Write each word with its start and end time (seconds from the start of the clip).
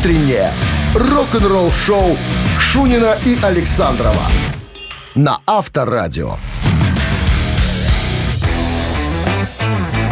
Утреннее 0.00 0.50
рок-н-ролл-шоу 0.94 2.16
Шунина 2.58 3.18
и 3.26 3.38
Александрова 3.42 4.22
на 5.14 5.40
Авторадио. 5.46 6.36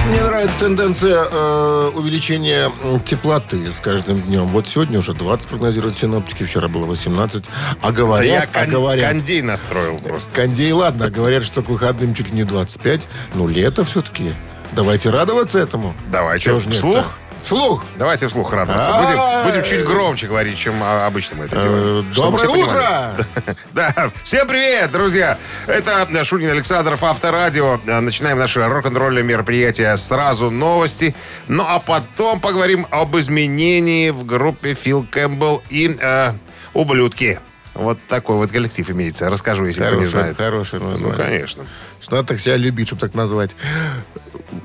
Мне 0.09 0.21
нравится 0.22 0.59
тенденция 0.59 1.24
э, 1.30 1.90
увеличения 1.95 2.71
теплоты 3.06 3.72
с 3.72 3.80
каждым 3.80 4.21
днем. 4.21 4.48
Вот 4.48 4.69
сегодня 4.69 4.98
уже 4.98 5.14
20 5.14 5.48
прогнозируют 5.48 5.96
синоптики, 5.96 6.43
вчера 6.43 6.68
было 6.68 6.84
18. 6.84 7.45
А 7.80 7.80
Да 7.80 7.89
я 7.89 7.93
говорят, 7.95 8.48
а 8.52 8.64
кон- 8.64 8.70
говорят... 8.70 9.11
кондей 9.11 9.41
настроил 9.41 9.98
просто. 10.00 10.36
Кондей, 10.43 10.73
ладно, 10.73 11.07
а 11.07 11.11
говорят, 11.11 11.45
что 11.45 11.62
к 11.62 11.70
выходным 11.70 12.14
чуть 12.14 12.29
ли 12.29 12.34
не 12.34 12.45
25. 12.45 13.07
Ну, 13.34 13.48
лето 13.48 13.86
все-таки. 13.86 14.34
Давайте 14.73 15.09
радоваться 15.09 15.59
этому. 15.59 15.95
Давайте. 16.09 16.45
Чего 16.45 16.59
ж 16.59 16.66
нет-то? 16.66 16.77
Вслух? 16.79 17.07
Вслух. 17.43 17.84
Давайте 17.96 18.29
вслух 18.29 18.52
радоваться. 18.52 18.93
Будем, 18.93 19.45
будем 19.45 19.62
чуть 19.64 19.84
громче 19.84 20.27
говорить, 20.27 20.59
чем 20.59 20.75
а, 20.82 21.07
обычно 21.07 21.36
мы 21.36 21.44
это 21.46 21.61
делаем. 21.61 22.11
Э, 22.11 22.13
чтобы 22.13 22.39
Доброе 22.39 22.49
понимали. 22.53 22.68
утро! 22.68 23.26
Да, 23.72 24.11
всем 24.25 24.46
привет, 24.49 24.90
друзья! 24.90 25.39
Это 25.66 26.25
Шунин 26.25 26.50
Александров, 26.50 27.03
Авторадио. 27.03 27.80
Э, 27.86 28.00
Начинаем 28.00 28.39
наше 28.39 28.66
рок-н-ролльное 28.66 29.22
мероприятие. 29.22 29.96
Сразу 29.96 30.50
новости. 30.50 31.14
Ну, 31.46 31.64
а 31.66 31.79
потом 31.79 32.41
поговорим 32.41 32.86
об 32.91 33.16
изменении 33.16 34.11
в 34.11 34.27
группе 34.27 34.75
Фил 34.75 35.06
Кэмпбелл 35.11 35.62
и 35.70 35.97
э, 36.00 36.33
«Ублюдки». 36.75 37.41
Вот 37.78 37.98
такой 38.09 38.37
вот 38.37 38.50
коллектив 38.50 38.91
имеется. 38.91 39.31
Расскажу, 39.31 39.64
если 39.67 39.84
кто 39.84 39.95
не 39.95 40.05
знает. 40.05 40.36
хорошее 40.36 40.83
Ну, 40.83 40.91
название. 40.91 41.17
конечно. 41.17 41.64
Что 42.00 42.17
надо 42.17 42.28
так 42.28 42.41
себя 42.41 42.56
любить, 42.56 42.89
чтобы 42.89 43.00
так 43.00 43.14
назвать. 43.14 43.53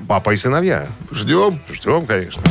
Папа 0.08 0.32
и 0.32 0.36
сыновья. 0.36 0.88
Ждем. 1.12 1.62
Ждем, 1.72 2.06
конечно. 2.06 2.42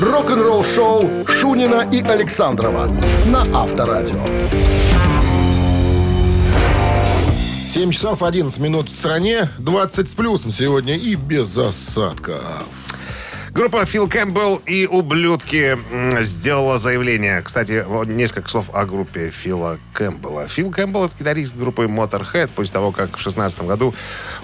Рок-н-ролл-шоу 0.00 1.26
Шунина 1.26 1.88
и 1.90 2.02
Александрова 2.02 2.88
на 3.26 3.42
Авторадио. 3.62 4.24
7 7.72 7.90
часов 7.90 8.22
11 8.22 8.60
минут 8.60 8.88
в 8.88 8.92
стране, 8.92 9.48
20 9.58 10.08
с 10.08 10.14
плюсом 10.14 10.52
сегодня 10.52 10.96
и 10.96 11.16
без 11.16 11.56
осадков. 11.58 12.62
Группа 13.54 13.84
Фил 13.84 14.08
Кэмпбелл 14.08 14.62
и 14.66 14.88
«Ублюдки» 14.88 15.78
сделала 16.24 16.76
заявление. 16.76 17.40
Кстати, 17.40 17.84
вот 17.86 18.08
несколько 18.08 18.48
слов 18.48 18.66
о 18.74 18.84
группе 18.84 19.30
Фила 19.30 19.78
Кэмпбелла. 19.92 20.48
Фил 20.48 20.72
Кэмпбелл— 20.72 21.04
это 21.06 21.14
гитарист 21.16 21.56
группы 21.56 21.84
Motorhead. 21.84 22.48
После 22.48 22.72
того, 22.72 22.90
как 22.90 23.10
в 23.10 23.22
2016 23.22 23.62
году 23.62 23.94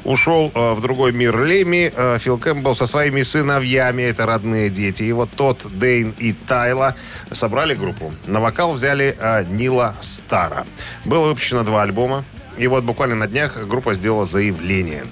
ушел 0.04 0.52
э, 0.54 0.74
в 0.74 0.80
другой 0.80 1.10
мир 1.10 1.36
Леми, 1.42 1.92
э, 1.92 2.18
Фил 2.20 2.38
Кэмпбелл 2.38 2.76
со 2.76 2.86
своими 2.86 3.22
сыновьями, 3.22 4.02
это 4.02 4.26
родные 4.26 4.70
дети, 4.70 5.02
и 5.02 5.10
вот 5.10 5.30
тот, 5.36 5.66
Дейн 5.76 6.14
и 6.16 6.32
Тайла, 6.32 6.94
собрали 7.32 7.74
группу. 7.74 8.14
На 8.28 8.38
вокал 8.38 8.74
взяли 8.74 9.16
э, 9.18 9.44
Нила 9.50 9.96
Стара. 10.00 10.64
Было 11.04 11.26
выпущено 11.26 11.64
два 11.64 11.82
альбома. 11.82 12.24
И 12.56 12.68
вот 12.68 12.84
буквально 12.84 13.16
на 13.16 13.26
днях 13.26 13.56
группа 13.66 13.92
сделала 13.94 14.24
заявление. 14.24 15.04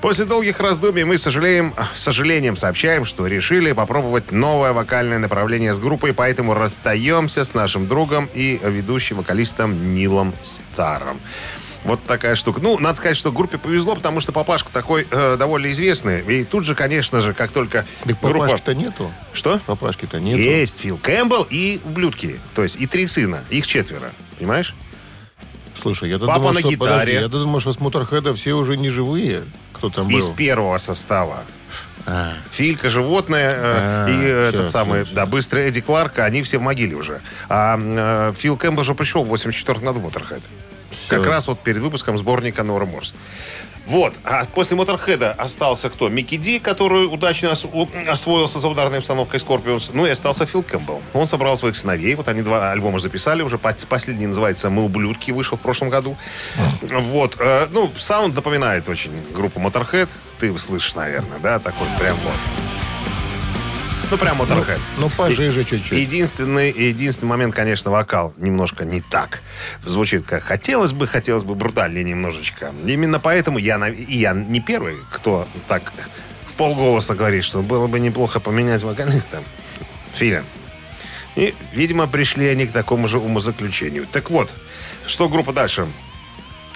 После 0.00 0.26
долгих 0.26 0.60
раздумий 0.60 1.02
мы 1.02 1.18
сожалеем, 1.18 1.74
с 1.94 2.02
сожалением 2.02 2.54
сообщаем, 2.56 3.04
что 3.04 3.26
решили 3.26 3.72
попробовать 3.72 4.30
новое 4.30 4.72
вокальное 4.72 5.18
направление 5.18 5.74
с 5.74 5.80
группой, 5.80 6.14
поэтому 6.14 6.54
расстаемся 6.54 7.42
с 7.42 7.52
нашим 7.52 7.88
другом 7.88 8.28
и 8.32 8.60
ведущим 8.62 9.16
вокалистом 9.16 9.94
Нилом 9.94 10.34
Старом. 10.42 11.18
Вот 11.82 12.00
такая 12.04 12.36
штука. 12.36 12.60
Ну, 12.62 12.78
надо 12.78 12.96
сказать, 12.96 13.16
что 13.16 13.32
группе 13.32 13.58
повезло, 13.58 13.96
потому 13.96 14.20
что 14.20 14.30
папашка 14.32 14.70
такой 14.72 15.06
э, 15.10 15.36
довольно 15.36 15.68
известный. 15.70 16.20
И 16.40 16.44
тут 16.44 16.64
же, 16.64 16.74
конечно 16.74 17.20
же, 17.20 17.34
как 17.34 17.50
только 17.50 17.84
Так 18.04 18.20
группа... 18.20 18.40
папашки-то 18.46 18.74
нету. 18.74 19.12
Что? 19.32 19.58
Папашки-то 19.66 20.20
нету. 20.20 20.40
Есть 20.40 20.80
Фил 20.80 20.98
Кэмпбелл 20.98 21.46
и 21.50 21.80
ублюдки. 21.84 22.40
То 22.54 22.62
есть 22.62 22.80
и 22.80 22.86
три 22.86 23.06
сына. 23.06 23.42
Их 23.50 23.66
четверо. 23.66 24.12
Понимаешь? 24.38 24.74
Слушай, 25.80 26.10
я 26.10 26.18
Папа 26.18 26.34
думал, 26.34 26.52
на 26.52 26.60
что, 26.60 26.68
гитаре. 26.68 26.90
подожди, 26.90 27.12
я 27.12 27.28
думал, 27.28 27.60
что 27.60 27.72
с 27.72 27.80
Моторхеда 27.80 28.34
все 28.34 28.54
уже 28.54 28.76
не 28.76 28.90
живые. 28.90 29.44
Кто 29.78 29.90
там 29.90 30.08
Из 30.08 30.28
был? 30.28 30.34
первого 30.34 30.78
состава. 30.78 31.44
А, 32.06 32.32
Филька, 32.50 32.88
животное 32.88 33.50
э, 33.50 33.56
А, 33.60 34.08
и 34.08 34.18
всё, 34.20 34.36
этот 34.38 34.70
самый, 34.70 35.04
всё, 35.04 35.14
да, 35.14 35.26
быстрый 35.26 35.68
Эдди 35.68 35.80
Кларк, 35.80 36.18
они 36.18 36.42
все 36.42 36.58
в 36.58 36.62
могиле 36.62 36.96
уже. 36.96 37.20
А 37.48 37.78
э, 37.78 38.32
Фил 38.36 38.56
Кэмпбелл 38.56 38.84
же 38.84 38.94
пришел 38.94 39.24
в 39.24 39.28
84 39.28 39.80
году 39.80 40.00
в 40.00 40.04
Motorhead. 40.04 40.40
Как 41.08 41.26
раз 41.26 41.46
вот 41.48 41.60
перед 41.60 41.78
выпуском 41.78 42.16
сборника 42.18 42.62
No 42.62 42.86
Remorse. 42.86 43.14
Вот. 43.88 44.14
А 44.24 44.44
после 44.44 44.76
Motorhead 44.76 45.32
остался 45.32 45.88
кто? 45.88 46.08
Микки 46.10 46.36
Ди, 46.36 46.58
который 46.58 47.06
удачно 47.06 47.52
освоился 48.06 48.58
за 48.58 48.68
ударной 48.68 48.98
установкой 48.98 49.40
Scorpions. 49.40 49.90
Ну 49.94 50.06
и 50.06 50.10
остался 50.10 50.44
Фил 50.46 50.62
Кэмпбелл. 50.62 51.02
Он 51.14 51.26
собрал 51.26 51.56
своих 51.56 51.74
сыновей. 51.74 52.14
Вот 52.14 52.28
они 52.28 52.42
два 52.42 52.70
альбома 52.70 52.98
записали 52.98 53.42
уже. 53.42 53.56
Пос- 53.56 53.86
Последний 53.86 54.26
называется 54.26 54.68
«Мы 54.68 54.84
ублюдки», 54.84 55.30
вышел 55.30 55.56
в 55.56 55.60
прошлом 55.62 55.88
году. 55.88 56.16
Вот. 56.82 57.36
э, 57.40 57.66
Ну, 57.70 57.90
саунд 57.98 58.34
напоминает 58.36 58.88
очень 58.88 59.12
группу 59.34 59.58
Motorhead. 59.58 60.08
Ты 60.38 60.56
слышишь, 60.58 60.94
наверное, 60.94 61.38
да? 61.38 61.58
Такой 61.58 61.88
прям 61.98 62.16
вот. 62.16 62.87
Ну, 64.10 64.16
прям 64.16 64.40
Motorhead. 64.40 64.80
ну, 64.96 65.10
пожиже 65.10 65.64
чуть-чуть. 65.64 65.98
Единственный, 65.98 66.70
единственный 66.70 67.28
момент, 67.28 67.54
конечно, 67.54 67.90
вокал 67.90 68.32
немножко 68.38 68.86
не 68.86 69.02
так 69.02 69.42
звучит, 69.84 70.24
как 70.24 70.44
хотелось 70.44 70.92
бы, 70.92 71.06
хотелось 71.06 71.44
бы 71.44 71.54
брутальнее 71.54 72.04
немножечко. 72.04 72.72
Именно 72.86 73.20
поэтому 73.20 73.58
я, 73.58 73.76
и 73.88 74.16
я 74.16 74.32
не 74.32 74.60
первый, 74.60 74.94
кто 75.12 75.46
так 75.66 75.92
в 76.46 76.54
полголоса 76.54 77.14
говорит, 77.14 77.44
что 77.44 77.60
было 77.60 77.86
бы 77.86 78.00
неплохо 78.00 78.40
поменять 78.40 78.82
вокалиста. 78.82 79.42
Филя. 80.14 80.42
И, 81.36 81.54
видимо, 81.74 82.06
пришли 82.06 82.48
они 82.48 82.66
к 82.66 82.72
такому 82.72 83.08
же 83.08 83.18
умозаключению. 83.18 84.06
Так 84.10 84.30
вот, 84.30 84.50
что 85.06 85.28
группа 85.28 85.52
дальше 85.52 85.86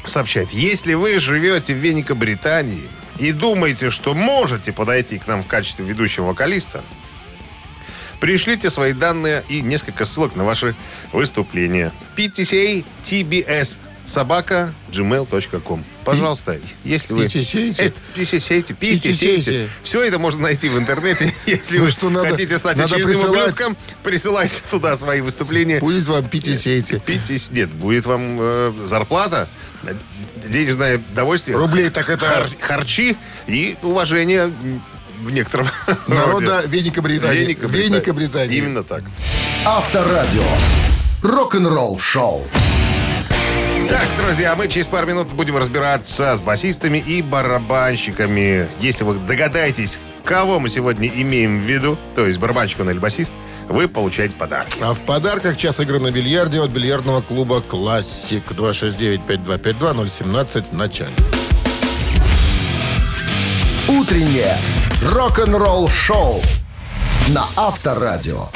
сообщает. 0.05 0.51
Если 0.51 0.93
вы 0.93 1.19
живете 1.19 1.75
в 1.75 1.79
Великобритании 1.79 2.85
и 3.19 3.33
думаете, 3.33 3.89
что 3.89 4.13
можете 4.15 4.73
подойти 4.73 5.19
к 5.19 5.27
нам 5.27 5.43
в 5.43 5.47
качестве 5.47 5.85
ведущего 5.85 6.27
вокалиста, 6.27 6.85
Пришлите 8.23 8.71
свои 8.71 8.93
данные 8.93 9.43
и 9.49 9.63
несколько 9.63 10.05
ссылок 10.05 10.37
на 10.37 10.45
ваши 10.45 10.77
выступления. 11.13 11.91
PTCA 12.17 12.85
TBS 13.03 13.79
собака 14.07 14.73
gmail.com. 14.93 15.83
Пожалуйста, 16.05 16.57
если 16.85 17.15
вы... 17.15 17.27
PTCA, 17.27 17.93
PTCA. 18.15 18.79
PTCA. 18.79 19.69
Все 19.83 20.05
это 20.05 20.21
можно 20.21 20.43
найти 20.43 20.69
в 20.69 20.79
интернете. 20.79 21.35
Если 21.47 21.79
Ну 21.79 21.85
вы 21.87 21.91
что, 21.91 22.11
надо- 22.11 22.29
хотите 22.29 22.59
стать 22.59 22.77
надо 22.77 22.95
очередным 22.95 23.13
присылать. 23.13 23.43
ублюдком, 23.43 23.77
присылайте 24.05 24.63
туда 24.71 24.97
свои 24.97 25.21
выступления. 25.21 25.81
Будет 25.81 26.07
вам 26.07 26.29
пить 26.29 26.47
и 26.47 26.57
сейте. 26.57 27.01
Питесь, 27.01 27.51
нет, 27.51 27.71
будет 27.71 28.07
вам 28.07 28.37
э, 28.39 28.73
зарплата, 28.85 29.49
э, 29.83 29.95
денежное 30.49 31.03
довольствие, 31.13 31.57
Рублей 31.57 31.91
так 31.91 32.09
это- 32.09 32.25
хар- 32.25 32.51
харчи 32.61 33.17
и 33.49 33.77
уважение 33.83 34.53
в 35.23 35.31
некотором 35.31 35.67
Народа. 36.07 36.63
Великобритании. 36.67 37.41
Великобритании. 37.41 37.89
Великобритании. 37.91 38.57
Именно 38.57 38.83
так. 38.83 39.03
Авторадио. 39.65 40.43
Рок-н-ролл-шоу. 41.23 42.45
Так, 43.89 44.07
друзья, 44.19 44.55
мы 44.57 44.69
через 44.69 44.89
пару 44.89 45.07
минут 45.07 45.29
будем 45.29 45.57
разбираться 45.57 46.35
с 46.37 46.41
басистами 46.41 46.99
и 46.99 47.23
барабанщиками. 47.23 48.69
Если 48.81 49.05
вы 49.05 49.15
догадаетесь, 49.17 49.99
кого 50.25 50.59
мы 50.61 50.69
сегодня 50.69 51.09
имеем 51.09 51.61
в 51.61 51.65
виду, 51.65 51.99
то 52.15 52.27
есть 52.27 52.39
барабанщик 52.39 52.81
он 52.81 52.91
или 52.91 52.99
басист, 52.99 53.33
вы 53.69 53.89
получаете 53.89 54.35
подарки. 54.35 54.77
А 54.81 54.95
в 54.95 55.01
подарках 55.01 55.57
час 55.57 55.81
игры 55.81 55.99
на 56.01 56.11
бильярде 56.11 56.61
от 56.61 56.71
бильярдного 56.71 57.23
клуба 57.23 57.61
«Классик». 57.61 58.51
269-5252-017 58.53 60.65
в 60.71 60.77
начале. 60.77 61.11
Утреннее 64.01 64.57
рок-н-ролл-шоу 65.05 66.41
на 67.35 67.45
Авторадио. 67.57 68.47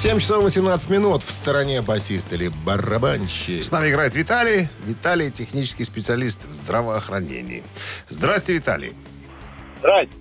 7 0.00 0.18
часов 0.18 0.42
18 0.42 0.90
минут 0.90 1.22
в 1.22 1.30
стороне 1.30 1.80
басист 1.80 2.32
или 2.32 2.50
барабанщик. 2.66 3.64
С 3.64 3.70
нами 3.70 3.88
играет 3.90 4.16
Виталий. 4.16 4.68
Виталий– 4.84 5.30
технический 5.32 5.84
специалист 5.84 6.44
в 6.44 6.56
здравоохранении. 6.58 7.62
Здравствуйте, 8.08 8.54
Виталий. 8.54 8.92
Здрасте. 9.78 10.14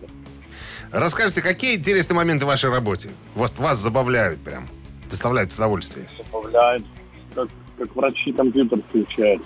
Расскажите, 0.91 1.41
какие 1.41 1.77
интересные 1.77 2.15
моменты 2.15 2.45
в 2.45 2.47
вашей 2.47 2.69
работе? 2.69 3.09
Вас, 3.33 3.57
вас 3.57 3.77
забавляют 3.79 4.39
прям, 4.41 4.69
доставляют 5.09 5.51
удовольствие? 5.55 6.05
Добавляют, 6.19 6.85
как, 7.33 7.47
как 7.79 7.95
врачи 7.95 8.31
компьютер 8.33 8.79
включают. 8.87 9.41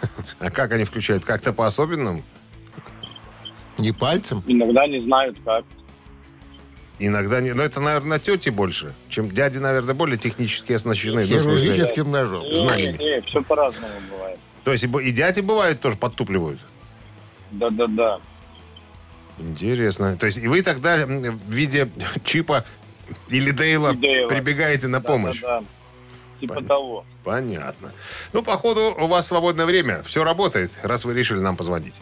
А 0.38 0.50
как 0.50 0.72
они 0.72 0.84
включают? 0.84 1.24
Как-то 1.24 1.52
по-особенному? 1.52 2.22
Не 3.78 3.92
пальцем? 3.92 4.42
Иногда 4.46 4.86
не 4.86 5.00
знают 5.00 5.36
как. 5.44 5.64
Иногда 6.98 7.40
не... 7.40 7.52
Но 7.52 7.62
это, 7.62 7.80
наверное, 7.80 8.18
тети 8.18 8.48
больше, 8.48 8.94
чем 9.10 9.30
дяди, 9.30 9.58
наверное, 9.58 9.94
более 9.94 10.16
технически 10.16 10.72
оснащены. 10.72 11.22
Ну, 11.22 11.26
Хирургическим 11.26 12.10
ножом. 12.10 12.42
Знаниями. 12.52 12.96
Не, 12.96 13.20
все 13.22 13.42
по-разному 13.42 13.92
бывает. 14.10 14.38
То 14.64 14.72
есть 14.72 14.84
и 14.84 14.88
и 14.88 15.12
дяди 15.12 15.40
бывают 15.40 15.80
тоже 15.80 15.96
подтупливают? 15.96 16.58
Да-да-да. 17.50 18.20
Интересно. 19.38 20.16
То 20.16 20.26
есть 20.26 20.38
и 20.38 20.48
вы 20.48 20.62
тогда 20.62 21.04
в 21.06 21.50
виде 21.50 21.88
Чипа 22.24 22.64
или 23.28 23.50
Дейла, 23.50 23.94
Дейла. 23.94 24.28
прибегаете 24.28 24.88
на 24.88 25.00
помощь? 25.00 25.40
Да, 25.42 25.48
да, 25.48 25.60
да. 25.60 25.66
Типа 26.40 26.54
Понятно. 26.54 26.68
того. 26.68 27.04
Понятно. 27.26 27.90
Ну, 28.32 28.44
походу, 28.44 28.94
у 28.96 29.08
вас 29.08 29.26
свободное 29.26 29.66
время. 29.66 30.04
Все 30.04 30.22
работает, 30.22 30.70
раз 30.82 31.04
вы 31.04 31.12
решили 31.12 31.40
нам 31.40 31.56
позвонить. 31.56 32.00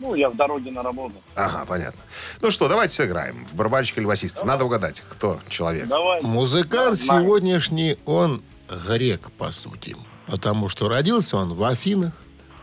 Ну, 0.00 0.14
я 0.14 0.30
в 0.30 0.36
дороге 0.36 0.70
на 0.70 0.82
работу. 0.82 1.14
Ага, 1.34 1.66
понятно. 1.66 2.00
Ну 2.40 2.50
что, 2.50 2.66
давайте 2.68 2.94
сыграем. 2.94 3.44
В 3.44 3.54
барабанщика 3.54 4.00
или 4.00 4.06
басиста. 4.06 4.46
Надо 4.46 4.64
угадать, 4.64 5.04
кто 5.10 5.40
человек. 5.50 5.88
Давай. 5.88 6.22
Музыкант 6.22 7.00
Знаю. 7.00 7.22
сегодняшний, 7.22 7.98
он 8.06 8.42
грек, 8.86 9.30
по 9.32 9.50
сути. 9.50 9.94
Потому 10.26 10.70
что 10.70 10.88
родился 10.88 11.36
он 11.36 11.52
в 11.52 11.62
Афинах. 11.62 12.14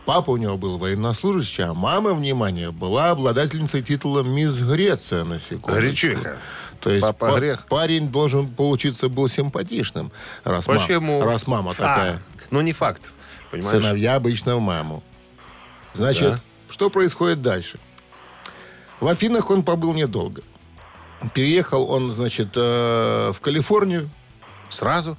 Папа 0.04 0.30
у 0.30 0.36
него 0.38 0.58
был 0.58 0.78
военнослужащий, 0.78 1.62
а 1.62 1.74
мама, 1.74 2.12
внимание, 2.12 2.72
была 2.72 3.10
обладательницей 3.10 3.82
титула 3.82 4.24
«Мисс 4.24 4.58
Греция» 4.58 5.22
на 5.22 5.38
секунду. 5.38 5.78
Гречиха. 5.78 6.38
То 6.82 6.90
есть 6.90 7.02
Папа 7.06 7.30
па- 7.30 7.36
грех. 7.38 7.66
парень 7.68 8.08
должен 8.10 8.48
получиться 8.48 9.08
был 9.08 9.28
симпатичным. 9.28 10.10
Раз 10.44 10.66
Почему? 10.66 11.22
раз 11.22 11.46
мама 11.46 11.74
такая. 11.74 12.14
А, 12.14 12.18
ну, 12.50 12.60
не 12.60 12.72
факт. 12.72 13.12
Понимаешь? 13.50 13.70
Сыновья 13.70 14.16
обычно 14.16 14.56
в 14.56 14.60
маму. 14.60 15.02
Значит, 15.94 16.32
Да. 16.32 16.40
что 16.70 16.90
происходит 16.90 17.40
дальше? 17.40 17.78
В 18.98 19.06
Афинах 19.08 19.50
он 19.50 19.62
побыл 19.62 19.94
недолго. 19.94 20.42
Переехал 21.34 21.88
он, 21.90 22.12
значит, 22.12 22.48
э, 22.56 23.32
в 23.32 23.40
Калифорнию. 23.40 24.10
Сразу? 24.68 25.16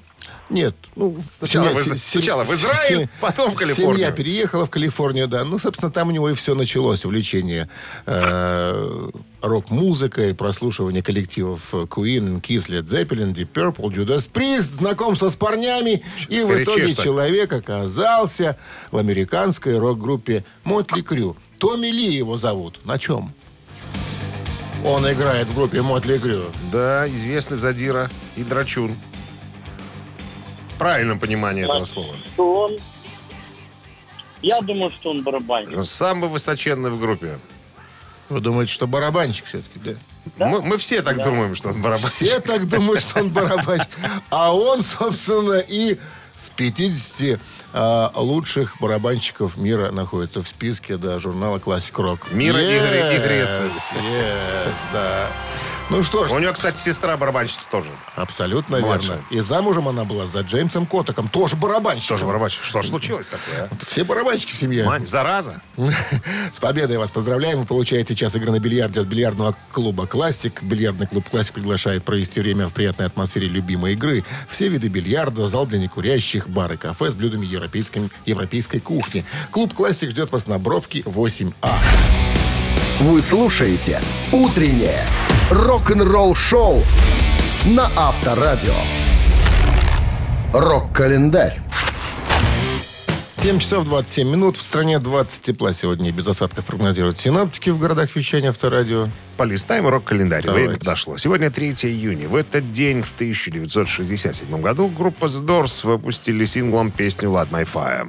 Нет, 0.50 0.76
ну... 0.96 1.18
Сначала 1.40 1.70
семья- 1.70 1.76
в 1.84 1.88
Из- 1.88 2.04
се- 2.04 2.18
сначала 2.20 2.44
в 2.46 2.50
Израиль, 2.54 3.04
се- 3.06 3.10
потом 3.22 3.50
в 3.50 3.56
Калифорнию. 3.56 3.96
Семья 3.96 4.12
переехала 4.12 4.66
в 4.66 4.70
Калифорнию, 4.70 5.28
да. 5.28 5.46
Ну, 5.46 5.58
собственно, 5.58 5.90
там 5.92 6.10
у 6.10 6.12
него 6.12 6.30
и 6.30 6.34
все 6.34 6.54
началось. 6.54 7.06
Увлечение 7.06 7.70
э, 8.06 9.10
рок-музыкой, 9.42 10.36
прослушивание 10.36 11.02
коллективов 11.02 11.74
Queen, 11.74 12.42
Kiss, 12.42 12.68
Led 12.70 12.84
Zeppelin, 12.84 13.34
Deep 13.34 13.48
Purple, 13.54 13.90
Judas 13.90 14.30
Priest, 14.32 14.78
знакомство 14.78 15.30
с 15.30 15.36
парнями. 15.36 16.04
И 16.28 16.42
в 16.42 16.62
итоге 16.62 16.94
так. 16.94 17.04
человек 17.06 17.54
оказался 17.54 18.58
в 18.92 18.98
американской 18.98 19.78
рок-группе 19.80 20.44
Мотли 20.66 21.02
Крю. 21.02 21.38
Томми 21.58 21.88
Ли 21.88 22.14
его 22.14 22.36
зовут. 22.36 22.82
На 22.84 23.00
чем? 23.00 23.34
Он 24.84 25.10
играет 25.10 25.48
в 25.48 25.56
группе 25.56 25.82
Мотли 25.82 26.18
Крю. 26.18 26.44
Да, 26.72 27.08
известный 27.08 27.56
задира 27.56 28.10
и 28.36 28.44
драчун. 28.44 28.96
В 30.84 30.86
правильном 30.86 31.18
понимании 31.18 31.64
этого 31.64 31.86
слова. 31.86 32.14
Что 32.34 32.64
он... 32.64 32.78
Я 34.42 34.60
думаю, 34.60 34.92
что 34.92 35.12
он 35.12 35.24
барабанщик. 35.24 35.78
Он 35.78 35.86
самый 35.86 36.30
высоченный 36.30 36.90
в 36.90 37.00
группе. 37.00 37.40
Вы 38.28 38.42
думаете, 38.42 38.74
что 38.74 38.86
барабанщик 38.86 39.46
все-таки, 39.46 39.80
да? 39.80 39.92
Да? 40.36 40.48
Мы, 40.50 40.62
мы 40.62 40.78
все 40.78 41.02
так 41.02 41.24
думаем, 41.24 41.56
что 41.56 41.70
он 41.70 41.82
барабанщик. 41.82 42.28
Все 42.28 42.42
так 42.42 42.68
думают, 42.68 43.00
что 43.00 43.22
он 43.22 43.30
барабанщик. 43.30 43.88
А 44.30 44.54
он, 44.54 44.84
собственно, 44.84 45.60
и 45.60 45.96
в 46.34 46.52
50 46.58 47.40
а, 47.72 48.12
лучших 48.16 48.76
барабанщиков 48.82 49.56
мира 49.56 49.90
находится 49.92 50.44
в 50.44 50.50
списке 50.50 50.98
да, 50.98 51.18
журнала 51.18 51.60
Classic 51.60 51.94
Rock. 51.94 52.36
Мира 52.36 52.62
и 52.62 52.78
Гре- 52.78 53.16
и 53.16 53.20
Греции. 53.20 53.72
Yes, 53.94 54.74
да. 54.92 55.30
Ну 55.90 56.02
что 56.02 56.28
ж, 56.28 56.32
У 56.32 56.40
него, 56.40 56.54
кстати, 56.54 56.78
сестра 56.80 57.18
барабанщица 57.18 57.70
тоже. 57.70 57.90
абсолютно 58.16 58.80
Младшая. 58.80 59.18
верно. 59.18 59.24
И 59.30 59.40
замужем 59.42 59.88
она 59.88 60.06
была 60.06 60.26
за 60.26 60.40
Джеймсом 60.40 60.86
Котоком, 60.88 61.28
тоже 61.28 61.56
барабанщик. 61.56 62.10
Тоже 62.10 62.26
барабанщик. 62.26 62.64
Что 62.64 62.82
ж 62.82 62.88
случилось 62.88 63.28
такое, 63.28 63.70
а? 63.70 63.86
Все 63.88 64.04
барабанщики 64.04 64.54
в 64.54 64.58
семье. 64.58 64.86
Мань, 64.86 65.06
зараза. 65.06 65.62
С 66.52 66.60
победой 66.60 66.98
вас 66.98 67.12
поздравляем. 67.12 67.60
Вы 67.60 67.66
получаете 67.66 68.16
час 68.16 68.36
игры 68.36 68.52
на 68.52 68.60
бильярде 68.60 69.02
от 69.02 69.08
бильярдного 69.08 69.56
клуба 69.72 70.08
«Классик». 70.08 70.64
Бильярдный 70.64 71.06
клуб 71.06 71.30
«Классик» 71.30 71.54
приглашает 71.54 72.04
провести 72.04 72.40
время 72.42 72.70
в 72.70 72.74
приятной 72.74 73.06
атмосфере 73.06 73.48
любимой 73.48 73.94
игры. 73.94 74.24
Все 74.50 74.70
виды 74.70 74.88
бильярда, 74.88 75.46
зал 75.48 75.68
для 75.68 75.78
некурящих, 75.80 76.50
бар 76.50 76.74
и 76.74 76.78
кафе 76.78 77.10
с 77.10 77.14
блюдами 77.14 77.46
европейской, 77.46 78.10
европейской 78.26 78.80
кухни. 78.80 79.26
Клуб 79.52 79.74
«Классик» 79.76 80.10
ждет 80.12 80.32
вас 80.32 80.48
на 80.48 80.58
Бровке 80.58 81.02
8А. 81.02 81.72
Вы 83.00 83.22
слушаете 83.22 84.02
«Утреннее 84.32 85.06
рок-н-ролл-шоу» 85.50 86.84
на 87.66 87.90
Авторадио. 87.96 88.76
Рок-календарь. 90.54 91.60
7 93.38 93.60
часов 93.60 93.86
27 93.86 94.30
минут. 94.30 94.58
В 94.58 94.62
стране 94.62 95.00
20 95.00 95.42
тепла 95.42 95.74
сегодня 95.74 96.12
без 96.12 96.28
осадков 96.28 96.66
прогнозируют 96.66 97.18
синаптики 97.18 97.72
в 97.72 97.80
городах 97.80 98.16
вещания 98.16 98.50
Авторадио. 98.50 99.10
Полистаем 99.38 99.88
рок-календарь. 99.88 100.44
Давайте. 100.44 100.68
Время 100.68 100.80
подошло. 100.80 101.18
Сегодня 101.18 101.50
3 101.50 101.72
июня. 101.84 102.30
В 102.30 102.36
этот 102.36 102.72
день, 102.72 103.02
в 103.02 103.12
1967 103.16 104.62
году, 104.62 104.88
группа 104.88 105.26
The 105.26 105.46
Doors 105.46 105.86
выпустили 105.86 106.46
синглом 106.46 106.92
песню 106.92 107.30
«Light 107.32 107.50
My 107.50 107.68
Fire». 107.72 108.08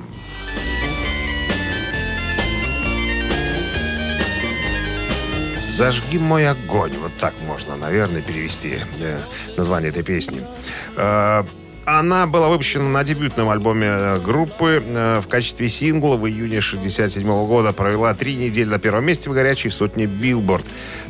«Зажги 5.74 6.18
мой 6.18 6.48
огонь». 6.48 6.92
Вот 7.02 7.10
так 7.18 7.34
можно, 7.48 7.76
наверное, 7.76 8.22
перевести 8.22 8.78
э, 9.00 9.18
название 9.56 9.90
этой 9.90 10.04
песни. 10.04 10.40
Э, 10.96 11.42
она 11.84 12.28
была 12.28 12.48
выпущена 12.48 12.84
на 12.84 13.02
дебютном 13.02 13.50
альбоме 13.50 13.88
э, 13.88 14.20
группы 14.20 14.80
в 15.20 15.26
качестве 15.26 15.68
сингла 15.68 16.14
в 16.14 16.28
июне 16.28 16.60
67 16.60 17.24
года. 17.24 17.72
Провела 17.72 18.14
три 18.14 18.36
недели 18.36 18.68
на 18.68 18.78
первом 18.78 19.04
месте 19.04 19.28
в 19.28 19.32
горячей 19.32 19.70
сотне 19.70 20.06
Билборд. 20.06 20.64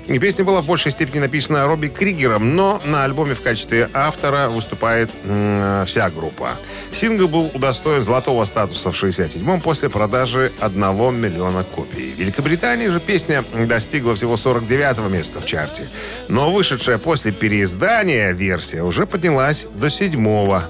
И 0.06 0.19
песня 0.19 0.45
была 0.45 0.61
в 0.61 0.67
большей 0.67 0.93
степени 0.93 1.21
написана 1.21 1.67
Робби 1.67 1.89
Кригером, 1.89 2.55
но 2.56 2.81
на 2.85 3.05
альбоме 3.05 3.35
в 3.35 3.41
качестве 3.41 3.89
автора 3.95 4.49
выступает 4.49 5.11
м, 5.25 5.87
вся 5.87 6.11
группа. 6.11 6.59
Сингл 6.93 7.27
был 7.27 7.51
удостоен 7.55 8.03
золотого 8.03 8.45
статуса 8.45 8.93
в 8.93 9.03
67-м 9.03 9.62
после 9.62 9.89
продажи 9.89 10.53
1 10.61 10.81
миллиона 11.15 11.65
копий. 11.65 12.12
В 12.12 12.19
Великобритании 12.19 12.89
же 12.89 13.01
песня 13.01 13.45
достигла 13.67 14.15
всего 14.15 14.35
49-го 14.35 15.09
места 15.09 15.41
в 15.41 15.47
чарте. 15.47 15.89
Но 16.29 16.53
вышедшая 16.53 16.99
после 16.99 17.33
переиздания 17.33 18.33
версия 18.33 18.83
уже 18.83 19.07
поднялась 19.07 19.67
до 19.75 19.89
7 19.89 20.62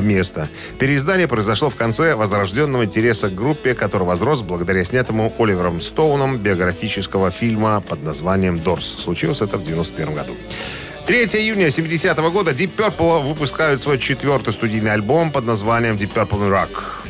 место. 0.00 0.48
Переиздание 0.78 1.28
произошло 1.28 1.68
в 1.70 1.76
конце 1.76 2.14
возрожденного 2.14 2.84
интереса 2.84 3.28
к 3.28 3.34
группе, 3.34 3.74
который 3.74 4.04
возрос 4.04 4.42
благодаря 4.42 4.84
снятому 4.84 5.32
Оливером 5.38 5.80
Стоуном 5.80 6.38
биографического 6.38 7.30
фильма 7.30 7.80
под 7.80 8.02
названием 8.02 8.60
«Дорс». 8.60 8.86
Случилось 8.86 9.40
это 9.40 9.58
в 9.58 9.62
1991 9.62 10.14
году. 10.14 10.36
3 11.06 11.24
июня 11.40 11.70
70 11.70 12.18
-го 12.18 12.30
года 12.30 12.52
Deep 12.52 12.70
Purple 12.76 13.24
выпускают 13.24 13.80
свой 13.80 13.98
четвертый 13.98 14.52
студийный 14.52 14.92
альбом 14.92 15.32
под 15.32 15.46
названием 15.46 15.96
Deep 15.96 16.12
Purple 16.14 16.48
Rock. 16.48 17.02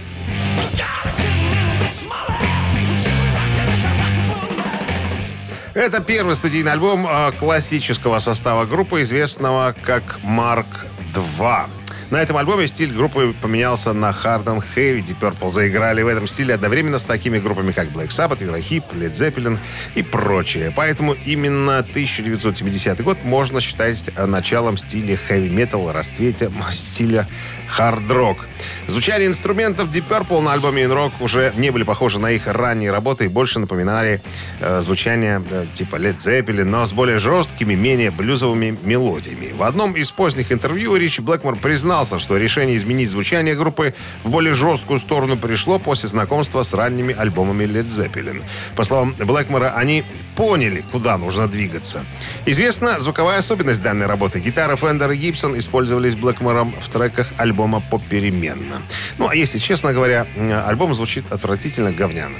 Это 5.74 6.00
первый 6.00 6.36
студийный 6.36 6.72
альбом 6.72 7.06
э, 7.06 7.32
классического 7.38 8.18
состава 8.18 8.66
группы, 8.66 9.00
известного 9.00 9.74
как 9.82 10.18
«Марк 10.22 10.66
2». 11.14 11.81
На 12.12 12.21
этом 12.21 12.37
альбоме 12.37 12.66
стиль 12.66 12.92
группы 12.92 13.35
поменялся 13.40 13.95
на 13.95 14.11
Hard 14.11 14.45
and 14.45 14.62
Heavy. 14.76 15.02
Deep 15.02 15.19
Purple 15.19 15.49
заиграли 15.49 16.02
в 16.02 16.09
этом 16.09 16.26
стиле 16.26 16.52
одновременно 16.52 16.99
с 16.99 17.04
такими 17.04 17.38
группами, 17.38 17.73
как 17.73 17.88
Black 17.88 18.09
Sabbath, 18.09 18.40
Eurohip, 18.40 18.85
Led 18.92 19.14
Zeppelin 19.14 19.57
и 19.95 20.02
прочее. 20.02 20.75
Поэтому 20.76 21.14
именно 21.14 21.78
1970 21.78 23.02
год 23.02 23.16
можно 23.25 23.62
считать 23.62 24.11
началом 24.14 24.76
стиля 24.76 25.16
хэви-метал, 25.16 25.90
расцвете 25.90 26.52
стиля 26.71 27.26
хард-рок. 27.73 28.47
Звучание 28.87 29.28
инструментов 29.28 29.88
Deep 29.88 30.07
Purple 30.07 30.40
на 30.40 30.52
альбоме 30.52 30.83
In 30.83 30.92
Rock 30.92 31.12
уже 31.21 31.54
не 31.57 31.71
были 31.71 31.85
похожи 31.85 32.21
на 32.21 32.31
их 32.31 32.47
ранние 32.47 32.90
работы 32.90 33.25
и 33.25 33.28
больше 33.28 33.59
напоминали 33.59 34.21
э, 34.61 34.81
звучание 34.83 35.42
э, 35.50 35.66
типа 35.73 35.97
Led 35.97 36.19
Zeppelin, 36.19 36.64
но 36.64 36.85
с 36.85 36.92
более 36.92 37.19
жесткими, 37.19 37.75
менее 37.75 38.11
блюзовыми 38.11 38.76
мелодиями. 38.83 39.52
В 39.52 39.62
одном 39.62 39.95
из 39.95 40.11
поздних 40.11 40.52
интервью 40.52 40.97
Ричи 40.97 41.23
Блэкмор 41.23 41.57
признался, 42.02 42.25
что 42.25 42.37
решение 42.37 42.76
изменить 42.76 43.11
звучание 43.11 43.54
группы 43.54 43.94
в 44.25 44.30
более 44.30 44.54
жесткую 44.54 44.99
сторону 44.99 45.37
пришло 45.37 45.78
после 45.78 46.09
знакомства 46.09 46.62
с 46.62 46.75
ранними 46.75 47.14
альбомами 47.14 47.64
Led 47.64 47.87
Zeppelin. 47.87 48.42
По 48.76 48.85
словам 48.85 49.14
Блэкмора, 49.18 49.73
они 49.76 50.04
поняли, 50.35 50.85
куда 50.92 51.16
нужно 51.16 51.47
двигаться. 51.47 52.04
Известна 52.47 52.99
звуковая 52.99 53.38
особенность 53.38 53.82
данной 53.82 54.06
работы. 54.06 54.40
Гитары 54.40 54.75
Fender 54.75 55.14
и 55.14 55.30
Gibson 55.30 55.56
использовались 55.56 56.16
Блэкмором 56.16 56.75
в 56.80 56.88
треках 56.88 57.28
альбома 57.38 57.80
попеременно. 57.90 58.82
Ну, 59.18 59.28
а 59.28 59.35
если 59.37 59.59
честно 59.59 59.92
говоря, 59.92 60.26
альбом 60.66 60.94
звучит 60.94 61.30
отвратительно 61.30 61.92
говняно. 61.92 62.37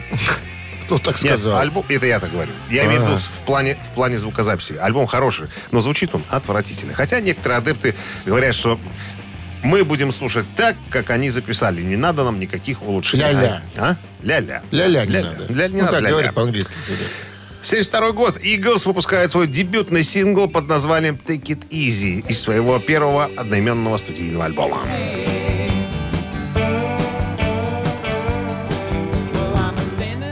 Кто 0.85 0.99
так 0.99 1.23
Нет, 1.23 1.39
сказал? 1.39 1.61
альбом, 1.61 1.85
это 1.89 2.07
я 2.07 2.21
так 2.21 2.33
говорю. 2.33 2.53
Я 2.69 2.85
имею 2.87 3.01
в 3.01 3.05
виду 3.05 3.17
в 3.17 3.47
плане, 3.47 3.79
в 3.83 3.95
плане 3.95 4.19
звукозаписи. 4.19 4.75
Альбом 4.75 5.07
хороший, 5.07 5.47
но 5.71 5.81
звучит 5.81 6.15
он 6.15 6.25
отвратительно. 6.29 6.93
Хотя 6.93 7.21
некоторые 7.21 7.59
адепты 7.59 7.95
говорят, 8.27 8.55
что 8.55 8.79
мы 9.63 9.85
будем 9.85 10.13
слушать 10.13 10.47
так, 10.57 10.77
как 10.91 11.11
они 11.11 11.31
записали. 11.31 11.83
Не 11.83 11.97
надо 11.97 12.25
нам 12.25 12.41
никаких 12.41 12.83
улучшений. 12.83 13.25
Ля-ля. 13.25 13.63
А? 13.77 13.91
А? 13.91 13.97
Ля-ля. 14.23 14.63
Ля-ля 14.71 15.05
не 15.07 15.13
Ля-ля. 15.13 15.31
надо. 15.31 15.53
Ля- 15.53 15.69
не 15.69 15.75
ну, 15.77 15.79
надо 15.83 15.91
так 15.93 16.01
ля-ля. 16.03 16.11
говорит 16.11 16.35
по-английски. 16.35 16.73
72 17.63 18.13
год. 18.13 18.39
Eagles 18.43 18.87
выпускает 18.87 19.31
свой 19.31 19.47
дебютный 19.47 20.03
сингл 20.03 20.49
под 20.49 20.69
названием 20.69 21.15
Take 21.25 21.45
It 21.45 21.69
Easy 21.71 22.27
из 22.29 22.41
своего 22.41 22.79
первого 22.81 23.31
одноименного 23.37 23.97
студийного 23.99 24.47
альбома. 24.47 24.79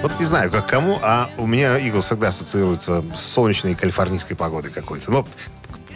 Вот 0.02 0.18
не 0.18 0.24
знаю, 0.24 0.50
как 0.50 0.66
кому, 0.66 0.98
а 1.02 1.28
у 1.36 1.46
меня 1.46 1.78
Eagles 1.78 2.00
всегда 2.02 2.28
ассоциируется 2.28 3.04
с 3.14 3.20
солнечной 3.20 3.74
калифорнийской 3.74 4.34
погодой 4.34 4.70
какой-то. 4.70 5.10
Ну, 5.12 5.26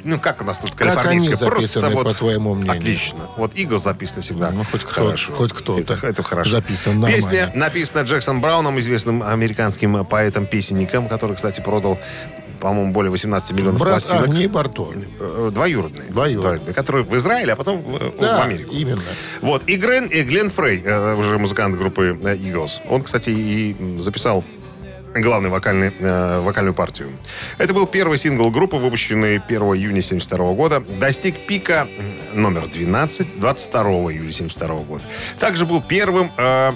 ну, 0.05 0.19
как 0.21 0.43
у 0.43 0.45
нас 0.45 0.59
тут 0.59 0.75
Как 0.75 0.89
они 0.89 1.19
калифорнийская? 1.29 1.49
Просто 1.51 1.81
вот 1.91 2.05
по 2.05 2.15
твоему 2.15 2.55
мнению? 2.55 2.79
Отлично. 2.79 3.21
Вот 3.37 3.55
Eagles 3.55 3.79
записано 3.81 4.23
всегда 4.23 4.51
Ну, 4.51 4.65
хоть 4.65 4.83
кто- 4.83 5.05
хорошо. 5.07 5.35
хоть 5.35 5.53
кто-то 5.53 5.81
Это, 5.81 6.07
это 6.07 6.23
хорошо. 6.23 6.51
записан 6.51 7.01
нормально. 7.01 7.17
Песня 7.17 7.53
написана 7.55 8.03
Джексон 8.03 8.41
Брауном, 8.41 8.79
известным 8.81 9.23
американским 9.23 10.05
поэтом-песенником, 10.05 11.09
который, 11.09 11.37
кстати, 11.37 11.61
продал 11.61 11.99
по-моему, 12.61 12.93
более 12.93 13.11
18 13.11 13.53
миллионов 13.53 13.79
Брат 13.79 14.03
пластинок. 14.03 14.23
Агни 14.29 14.47
Барто. 14.47 14.89
Э, 15.21 15.51
Двоюродный. 15.53 16.07
Двоюродный. 16.09 16.73
Который 16.73 17.03
в 17.03 17.15
Израиле, 17.15 17.53
а 17.53 17.57
потом 17.57 17.83
в, 17.83 18.19
Да, 18.19 18.39
в 18.39 18.43
Америку. 18.43 18.73
именно. 18.73 19.03
Вот. 19.43 19.65
И, 19.69 19.77
Грен, 19.77 20.07
и 20.07 20.23
Глен 20.23 20.49
Фрей, 20.49 20.81
э, 20.83 21.15
уже 21.15 21.37
музыкант 21.39 21.77
группы 21.77 22.19
э, 22.23 22.37
Eagles, 22.37 22.81
он, 22.89 23.03
кстати, 23.03 23.29
и 23.29 23.77
записал 23.99 24.43
главную 25.15 25.51
вокальный, 25.53 25.93
э, 25.99 26.41
вокальную 26.41 26.75
партию. 26.75 27.11
Это 27.59 27.73
был 27.73 27.87
первый 27.87 28.19
сингл 28.19 28.51
группы, 28.51 28.77
выпущенный 28.77 29.39
1 29.39 29.75
июня 29.75 30.01
1972 30.03 30.55
года. 30.55 30.81
Достиг 30.81 31.47
пика 31.47 31.87
номер 32.35 32.67
12 32.69 33.39
22 33.41 33.83
июля 34.13 34.31
1972 34.31 34.69
года. 34.85 35.05
Также 35.39 35.67
был 35.67 35.81
первым 35.81 36.31
э, 36.37 36.73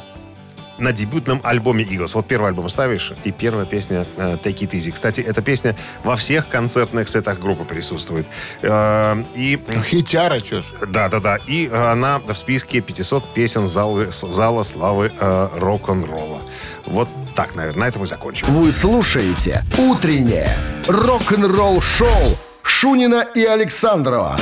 на 0.78 0.92
дебютном 0.92 1.40
альбоме 1.42 1.82
Eagles. 1.82 2.12
Вот 2.14 2.28
первый 2.28 2.50
альбом 2.50 2.68
ставишь, 2.68 3.12
и 3.24 3.32
первая 3.32 3.66
песня 3.66 4.06
э, 4.16 4.36
Take 4.40 4.58
It 4.60 4.70
Easy. 4.70 4.92
Кстати, 4.92 5.20
эта 5.20 5.42
песня 5.42 5.74
во 6.04 6.14
всех 6.14 6.48
концертных 6.48 7.08
сетах 7.08 7.40
группы 7.40 7.64
присутствует. 7.64 8.26
Э, 8.62 9.20
и 9.34 9.58
Хитяра, 9.86 10.38
чё 10.38 10.62
ж. 10.62 10.66
да, 10.86 11.08
да, 11.08 11.18
да. 11.18 11.38
И 11.48 11.66
э, 11.66 11.74
она 11.90 12.20
в 12.20 12.32
списке 12.34 12.80
500 12.80 13.34
песен 13.34 13.66
залы, 13.66 14.12
с- 14.12 14.24
зала 14.30 14.62
славы 14.62 15.10
э, 15.18 15.48
рок-н-ролла. 15.56 16.42
Вот 16.86 17.08
так, 17.38 17.54
наверное, 17.54 17.82
на 17.82 17.88
этом 17.88 18.02
и 18.02 18.06
закончим. 18.08 18.48
Вы 18.48 18.72
слушаете 18.72 19.62
«Утреннее 19.78 20.50
рок-н-ролл-шоу» 20.88 22.36
Шунина 22.64 23.24
и 23.32 23.44
Александрова 23.44 24.36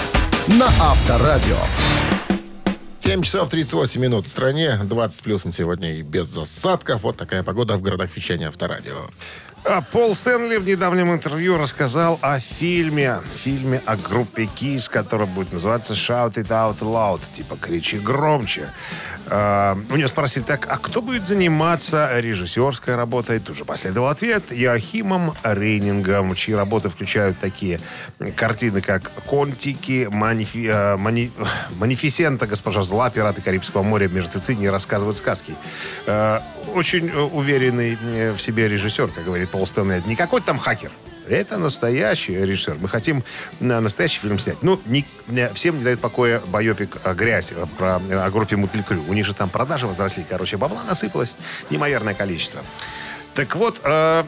на 0.46 0.68
Авторадио. 0.80 1.58
7 3.00 3.20
часов 3.20 3.50
38 3.50 4.00
минут 4.00 4.24
в 4.24 4.30
стране, 4.30 4.80
20 4.82 5.22
плюсом 5.22 5.52
сегодня 5.52 5.98
и 5.98 6.00
без 6.00 6.28
засадков. 6.28 7.02
Вот 7.02 7.18
такая 7.18 7.42
погода 7.42 7.76
в 7.76 7.82
городах 7.82 8.16
вещания 8.16 8.48
Авторадио. 8.48 9.10
А 9.68 9.82
Пол 9.82 10.14
Стэнли 10.14 10.56
в 10.56 10.64
недавнем 10.64 11.12
интервью 11.12 11.58
рассказал 11.58 12.18
о 12.22 12.40
фильме, 12.40 13.18
фильме 13.34 13.82
о 13.84 13.96
группе 13.96 14.44
Kiss, 14.44 14.88
который 14.88 15.26
будет 15.26 15.52
называться 15.52 15.92
Shout 15.92 16.36
It 16.36 16.48
Out 16.48 16.78
Loud, 16.78 17.20
типа 17.30 17.56
кричи 17.56 17.98
громче. 17.98 18.70
А, 19.28 19.78
у 19.90 19.96
него 19.96 20.08
спросили, 20.08 20.44
так, 20.44 20.66
а 20.70 20.78
кто 20.78 21.02
будет 21.02 21.26
заниматься 21.26 22.10
режиссерской 22.20 22.94
работой? 22.94 23.38
Тут 23.40 23.56
же 23.56 23.64
последовал 23.64 24.08
ответ 24.08 24.44
Иоахимом 24.52 25.34
Рейнингом, 25.42 26.34
чьи 26.34 26.54
работы 26.54 26.88
включают 26.88 27.38
такие 27.38 27.80
картины, 28.36 28.80
как 28.80 29.10
«Контики», 29.26 30.08
«Манифи- 30.10 30.68
э, 30.68 30.96
мани- 30.96 31.32
«Манифисента», 31.78 32.46
«Госпожа 32.46 32.82
зла», 32.82 33.10
«Пираты 33.10 33.42
Карибского 33.42 33.82
моря», 33.82 34.08
«Мертвецы 34.08 34.54
не 34.54 34.68
рассказывают 34.70 35.16
сказки». 35.16 35.54
Э, 36.06 36.40
Очень 36.74 37.08
э, 37.08 37.18
уверенный 37.20 37.98
э, 38.00 38.32
в 38.32 38.40
себе 38.40 38.68
режиссер, 38.68 39.08
как 39.08 39.24
говорит 39.24 39.50
Пол 39.50 39.66
Стэнли. 39.66 40.02
Не 40.06 40.16
какой-то 40.16 40.46
там 40.46 40.58
хакер. 40.58 40.90
Это 41.28 41.58
настоящий 41.58 42.34
режиссер. 42.36 42.76
Мы 42.80 42.88
хотим 42.88 43.24
на 43.60 43.80
настоящий 43.80 44.20
фильм 44.20 44.38
снять. 44.38 44.62
Ну, 44.62 44.80
не- 44.86 45.04
всем 45.54 45.78
не 45.78 45.84
дает 45.84 46.00
покоя 46.00 46.40
байопик 46.46 46.96
э, 47.04 47.14
«Грязь» 47.14 47.52
э, 47.52 47.66
про, 47.78 48.00
э, 48.08 48.14
о 48.18 48.30
группе 48.30 48.56
Мутль 48.56 48.82
Крю. 48.82 49.02
У 49.08 49.12
них 49.12 49.26
же 49.26 49.34
там 49.34 49.48
продажи 49.50 49.86
возросли. 49.86 50.24
Короче, 50.28 50.56
бабла 50.56 50.82
насыпалось 50.84 51.36
неимоверное 51.70 52.14
количество. 52.14 52.62
Так 53.34 53.54
вот, 53.56 53.80
э, 53.84 54.24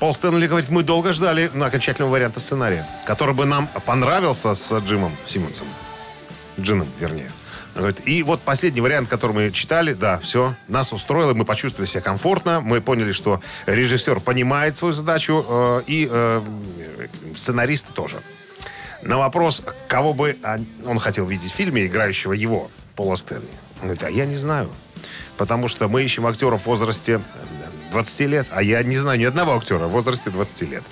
Пол 0.00 0.12
Стэнли 0.12 0.46
говорит, 0.46 0.68
мы 0.70 0.82
долго 0.82 1.12
ждали 1.12 1.50
на 1.54 1.66
окончательного 1.66 2.10
варианта 2.12 2.40
сценария, 2.40 2.86
который 3.06 3.34
бы 3.34 3.46
нам 3.46 3.68
понравился 3.86 4.54
с 4.54 4.72
Джимом 4.80 5.16
Симмонсом. 5.26 5.66
Джином, 6.60 6.88
вернее. 7.00 7.30
И 8.06 8.22
вот 8.22 8.40
последний 8.42 8.80
вариант, 8.80 9.08
который 9.08 9.32
мы 9.32 9.50
читали, 9.50 9.94
да, 9.94 10.18
все, 10.18 10.54
нас 10.68 10.92
устроило, 10.92 11.34
мы 11.34 11.44
почувствовали 11.44 11.88
себя 11.88 12.02
комфортно, 12.02 12.60
мы 12.60 12.80
поняли, 12.80 13.12
что 13.12 13.40
режиссер 13.66 14.20
понимает 14.20 14.76
свою 14.76 14.94
задачу, 14.94 15.44
э, 15.48 15.82
и 15.86 16.08
э, 16.10 16.42
сценаристы 17.34 17.92
тоже. 17.92 18.18
На 19.02 19.18
вопрос, 19.18 19.62
кого 19.88 20.14
бы 20.14 20.36
он- 20.86 20.98
хотел 20.98 21.26
видеть 21.26 21.52
в 21.52 21.54
фильме, 21.54 21.86
играющего 21.86 22.32
его, 22.32 22.70
Пола 22.96 23.16
Стэнли. 23.16 23.48
Он 23.82 23.88
говорит, 23.88 24.02
а 24.04 24.10
я 24.10 24.24
не 24.24 24.36
знаю. 24.36 24.70
Потому 25.36 25.68
что 25.68 25.88
мы 25.88 26.02
ищем 26.04 26.26
актеров 26.26 26.62
в 26.62 26.66
возрасте 26.66 27.14
э, 27.14 27.90
20 27.92 28.20
лет, 28.28 28.46
а 28.50 28.62
я 28.62 28.82
не 28.82 28.96
знаю 28.96 29.18
ни 29.18 29.24
одного 29.24 29.56
актера 29.56 29.86
в 29.86 29.90
возрасте 29.90 30.30
20 30.30 30.62
лет. 30.70 30.82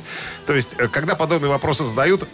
То 0.47 0.55
есть, 0.55 0.75
э, 0.79 0.89
когда 0.89 1.15
подобные 1.15 1.51
вопросы 1.51 1.85
задают, 1.85 2.29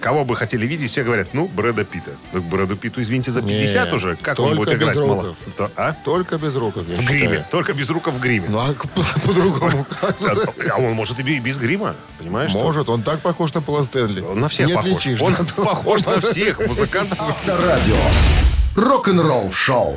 кого 0.00 0.24
бы 0.24 0.36
хотели 0.36 0.66
видеть, 0.66 0.90
все 0.90 1.02
говорят, 1.02 1.28
ну, 1.32 1.46
Брэда 1.48 1.84
Питта. 1.84 2.12
Ну, 2.32 2.42
Брэду 2.42 2.76
Питту, 2.76 3.00
извините, 3.02 3.30
за 3.30 3.42
50 3.42 3.88
Не, 3.88 3.94
уже. 3.94 4.16
Как 4.16 4.38
он 4.38 4.54
будет 4.56 4.74
играть? 4.74 4.94
без 4.94 5.00
мало- 5.00 5.22
руков. 5.22 5.36
То- 5.56 5.70
а? 5.76 5.92
Только 6.04 6.38
без 6.38 6.54
руков, 6.54 6.84
В 6.84 6.90
считаю. 6.90 7.08
гриме. 7.08 7.46
Только 7.50 7.72
без 7.72 7.90
рук 7.90 8.08
в 8.08 8.20
гриме. 8.20 8.46
Ну, 8.48 8.58
а 8.58 8.74
по-другому 9.24 9.84
как? 10.00 10.16
А 10.20 10.74
а 10.74 10.80
он 10.80 10.92
может 10.92 11.18
и 11.18 11.38
без 11.40 11.58
грима, 11.58 11.96
понимаешь? 12.18 12.52
Может, 12.52 12.88
он 12.88 13.02
так 13.02 13.20
похож 13.20 13.54
на 13.54 13.62
Пола 13.62 13.84
Стэнли. 13.84 14.20
Он 14.20 14.38
на 14.40 14.48
всех 14.48 14.72
похож. 14.72 15.06
Он 15.20 15.34
похож 15.56 16.04
на 16.04 16.20
всех 16.20 16.58
музыкантов. 16.66 17.20
Авторадио. 17.20 17.96
Рок-н-ролл-шоу. 18.76 19.96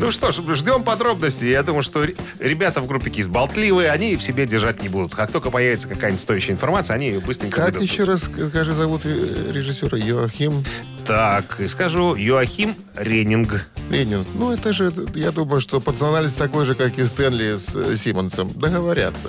Ну 0.00 0.10
что 0.10 0.32
ж, 0.32 0.40
ждем 0.56 0.82
подробностей. 0.82 1.50
Я 1.50 1.62
думаю, 1.62 1.82
что 1.82 2.02
ре- 2.04 2.14
ребята 2.38 2.80
в 2.80 2.86
группе 2.86 3.10
КИС 3.10 3.28
болтливые, 3.28 3.90
они 3.90 4.16
в 4.16 4.22
себе 4.22 4.46
держать 4.46 4.82
не 4.82 4.88
будут. 4.88 5.14
Как 5.14 5.30
только 5.30 5.50
появится 5.50 5.88
какая-нибудь 5.88 6.22
стоящая 6.22 6.52
информация, 6.54 6.94
они 6.96 7.08
ее 7.08 7.20
быстренько 7.20 7.56
Как 7.58 7.66
выдадут. 7.66 7.90
еще 7.90 8.04
раз, 8.04 8.22
скажи, 8.48 8.72
зовут 8.72 9.02
э, 9.04 9.50
режиссера 9.52 9.98
Йоахим 9.98 10.64
Так, 11.06 11.60
и 11.60 11.68
скажу, 11.68 12.14
Йоахим 12.14 12.74
Ренинг. 12.96 13.66
Ленин? 13.90 14.24
Ну, 14.36 14.52
это 14.52 14.72
же, 14.72 14.90
я 15.14 15.32
думаю, 15.32 15.60
что 15.60 15.80
пацаналец 15.80 16.32
такой 16.34 16.64
же, 16.64 16.74
как 16.74 16.98
и 16.98 17.04
Стэнли 17.06 17.56
с 17.58 17.74
э, 17.76 17.94
Симмонсом. 17.96 18.48
Договорятся. 18.54 19.28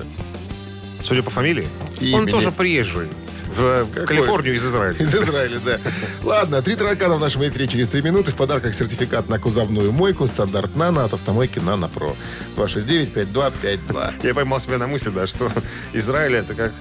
Судя 1.04 1.22
по 1.22 1.32
фамилии, 1.32 1.68
И 2.00 2.14
он 2.14 2.22
имени. 2.22 2.32
тоже 2.32 2.52
приезжий 2.52 3.10
в 3.56 3.86
Какой? 3.92 4.06
Калифорнию 4.06 4.56
из 4.56 4.66
Израиля. 4.66 4.98
Из 4.98 5.14
Израиля, 5.14 5.60
да. 5.64 5.78
Ладно, 6.24 6.62
три 6.62 6.76
таракана 6.76 7.16
в 7.16 7.20
нашем 7.20 7.48
эфире 7.48 7.68
через 7.68 7.90
три 7.90 8.02
минуты. 8.02 8.32
В 8.32 8.36
подарках 8.36 8.74
сертификат 8.74 9.30
на 9.30 9.40
кузовную 9.40 9.92
мойку 9.92 10.28
стандарт 10.28 10.76
«Нано» 10.76 11.04
от 11.04 11.14
автомойки 11.14 11.60
«Нано 11.60 11.90
Про». 11.90 12.16
269-5252. 12.58 14.26
Я 14.26 14.34
поймал 14.34 14.60
себя 14.60 14.78
на 14.78 14.88
мысли, 14.88 15.10
да, 15.10 15.28
что 15.28 15.52
Израиль 15.94 16.36
это 16.36 16.54
как 16.54 16.72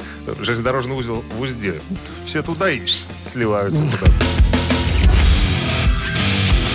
железнодорожный 0.41 0.97
узел 0.97 1.25
в 1.37 1.41
узде. 1.41 1.75
Все 2.25 2.43
туда 2.43 2.71
и 2.71 2.83
сливаются 3.25 3.83
туда. 3.83 4.13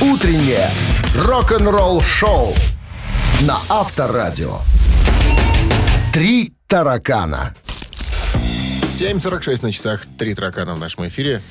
Утреннее 0.02 0.70
рок-н-ролл-шоу 1.18 2.54
на 3.42 3.58
Авторадио. 3.70 4.60
Три 6.14 6.54
таракана. 6.68 7.54
7.46 9.00 9.64
на 9.64 9.72
часах. 9.72 10.06
Три 10.18 10.34
таракана 10.36 10.74
в 10.74 10.80
нашем 10.80 11.08
эфире. 11.08 11.42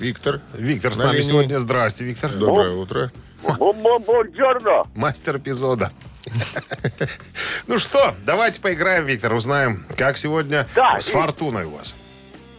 Виктор. 0.00 0.40
Виктор 0.54 0.94
с 0.94 0.98
на 0.98 1.04
нами 1.06 1.16
линии. 1.18 1.28
сегодня. 1.28 1.58
Здрасте, 1.58 2.04
Виктор. 2.04 2.32
Доброе 2.32 2.72
утро. 2.72 3.10
Бонжорно. 3.42 4.84
Мастер 4.94 5.36
эпизода. 5.38 5.90
Ну 7.66 7.78
что, 7.78 8.14
давайте 8.24 8.60
поиграем, 8.62 9.04
Виктор, 9.04 9.34
узнаем, 9.34 9.84
как 9.96 10.16
сегодня 10.16 10.66
Да, 10.74 10.98
с 10.98 11.08
и- 11.10 11.12
фортуной 11.12 11.64
у 11.64 11.70
вас. 11.70 11.94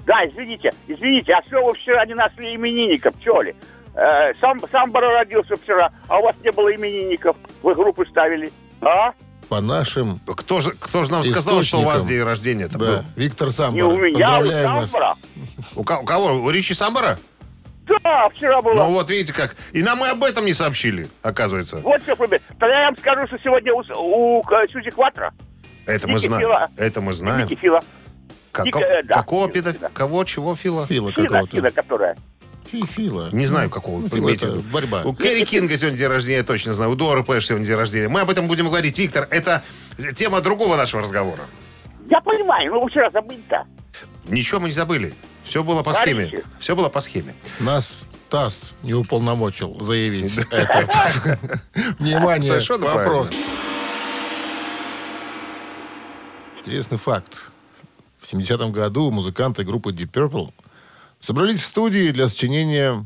Да, 0.05 0.24
извините, 0.27 0.72
извините, 0.88 1.34
а 1.34 1.43
что 1.48 1.65
вы 1.65 1.74
вчера 1.74 2.05
не 2.05 2.13
нашли 2.13 2.55
именинников, 2.55 3.15
что 3.22 3.41
ли? 3.41 3.55
Э, 3.96 4.31
сам, 4.39 4.60
сам 4.72 4.91
Бара 4.91 5.10
родился 5.19 5.55
вчера, 5.55 5.91
а 6.08 6.19
у 6.19 6.24
вас 6.24 6.36
не 6.43 6.51
было 6.51 6.74
именинников. 6.75 7.36
Вы 7.63 7.74
группы 7.74 8.05
ставили. 8.10 8.51
А? 8.81 9.13
По 9.50 9.62
нашим... 9.62 10.20
Кто 10.27 10.62
же, 10.62 10.72
кто 10.79 11.03
же 11.03 11.12
нам 11.12 11.24
сказал, 11.24 11.63
что 11.63 11.79
у 11.79 11.84
вас 11.84 12.03
день 12.06 12.22
рождения 12.22 12.65
это 12.65 12.77
Да, 12.77 12.86
был? 12.86 13.06
Виктор 13.15 13.51
Самбар. 13.51 13.74
Не 13.75 13.84
у 13.84 13.98
меня, 13.98 14.39
у 14.39 14.41
Поздравляем 14.44 14.75
вас. 14.75 14.94
У, 15.75 15.84
ко- 15.84 16.00
у 16.00 16.06
кого? 16.06 16.34
У 16.36 16.50
Ричи 16.51 16.75
Самбара? 16.75 17.18
Да, 18.03 18.29
вчера 18.29 18.62
было. 18.62 18.75
Ну 18.75 18.91
вот 18.91 19.10
видите 19.10 19.34
как. 19.34 19.56
И 19.74 19.82
нам 19.82 20.06
и 20.06 20.08
об 20.10 20.24
этом 20.24 20.46
не 20.46 20.53
сообщили, 20.53 21.08
оказывается. 21.24 21.77
Вот 21.79 22.01
что, 22.03 22.13
ребят. 22.24 22.44
Тогда 22.60 22.82
я 22.82 22.86
вам 22.86 22.98
скажу, 22.98 23.25
что 23.25 23.39
сегодня 23.44 23.74
у, 23.74 23.79
у, 23.79 24.44
э, 24.51 24.68
Сьюзи 24.68 24.91
Кватра. 24.91 25.34
Это 25.88 26.08
мы 26.08 26.13
Ники 26.20 26.27
знаем. 26.27 26.41
Фила. 26.48 26.70
Это 26.77 27.01
мы 27.01 27.13
знаем. 27.15 27.48
Ники 27.48 27.60
Фила. 27.60 27.82
Како- 28.51 28.68
Ники, 28.68 28.84
э, 28.84 29.03
да. 29.03 29.15
Какого 29.15 29.48
педо- 29.48 29.89
Кого, 29.91 30.24
чего, 30.25 30.56
Фила? 30.56 30.86
Фила 30.86 31.12
Фина, 31.12 31.27
какого-то. 31.27 31.56
Фина, 31.56 31.72
которая. 31.72 32.15
Фи- 32.72 32.86
Фила. 32.86 33.30
Не 33.32 33.46
знаю, 33.48 33.70
какого. 33.70 33.98
Ну, 33.98 34.04
вы 34.04 34.10
Фила 34.10 34.26
имеете 34.28 34.46
это 34.46 34.56
в 34.56 34.58
виду. 34.60 34.70
борьба. 34.70 35.02
У 35.04 35.14
Кэрри 35.14 35.44
Кинга 35.46 35.78
сегодня 35.78 35.98
день 35.98 36.08
рождения, 36.08 36.38
я 36.38 36.44
точно 36.44 36.74
знаю. 36.74 36.92
У 36.92 36.96
Доры 36.96 37.24
Пэш 37.24 37.48
сегодня 37.48 37.66
день 37.66 37.76
рождения. 37.76 38.08
Мы 38.10 38.22
об 38.22 38.30
этом 38.30 38.48
будем 38.48 38.68
говорить. 38.68 38.98
Виктор, 38.98 39.28
это 39.32 39.64
тема 40.16 40.42
другого 40.42 40.76
нашего 40.78 41.02
разговора. 41.02 41.44
Я 42.10 42.22
понимаю, 42.22 42.72
но 42.74 42.82
вы 42.82 42.90
вчера 42.90 43.10
забыли-то. 43.12 43.66
Ничего 44.28 44.60
мы 44.60 44.68
не 44.68 44.74
забыли. 44.74 45.14
Все 45.44 45.64
было 45.64 45.82
по 45.84 45.94
схеме. 45.94 46.26
Говорите. 46.28 46.44
Все 46.60 46.76
было 46.76 46.90
по 46.90 47.00
схеме. 47.00 47.34
Нас 47.60 48.06
ТАСС 48.30 48.74
не 48.84 48.94
уполномочил 48.94 49.80
заявить 49.80 50.38
это. 50.52 50.88
Внимание, 52.00 52.48
Совершенно 52.48 52.86
вопрос. 52.86 53.30
правильно. 53.30 53.48
Интересный 56.60 56.98
факт. 56.98 57.50
В 58.20 58.32
70-м 58.32 58.72
году 58.72 59.10
музыканты 59.12 59.64
группы 59.64 59.92
Deep 59.92 60.12
Purple 60.12 60.52
собрались 61.20 61.62
в 61.62 61.66
студии 61.66 62.12
для 62.12 62.28
сочинения 62.28 63.06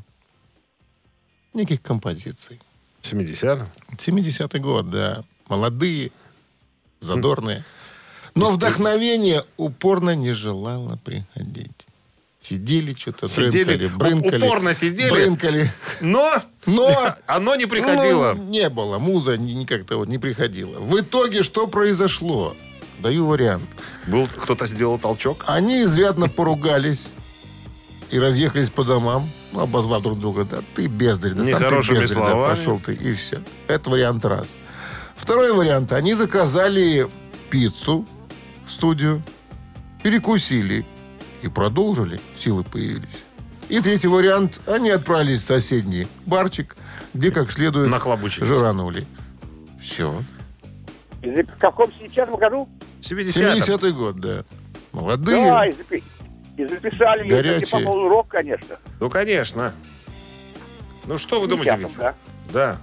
неких 1.54 1.82
композиций. 1.82 2.60
70 3.02 3.68
70-й 3.98 4.60
год, 4.60 4.90
да. 4.90 5.24
Молодые, 5.48 6.12
задорные. 7.00 7.64
Но 8.36 8.52
вдохновение 8.52 9.44
упорно 9.58 10.16
не 10.16 10.32
желало 10.32 10.98
приходить. 11.04 11.86
Сидели 12.42 12.94
что-то, 12.94 13.28
Сидели, 13.30 13.88
брынкали, 13.88 13.88
брынкали. 13.88 14.46
упорно 14.46 14.74
сидели. 14.74 15.10
Брынкали. 15.12 15.72
Но, 16.02 16.42
Но 16.66 17.16
оно 17.28 17.56
не 17.56 17.68
приходило. 17.68 18.34
Ну, 18.34 18.44
не 18.44 18.70
было, 18.70 19.00
муза 19.00 19.38
ни- 19.38 19.52
никак-то 19.52 19.98
вот 19.98 20.08
не 20.10 20.18
приходила. 20.18 20.80
В 20.80 21.00
итоге 21.00 21.44
что 21.44 21.68
произошло? 21.68 22.56
Даю 23.00 23.28
вариант. 23.28 23.64
Был 24.08 24.28
кто-то 24.28 24.66
сделал 24.66 24.98
толчок. 24.98 25.44
Они 25.48 25.84
изрядно 25.84 26.28
поругались 26.28 27.08
и 28.10 28.20
разъехались 28.20 28.70
по 28.70 28.84
домам, 28.84 29.30
ну, 29.52 29.62
обозвав 29.62 30.02
друг 30.04 30.20
друга. 30.20 30.46
Да 30.46 30.60
ты 30.76 30.88
бездарь, 30.88 31.34
да 31.34 31.44
сам 31.46 31.62
ты 31.62 31.76
бездарь, 31.78 32.00
да, 32.00 32.08
словами. 32.08 32.56
пошел 32.56 32.80
ты, 32.80 32.94
и 32.94 33.14
все. 33.14 33.42
Это 33.68 33.90
вариант 33.90 34.26
раз. 34.26 34.48
Второй 35.16 35.54
вариант. 35.54 35.94
Они 35.94 36.14
заказали 36.14 37.08
пиццу 37.50 38.06
в 38.66 38.72
студию, 38.72 39.22
перекусили 40.04 40.86
и 41.42 41.48
продолжили. 41.48 42.20
Силы 42.36 42.64
появились. 42.64 43.24
И 43.70 43.80
третий 43.80 44.08
вариант. 44.08 44.60
Они 44.68 44.90
отправились 44.90 45.42
в 45.42 45.46
соседний 45.46 46.08
барчик, 46.26 46.76
где 47.14 47.32
как 47.32 47.52
следует 47.52 47.90
жиранули. 48.48 49.06
Все. 49.82 50.14
В 51.22 51.58
каком 51.58 51.92
сейчас 52.00 52.30
году? 52.30 52.68
70 53.02 53.36
70-й 53.36 53.92
год, 53.92 54.20
да. 54.20 54.44
Молодые. 54.92 55.46
Да, 55.46 55.66
и 56.58 56.66
записали. 56.66 57.28
Горячие. 57.28 57.62
Кстати, 57.66 57.84
по-моему, 57.84 58.10
рок, 58.10 58.28
конечно. 58.28 58.76
Ну, 59.00 59.10
конечно. 59.10 59.74
Ну, 61.06 61.18
что 61.18 61.42
вы 61.42 61.48
думаете, 61.48 61.76
Виктор? 61.78 61.98
да. 61.98 62.16
Да. 62.54 62.78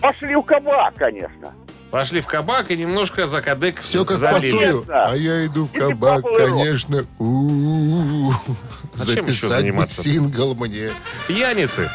Пошли 0.00 0.34
в 0.34 0.42
кабак, 0.42 0.94
конечно. 0.96 1.54
Пошли 1.90 2.20
в 2.20 2.26
кабак 2.26 2.70
и 2.70 2.76
немножко 2.76 3.26
за 3.26 3.42
кадык 3.42 3.80
Все 3.80 4.04
как. 4.04 4.16
Интересно. 4.16 5.04
А 5.04 5.14
я 5.14 5.46
иду 5.46 5.66
в 5.66 5.72
кабак, 5.72 6.22
конечно. 6.22 7.04
У-у-у. 7.18 8.32
А 8.98 9.04
чем 9.04 9.26
еще 9.26 9.46
Записать 9.46 9.48
бы 9.48 9.48
заниматься? 9.60 10.02
сингл 10.02 10.54
мне. 10.54 10.92
Пьяницы. 11.28 11.88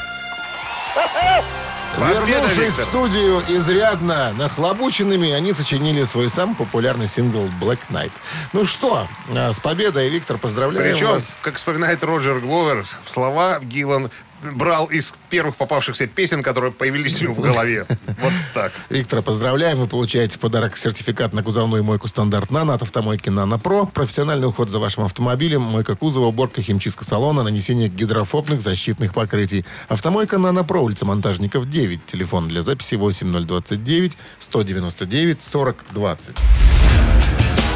Вернувшись 1.98 2.78
в 2.78 2.84
студию 2.84 3.42
изрядно 3.48 4.32
нахлобученными, 4.38 5.32
они 5.32 5.52
сочинили 5.54 6.04
свой 6.04 6.30
самый 6.30 6.56
популярный 6.56 7.08
сингл 7.08 7.50
«Black 7.60 7.80
Knight». 7.90 8.12
Ну 8.54 8.66
что, 8.66 9.08
а, 9.36 9.52
с 9.52 9.60
победой, 9.60 10.08
Виктор, 10.10 10.38
поздравляем 10.38 10.94
Причем, 10.94 11.14
вас. 11.14 11.36
как 11.42 11.56
вспоминает 11.56 12.04
Роджер 12.04 12.40
Гловер, 12.40 12.86
слова 13.06 13.60
Гиллан 13.62 14.12
брал 14.54 14.86
из 14.86 15.16
первых 15.30 15.56
попавшихся 15.56 16.08
песен, 16.08 16.44
которые 16.44 16.72
появились 16.72 17.20
у 17.22 17.24
него 17.26 17.34
в 17.34 17.42
голове. 17.42 17.86
Вот 18.22 18.34
так. 18.54 18.72
Виктора, 18.90 19.22
поздравляем. 19.22 19.80
Вы 19.80 19.88
получаете 19.88 20.38
в 20.38 20.40
подарок 20.40 20.78
сертификат 20.78 21.34
на 21.34 21.44
кузовную 21.44 21.84
мойку 21.84 22.08
стандарт 22.08 22.52
«Нано» 22.52 22.74
от 22.74 22.82
автомойки 22.82 23.30
«Нано 23.30 23.60
Про». 23.60 23.86
Профессиональный 23.86 24.48
уход 24.48 24.70
за 24.70 24.80
вашим 24.80 25.04
автомобилем, 25.04 25.62
мойка 25.62 25.96
кузова, 25.96 26.28
уборка 26.28 26.62
химчистка 26.62 27.06
салона, 27.06 27.44
нанесение 27.44 27.90
гидрофобных 27.90 28.62
защитных 28.62 29.14
покрытий. 29.14 29.66
Автомойка 29.88 30.38
«Нано 30.38 30.64
Про», 30.64 30.82
улица 30.82 31.06
Монтажников, 31.06 31.70
9. 31.70 32.06
Телефон 32.06 32.48
для 32.48 32.64
записи 32.64 32.96
8029 32.96 34.18
199 34.40 35.42
40 35.42 35.86
20. 35.92 36.36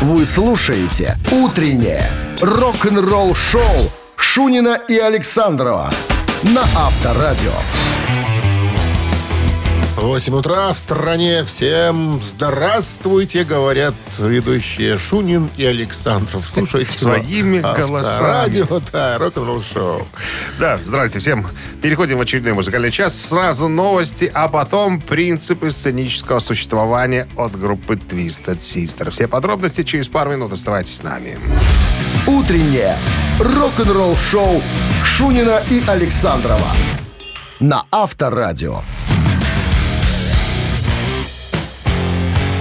Вы 0.01 0.25
слушаете 0.25 1.17
«Утреннее 1.31 2.09
рок-н-ролл-шоу» 2.41 3.91
Шунина 4.15 4.79
и 4.87 4.97
Александрова 4.97 5.91
на 6.43 6.61
Авторадио. 6.61 7.53
8 9.97 10.33
утра 10.33 10.73
в 10.73 10.77
стране. 10.77 11.43
Всем 11.43 12.21
здравствуйте, 12.21 13.43
говорят 13.43 13.93
ведущие 14.17 14.97
Шунин 14.97 15.49
и 15.57 15.65
Александров. 15.65 16.47
Слушайте 16.47 16.97
Своими 16.97 17.59
голосами. 17.59 18.21
Радио, 18.21 18.81
да, 18.91 19.17
рок-н-ролл 19.17 19.61
шоу. 19.61 20.07
Да, 20.59 20.79
здрасте 20.81 21.19
всем. 21.19 21.47
Переходим 21.81 22.17
в 22.17 22.21
очередной 22.21 22.53
музыкальный 22.53 22.91
час. 22.91 23.15
Сразу 23.15 23.67
новости, 23.67 24.31
а 24.33 24.47
потом 24.47 25.01
принципы 25.01 25.71
сценического 25.71 26.39
существования 26.39 27.27
от 27.35 27.59
группы 27.59 27.95
Twisted 27.95 28.59
Sister. 28.59 29.11
Все 29.11 29.27
подробности 29.27 29.83
через 29.83 30.07
пару 30.07 30.31
минут. 30.31 30.53
Оставайтесь 30.53 30.97
с 30.97 31.03
нами. 31.03 31.37
«Утреннее 32.25 32.97
рок-н-ролл-шоу» 33.39 34.61
Шунина 35.03 35.61
и 35.69 35.83
Александрова 35.85 36.67
на 37.61 37.85
Авторадио. 37.91 38.81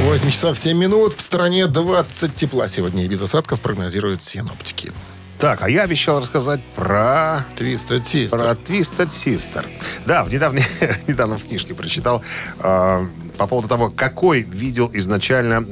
8 0.01 0.31
часов 0.31 0.59
7 0.59 0.77
минут. 0.77 1.13
В 1.13 1.21
стране 1.21 1.67
20 1.67 2.35
тепла 2.35 2.69
сегодня 2.69 3.05
и 3.05 3.09
без 3.09 3.21
осадков 3.21 3.61
прогнозируют 3.61 4.25
синоптики. 4.25 4.93
Так, 5.39 5.63
а 5.63 5.71
я 5.71 5.83
обещал 5.83 6.21
рассказать 6.21 6.61
про... 6.75 7.45
Твистед 7.57 8.07
Систер. 8.07 8.39
Про 8.39 8.53
Twisted 8.53 9.09
Sister. 9.09 9.67
Да, 10.07 10.25
в 10.25 10.33
недавне, 10.33 10.67
недавно 11.07 11.39
в 11.39 11.45
книжке 11.45 11.75
прочитал 11.75 12.23
э, 12.63 13.07
по 13.37 13.47
поводу 13.47 13.69
того, 13.69 13.91
какой 13.91 14.41
видел 14.43 14.91
изначально 14.93 15.65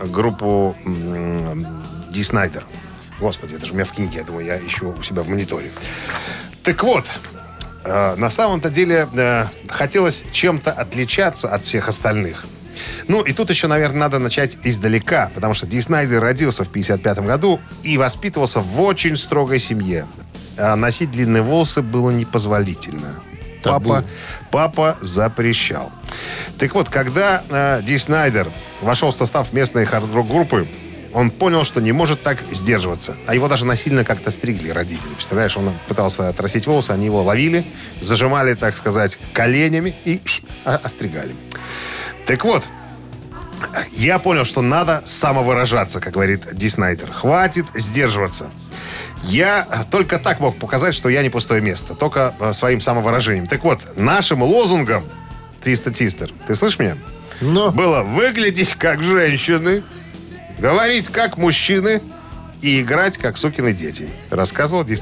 э, 0.00 0.06
группу 0.06 0.74
м, 0.84 1.84
Ди 2.10 2.22
Снайдер. 2.22 2.64
Господи, 3.20 3.54
это 3.54 3.66
же 3.66 3.72
у 3.72 3.74
меня 3.76 3.84
в 3.84 3.92
книге, 3.92 4.18
я 4.18 4.24
думаю, 4.24 4.46
я 4.46 4.58
ищу 4.58 4.94
у 4.98 5.02
себя 5.02 5.22
в 5.22 5.28
мониторе. 5.28 5.70
Так 6.62 6.82
вот, 6.82 7.04
э, 7.84 8.14
на 8.16 8.30
самом-то 8.30 8.70
деле 8.70 9.06
э, 9.12 9.46
хотелось 9.68 10.24
чем-то 10.32 10.72
отличаться 10.72 11.48
от 11.48 11.64
всех 11.64 11.88
остальных. 11.88 12.44
Ну, 13.10 13.22
и 13.22 13.32
тут 13.32 13.50
еще, 13.50 13.66
наверное, 13.66 14.02
надо 14.02 14.20
начать 14.20 14.56
издалека, 14.62 15.32
потому 15.34 15.52
что 15.52 15.66
Ди 15.66 15.80
Снайдер 15.80 16.20
родился 16.20 16.62
в 16.62 16.68
55 16.68 17.18
году 17.18 17.58
и 17.82 17.98
воспитывался 17.98 18.60
в 18.60 18.80
очень 18.80 19.16
строгой 19.16 19.58
семье. 19.58 20.06
А 20.56 20.76
носить 20.76 21.10
длинные 21.10 21.42
волосы 21.42 21.82
было 21.82 22.12
непозволительно. 22.12 23.16
Табу. 23.64 23.88
Папа, 23.88 24.04
папа 24.52 24.96
запрещал. 25.00 25.90
Так 26.56 26.72
вот, 26.76 26.88
когда 26.88 27.42
э, 27.50 27.82
Ди 27.82 27.98
Снайдер 27.98 28.46
вошел 28.80 29.10
в 29.10 29.16
состав 29.16 29.52
местной 29.52 29.86
хард-рок-группы, 29.86 30.68
он 31.12 31.32
понял, 31.32 31.64
что 31.64 31.80
не 31.80 31.90
может 31.90 32.22
так 32.22 32.38
сдерживаться. 32.52 33.16
А 33.26 33.34
его 33.34 33.48
даже 33.48 33.66
насильно 33.66 34.04
как-то 34.04 34.30
стригли 34.30 34.70
родители. 34.70 35.10
Представляешь, 35.14 35.56
он 35.56 35.72
пытался 35.88 36.28
отрастить 36.28 36.68
волосы, 36.68 36.92
они 36.92 37.06
его 37.06 37.24
ловили, 37.24 37.64
зажимали, 38.00 38.54
так 38.54 38.76
сказать, 38.76 39.18
коленями 39.32 39.96
и 40.04 40.20
а, 40.64 40.80
остригали. 40.84 41.34
Так 42.24 42.44
вот, 42.44 42.62
я 43.92 44.18
понял, 44.18 44.44
что 44.44 44.62
надо 44.62 45.02
самовыражаться, 45.04 46.00
как 46.00 46.14
говорит 46.14 46.42
Ди 46.52 46.68
Снайдер. 46.68 47.10
Хватит 47.10 47.66
сдерживаться. 47.74 48.50
Я 49.22 49.86
только 49.90 50.18
так 50.18 50.40
мог 50.40 50.56
показать, 50.56 50.94
что 50.94 51.08
я 51.08 51.22
не 51.22 51.30
пустое 51.30 51.60
место. 51.60 51.94
Только 51.94 52.34
э, 52.40 52.52
своим 52.52 52.80
самовыражением. 52.80 53.46
Так 53.46 53.64
вот, 53.64 53.80
нашим 53.96 54.42
лозунгом 54.42 55.04
Twisted 55.62 55.92
Sister, 55.92 56.32
ты 56.46 56.54
слышишь 56.54 56.78
меня? 56.78 56.96
Но 57.40 57.70
Было 57.70 58.02
выглядеть 58.02 58.74
как 58.74 59.02
женщины, 59.02 59.82
говорить 60.58 61.08
как 61.08 61.36
мужчины 61.36 62.02
и 62.62 62.80
играть 62.80 63.18
как 63.18 63.36
сукины 63.36 63.72
дети, 63.72 64.08
рассказывал 64.30 64.84
Ди. 64.84 64.96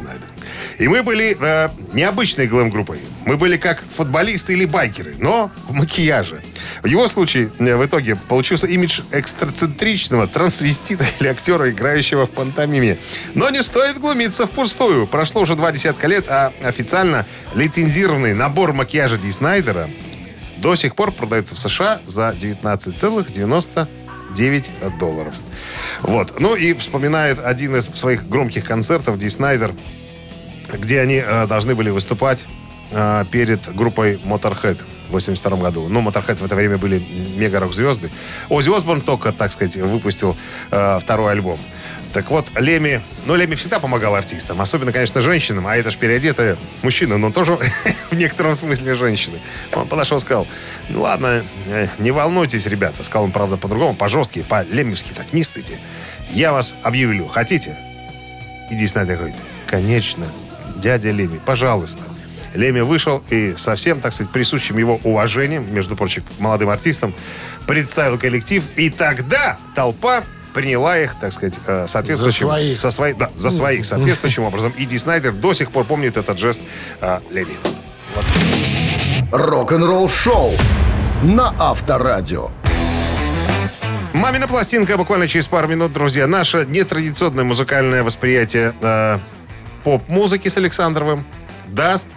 И 0.79 0.89
мы 0.89 1.03
были 1.03 1.37
э, 1.41 1.69
необычной 1.93 2.47
глэм-группой. 2.47 3.01
Мы 3.27 3.37
были 3.37 3.57
как 3.57 3.81
футболисты 3.81 4.53
или 4.53 4.65
байкеры, 4.65 5.17
но 5.19 5.51
в 5.67 5.73
макияже. 5.73 6.41
В 6.83 6.87
его 6.87 7.09
случае 7.09 7.51
э, 7.59 7.77
в 7.77 7.85
итоге 7.85 8.17
получился 8.17 8.67
имидж 8.67 9.01
экстрацентричного 9.11 10.27
трансвестита 10.27 11.05
или 11.21 11.29
актера, 11.29 11.71
играющего 11.71 12.27
в 12.27 12.31
пантомиме. 12.31 12.99
Но 13.35 13.51
не 13.51 13.63
стоит 13.63 13.99
глумиться 13.99 14.47
впустую. 14.47 15.07
Прошло 15.07 15.43
уже 15.43 15.57
два 15.57 15.73
десятка 15.73 16.07
лет, 16.07 16.27
а 16.29 16.53
официально 16.63 17.27
лицензированный 17.55 18.35
набор 18.35 18.73
макияжа 18.73 19.17
Ди 19.17 19.31
Снайдера 19.31 19.89
до 20.59 20.75
сих 20.75 20.95
пор 20.95 21.13
продается 21.13 21.55
в 21.55 21.59
США 21.59 22.01
за 22.05 22.35
19,99 24.35 24.99
долларов. 24.99 25.35
Вот. 26.03 26.41
Ну 26.41 26.55
и 26.55 26.75
вспоминает 26.75 27.39
один 27.39 27.77
из 27.77 27.87
своих 27.87 28.29
громких 28.29 28.65
концертов 28.65 29.19
Ди 29.19 29.29
Снайдер. 29.29 29.73
где 30.73 31.01
они 31.01 31.23
э, 31.25 31.47
должны 31.47 31.75
были 31.75 31.91
выступать 31.91 32.45
э, 32.91 33.25
перед 33.31 33.75
группой 33.75 34.17
Motorhead 34.25 34.79
в 35.09 35.13
82 35.13 35.57
году. 35.57 35.89
Ну, 35.89 36.03
Motorhead 36.03 36.37
в 36.37 36.45
это 36.45 36.55
время 36.55 36.77
были 36.77 37.03
мега-рок-звезды. 37.37 38.11
Оззи 38.51 38.77
Осборн 38.77 39.01
только, 39.01 39.33
так 39.33 39.53
сказать, 39.53 39.77
выпустил 39.77 40.37
э, 40.71 40.99
второй 41.01 41.33
альбом. 41.33 41.59
Так 42.19 42.33
вот, 42.33 42.51
Леми, 42.59 43.01
ну, 43.27 43.37
Леми 43.37 43.55
всегда 43.55 43.79
помогал 43.79 44.17
артистам, 44.17 44.61
особенно, 44.61 44.91
конечно, 44.91 45.21
женщинам, 45.21 45.69
а 45.69 45.77
это 45.77 45.93
же 45.93 45.99
переодетые 45.99 46.57
мужчины, 46.83 47.17
но 47.17 47.31
тоже 47.31 47.57
в 48.11 48.15
некотором 48.17 48.57
смысле 48.57 48.97
женщины. 48.97 49.39
Он 49.73 49.87
подошел 49.87 50.19
и 50.19 50.21
сказал, 50.21 50.45
ну, 50.89 51.03
ладно, 51.03 51.45
э, 51.69 51.87
не 52.01 52.11
волнуйтесь, 52.11 52.67
ребята. 52.67 53.05
Сказал 53.05 53.27
он, 53.27 53.31
правда, 53.31 53.57
по-другому, 53.57 53.95
по-жестки, 53.95 54.43
по-лемевски, 54.43 55.13
так, 55.15 55.33
не 55.33 55.45
стыдите. 55.45 55.79
Я 56.33 56.53
вас 56.53 56.75
объявлю, 56.83 57.29
хотите? 57.29 57.79
Иди 58.69 58.85
Снайдер 58.89 59.19
говорит, 59.19 59.37
конечно, 59.69 60.27
дядя 60.75 61.13
Леми, 61.13 61.39
пожалуйста. 61.39 62.03
Леми 62.55 62.81
вышел 62.81 63.23
и 63.31 63.55
совсем, 63.57 64.01
так 64.01 64.13
сказать, 64.13 64.33
присущим 64.33 64.77
его 64.77 64.99
уважением, 65.05 65.73
между 65.73 65.95
прочим, 65.95 66.25
молодым 66.41 66.71
артистам, 66.71 67.15
представил 67.69 68.19
коллектив. 68.19 68.65
И 68.75 68.91
тогда 68.91 69.57
толпа 69.77 70.25
приняла 70.55 70.99
их, 70.99 71.15
так 71.21 71.33
сказать, 71.33 71.59
э, 71.67 71.87
соответствующим... 71.87 72.47
За 72.47 72.53
своих. 72.53 72.79
Со 72.79 72.91
свои, 72.91 73.13
да, 73.15 73.31
за 73.35 73.51
своих 73.51 73.85
соответствующим 73.85 74.45
образом. 74.45 74.73
И 74.77 74.85
Ди 74.85 74.99
Снайдер 74.99 75.33
до 75.33 75.55
сих 75.55 75.71
пор 75.71 75.85
помнит 75.85 76.17
этот 76.17 76.39
жест 76.39 76.63
э, 77.01 77.21
Леми. 77.31 77.57
Рок-н-ролл 79.33 80.09
шоу 80.09 80.53
на 81.23 81.55
Авторадио. 81.59 82.51
Мамина 84.15 84.49
пластинка 84.49 84.97
буквально 84.97 85.29
через 85.29 85.47
пару 85.47 85.69
минут, 85.69 85.93
друзья. 85.93 86.27
Наше 86.27 86.67
нетрадиционное 86.67 87.45
музыкальное 87.45 88.03
восприятие 88.03 88.75
э, 88.81 89.19
поп-музыки 89.85 90.49
с 90.49 90.57
Александровым 90.57 91.25
даст 91.69 92.09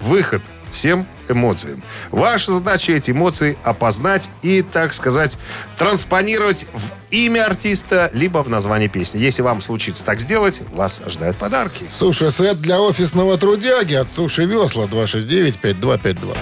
выход 0.00 0.42
всем 0.72 1.06
эмоциям. 1.28 1.82
Ваша 2.10 2.52
задача 2.52 2.92
эти 2.92 3.10
эмоции 3.10 3.56
опознать 3.62 4.30
и, 4.42 4.62
так 4.62 4.92
сказать, 4.92 5.38
транспонировать 5.76 6.66
в 6.72 7.12
имя 7.14 7.46
артиста, 7.46 8.10
либо 8.12 8.42
в 8.42 8.48
название 8.48 8.88
песни. 8.88 9.18
Если 9.20 9.42
вам 9.42 9.62
случится 9.62 10.04
так 10.04 10.20
сделать, 10.20 10.62
вас 10.72 11.02
ожидают 11.04 11.36
подарки. 11.36 11.84
Суши-сет 11.90 12.60
для 12.60 12.80
офисного 12.80 13.38
трудяги 13.38 13.94
от 13.94 14.12
Суши 14.12 14.44
Весла 14.46 14.84
269-5252. 14.86 16.36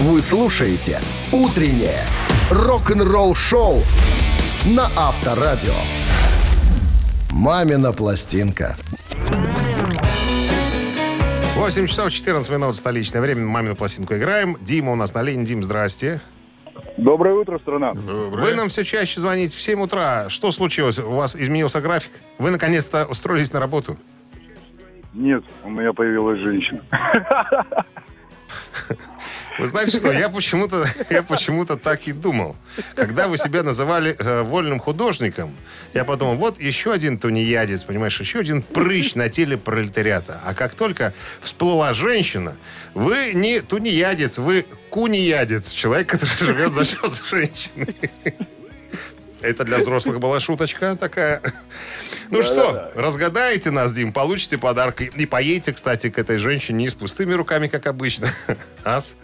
Вы 0.00 0.20
слушаете 0.22 1.00
«Утреннее 1.30 2.04
рок-н-ролл-шоу» 2.50 3.82
на 4.64 4.90
Авторадио. 4.96 5.74
«Мамина 7.30 7.92
пластинка». 7.92 8.76
8 11.64 11.86
часов 11.86 12.12
14 12.12 12.52
минут 12.52 12.76
столичное 12.76 13.22
время. 13.22 13.46
Мамину 13.46 13.74
пластинку 13.74 14.12
играем. 14.12 14.58
Дима 14.60 14.92
у 14.92 14.96
нас 14.96 15.14
на 15.14 15.22
линии. 15.22 15.46
Дим, 15.46 15.62
здрасте. 15.62 16.20
Доброе 16.98 17.36
утро, 17.36 17.58
страна. 17.58 17.94
Вы 17.94 18.54
нам 18.54 18.68
все 18.68 18.84
чаще 18.84 19.18
звоните 19.18 19.56
в 19.56 19.62
7 19.62 19.80
утра. 19.80 20.28
Что 20.28 20.52
случилось? 20.52 20.98
У 20.98 21.12
вас 21.12 21.34
изменился 21.34 21.80
график? 21.80 22.12
Вы 22.36 22.50
наконец-то 22.50 23.06
устроились 23.06 23.50
на 23.54 23.60
работу? 23.60 23.96
Нет, 25.14 25.42
у 25.64 25.70
меня 25.70 25.94
появилась 25.94 26.38
женщина. 26.40 26.82
Вы 29.58 29.66
знаете 29.68 29.96
что, 29.96 30.12
я 30.12 30.28
почему-то, 30.28 30.86
я 31.10 31.22
почему-то 31.22 31.76
так 31.76 32.08
и 32.08 32.12
думал. 32.12 32.56
Когда 32.94 33.28
вы 33.28 33.38
себя 33.38 33.62
называли 33.62 34.16
э, 34.18 34.42
вольным 34.42 34.80
художником, 34.80 35.54
я 35.92 36.04
подумал, 36.04 36.34
вот 36.34 36.60
еще 36.60 36.92
один 36.92 37.18
тунеядец, 37.18 37.84
понимаешь, 37.84 38.18
еще 38.18 38.40
один 38.40 38.62
прыщ 38.62 39.14
на 39.14 39.28
теле 39.28 39.56
пролетариата. 39.56 40.40
А 40.44 40.54
как 40.54 40.74
только 40.74 41.14
всплыла 41.40 41.92
женщина, 41.92 42.56
вы 42.94 43.32
не 43.34 43.60
тунеядец, 43.60 44.38
вы 44.38 44.66
кунеядец, 44.90 45.70
человек, 45.70 46.08
который 46.08 46.36
живет 46.38 46.72
за 46.72 46.84
счет 46.84 47.22
женщины. 47.30 47.94
Это 49.44 49.64
для 49.64 49.78
взрослых 49.78 50.18
была 50.20 50.40
шуточка 50.40 50.96
такая. 50.96 51.42
Ну 52.30 52.42
что, 52.42 52.90
разгадаете 52.94 53.70
нас, 53.70 53.92
Дим, 53.92 54.12
получите 54.12 54.56
подарок. 54.56 55.02
И- 55.02 55.26
поедете, 55.26 55.72
кстати, 55.72 56.08
к 56.08 56.18
этой 56.18 56.38
женщине 56.38 56.84
не 56.84 56.88
с 56.88 56.94
пустыми 56.94 57.34
руками, 57.34 57.68
как 57.68 57.86
обычно, 57.86 58.28
а 58.84 59.00
с 59.00 59.16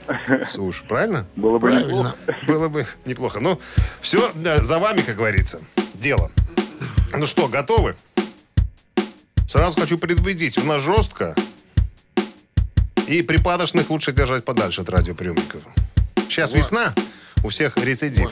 суш. 0.46 0.85
Правильно? 0.87 1.26
Было 1.37 1.59
бы 1.59 1.72
неплохо. 1.72 2.14
Было 2.46 2.68
бы 2.68 2.87
неплохо. 3.06 3.40
Ну, 3.40 3.59
все 4.00 4.30
за 4.61 4.78
вами, 4.78 5.00
как 5.00 5.16
говорится, 5.16 5.61
дело. 5.94 6.30
Ну 7.12 7.26
что, 7.26 7.48
готовы? 7.48 7.96
Сразу 9.48 9.80
хочу 9.80 9.98
предупредить, 9.98 10.59
у 10.59 10.62
нас 10.64 10.83
жестко. 10.83 11.35
И 13.06 13.22
припадочных 13.22 13.90
лучше 13.90 14.12
держать 14.12 14.44
подальше 14.44 14.83
от 14.83 14.90
радиоприемников. 14.90 15.62
Сейчас 16.28 16.52
весна, 16.52 16.94
у 17.42 17.48
всех 17.48 17.76
рецидив. 17.78 18.30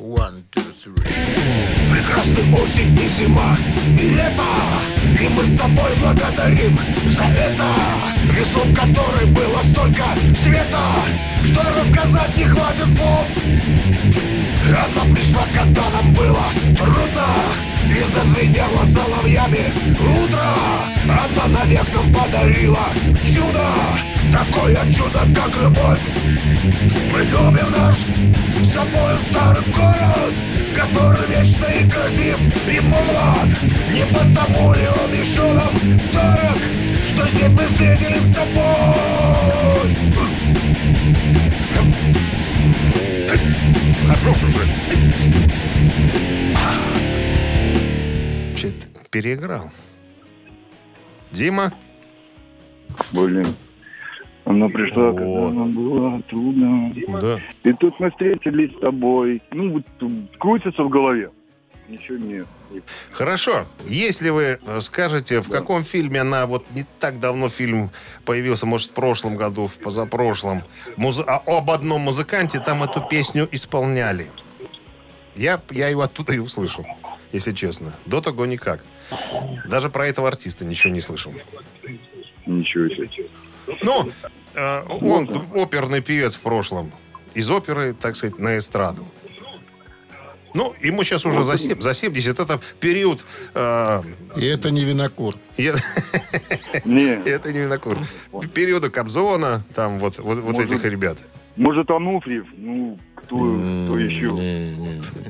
One, 0.00 0.42
two, 0.50 0.62
three. 0.62 0.94
Прекрасный 1.92 2.50
осень 2.54 2.98
и 2.98 3.08
зима 3.10 3.54
и 3.98 4.08
лето 4.08 4.42
И 5.20 5.28
мы 5.28 5.44
с 5.44 5.54
тобой 5.58 5.94
благодарим 6.00 6.78
за 7.04 7.24
это. 7.24 7.64
Весну, 8.32 8.60
в 8.60 8.74
которой 8.74 9.26
было 9.26 9.62
столько 9.62 10.04
света 10.42 10.78
Что 11.44 11.60
рассказать 11.78 12.34
не 12.34 12.44
хватит 12.44 12.90
слов. 12.94 13.26
Она 14.68 15.14
пришла, 15.14 15.42
когда 15.52 15.90
нам 15.90 16.14
было 16.14 16.44
трудно 16.78 17.69
И 17.88 18.02
зазвенела 18.04 18.84
соловьями 18.84 19.72
утро 20.24 20.46
Она 21.04 21.58
навек 21.58 21.86
нам 21.94 22.12
подарила 22.12 22.86
чудо 23.24 23.66
Такое 24.32 24.92
чудо, 24.92 25.20
как 25.34 25.56
любовь 25.56 26.00
мы 27.12 27.20
любим 27.24 27.72
наш 27.72 27.96
с 28.62 28.70
тобой 28.70 29.18
старый 29.18 29.62
город 29.74 30.34
Который 30.74 31.26
вечно 31.28 31.66
и 31.66 31.88
красив, 31.88 32.38
и 32.68 32.80
молод 32.80 33.48
Не 33.92 34.06
потому 34.06 34.72
ли 34.74 34.86
он 34.86 35.12
еще 35.12 35.52
нам 35.52 35.74
дорог 36.12 36.58
Что 37.02 37.26
здесь 37.28 37.48
мы 37.48 37.66
встретились 37.66 38.28
с 38.28 38.32
тобой 38.32 39.96
Хорош 44.06 44.42
уже. 44.44 44.66
Переиграл. 49.10 49.70
Дима? 51.32 51.72
Блин. 53.12 53.46
Она 54.44 54.68
пришла, 54.68 55.10
когда 55.12 55.24
Вот. 55.26 55.52
нам 55.52 55.72
было 55.72 56.22
трудно. 56.22 56.94
Да. 57.20 57.38
И 57.64 57.72
тут 57.74 57.98
мы 58.00 58.10
встретились 58.10 58.72
с 58.76 58.80
тобой. 58.80 59.42
Ну, 59.50 59.72
вот 59.72 60.10
крутится 60.38 60.82
в 60.84 60.88
голове. 60.88 61.30
Ничего 61.88 62.18
нет. 62.18 62.46
Хорошо. 63.10 63.66
Если 63.88 64.30
вы 64.30 64.58
э, 64.64 64.80
скажете, 64.80 65.40
в 65.40 65.50
каком 65.50 65.82
фильме 65.82 66.20
она, 66.20 66.46
вот 66.46 66.64
не 66.72 66.84
так 67.00 67.18
давно 67.18 67.48
фильм 67.48 67.90
появился, 68.24 68.64
может, 68.64 68.90
в 68.90 68.94
прошлом 68.94 69.36
году, 69.36 69.66
в 69.66 69.74
позапрошлом, 69.74 70.62
музы- 70.96 71.24
а 71.26 71.42
об 71.46 71.68
одном 71.72 72.02
музыканте 72.02 72.60
там 72.60 72.84
эту 72.84 73.00
песню 73.08 73.48
исполняли. 73.50 74.28
Я, 75.34 75.60
я 75.72 75.88
его 75.88 76.02
оттуда 76.02 76.32
и 76.32 76.38
услышал, 76.38 76.86
если 77.32 77.50
честно. 77.50 77.92
До 78.06 78.20
того 78.20 78.46
никак. 78.46 78.84
Даже 79.68 79.88
про 79.90 80.06
этого 80.08 80.28
артиста 80.28 80.64
ничего 80.64 80.92
не 80.92 81.00
слышал. 81.00 81.32
Ничего 82.46 82.88
себе. 82.88 83.28
Ну, 83.82 84.10
э, 84.54 84.82
он 84.88 85.28
оперный 85.54 86.00
певец 86.00 86.34
в 86.34 86.40
прошлом. 86.40 86.92
Из 87.34 87.48
оперы, 87.50 87.92
так 87.94 88.16
сказать, 88.16 88.38
на 88.38 88.58
эстраду. 88.58 89.06
Ну, 90.52 90.74
ему 90.80 91.04
сейчас 91.04 91.24
уже 91.24 91.44
за, 91.44 91.56
сем- 91.56 91.80
за 91.80 91.94
70. 91.94 92.40
Это 92.40 92.60
период... 92.80 93.24
э, 93.54 94.02
И 94.36 94.46
это 94.46 94.72
не 94.72 94.84
винокур. 94.84 95.34
Не, 96.84 97.12
это 97.28 97.52
не 97.52 97.58
винокур. 97.66 97.98
Периода 98.52 98.90
Кобзона, 98.90 99.62
там 99.76 100.00
вот, 100.00 100.18
вот, 100.18 100.58
этих 100.58 100.84
ребят. 100.84 101.18
Может, 101.60 101.90
Ануфриев? 101.90 102.46
Ну, 102.56 102.98
кто, 103.14 103.36
кто 103.36 103.98
еще? 103.98 104.30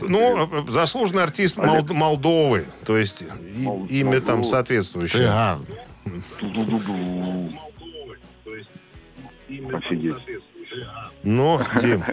Ну, 0.02 0.48
заслуженный 0.68 1.22
артист 1.22 1.56
Мол- 1.56 1.84
Молдовы. 1.90 2.64
То 2.84 2.96
есть 2.96 3.22
и- 3.22 3.62
Мол- 3.62 3.86
имя 3.86 4.20
там 4.20 4.36
Молдова. 4.38 4.50
соответствующее. 4.50 5.22
Цыган. 5.24 5.66
Ду-ду-ду. 6.40 7.52
Офигеть. 9.72 10.14
Ну, 11.24 11.60
Дим, 11.80 12.04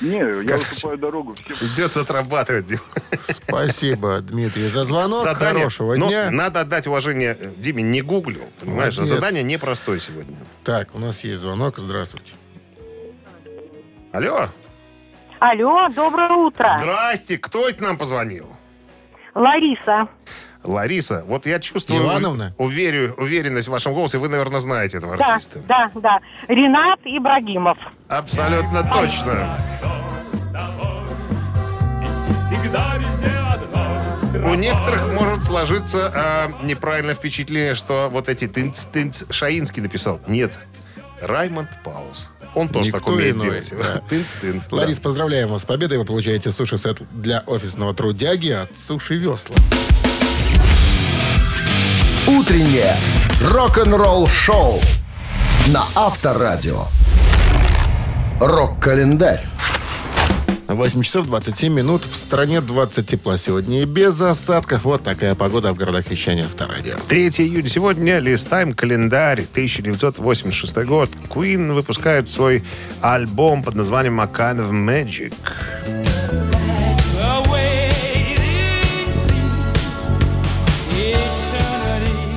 Не, 0.00 0.18
я 0.48 0.56
уступаю 0.56 0.98
дорогу. 0.98 1.34
Всем 1.34 1.56
придется 1.56 2.00
отрабатывать, 2.02 2.66
Дим. 2.66 2.80
Спасибо, 3.20 4.20
Дмитрий, 4.20 4.68
за 4.68 4.84
звонок. 4.84 5.22
Задание. 5.22 5.58
Хорошего 5.60 5.96
Но 5.96 6.08
дня. 6.08 6.30
надо 6.30 6.60
отдать 6.60 6.86
уважение 6.86 7.36
Диме, 7.56 7.82
не 7.82 8.00
гуглил, 8.02 8.44
понимаешь? 8.60 8.96
Молодец. 8.96 9.14
Задание 9.14 9.42
непростое 9.42 9.98
сегодня. 10.00 10.36
Так, 10.62 10.94
у 10.94 10.98
нас 11.00 11.24
есть 11.24 11.40
звонок. 11.40 11.78
Здравствуйте. 11.78 12.32
Алло, 14.12 14.48
Алло, 15.38 15.88
доброе 15.88 16.30
утро. 16.30 16.66
здрасте, 16.78 17.38
кто 17.38 17.68
это 17.68 17.84
нам 17.84 17.96
позвонил? 17.98 18.46
Лариса. 19.34 20.08
Лариса, 20.64 21.24
вот 21.26 21.46
я 21.46 21.60
чувствую 21.60 22.02
Ивановна? 22.02 22.52
уверю, 22.58 23.14
уверенность 23.16 23.68
в 23.68 23.70
вашем 23.70 23.94
голосе. 23.94 24.18
Вы, 24.18 24.28
наверное, 24.28 24.58
знаете 24.60 24.98
этого 24.98 25.16
Да, 25.16 25.34
артиста. 25.34 25.60
да, 25.60 25.90
да. 25.94 26.20
Ренат 26.48 26.98
Ибрагимов. 27.04 27.78
Абсолютно 28.08 28.82
точно. 28.92 29.56
У 34.44 34.54
некоторых 34.54 35.12
может 35.14 35.44
сложиться 35.44 36.10
а, 36.14 36.50
неправильное 36.62 37.14
впечатление, 37.14 37.74
что 37.74 38.08
вот 38.10 38.28
эти 38.28 38.46
тынц-тынц 38.46 39.30
Шаинский 39.32 39.82
написал. 39.82 40.20
Нет, 40.26 40.52
Раймонд 41.20 41.68
Паулс. 41.84 42.30
Он 42.58 42.68
тоже 42.68 42.86
Никто 42.86 42.98
так 42.98 43.08
умеет 43.08 43.36
иной, 43.36 43.44
делать. 43.46 43.70
да. 43.70 44.02
Тынц-тынц. 44.10 44.66
Ларис, 44.72 44.98
поздравляем 44.98 45.48
вас 45.50 45.62
с 45.62 45.64
победой. 45.64 45.98
Вы 45.98 46.04
получаете 46.04 46.50
суши-сет 46.50 46.98
для 47.12 47.44
офисного 47.46 47.94
трудяги 47.94 48.50
от 48.50 48.76
Суши 48.76 49.14
Весла. 49.16 49.54
Утреннее 52.26 52.96
рок-н-ролл-шоу 53.44 54.80
на 55.68 55.84
Авторадио. 55.94 56.86
Рок-календарь. 58.40 59.46
8 60.68 61.02
часов 61.02 61.26
27 61.26 61.72
минут. 61.72 62.04
В 62.04 62.14
стране 62.14 62.60
20 62.60 63.06
тепла 63.06 63.38
сегодня 63.38 63.82
и 63.82 63.84
без 63.86 64.20
осадков. 64.20 64.84
Вот 64.84 65.02
такая 65.02 65.34
погода 65.34 65.72
в 65.72 65.76
городах 65.76 66.10
вещания 66.10 66.44
Авторадио. 66.44 66.96
3 67.08 67.28
июня 67.28 67.68
сегодня 67.68 68.18
листаем 68.18 68.74
календарь 68.74 69.46
1986 69.50 70.76
год. 70.84 71.10
Queen 71.30 71.72
выпускает 71.72 72.28
свой 72.28 72.62
альбом 73.00 73.62
под 73.62 73.76
названием 73.76 74.20
Kind 74.20 74.58
of 74.58 74.70
Magic. 74.70 75.32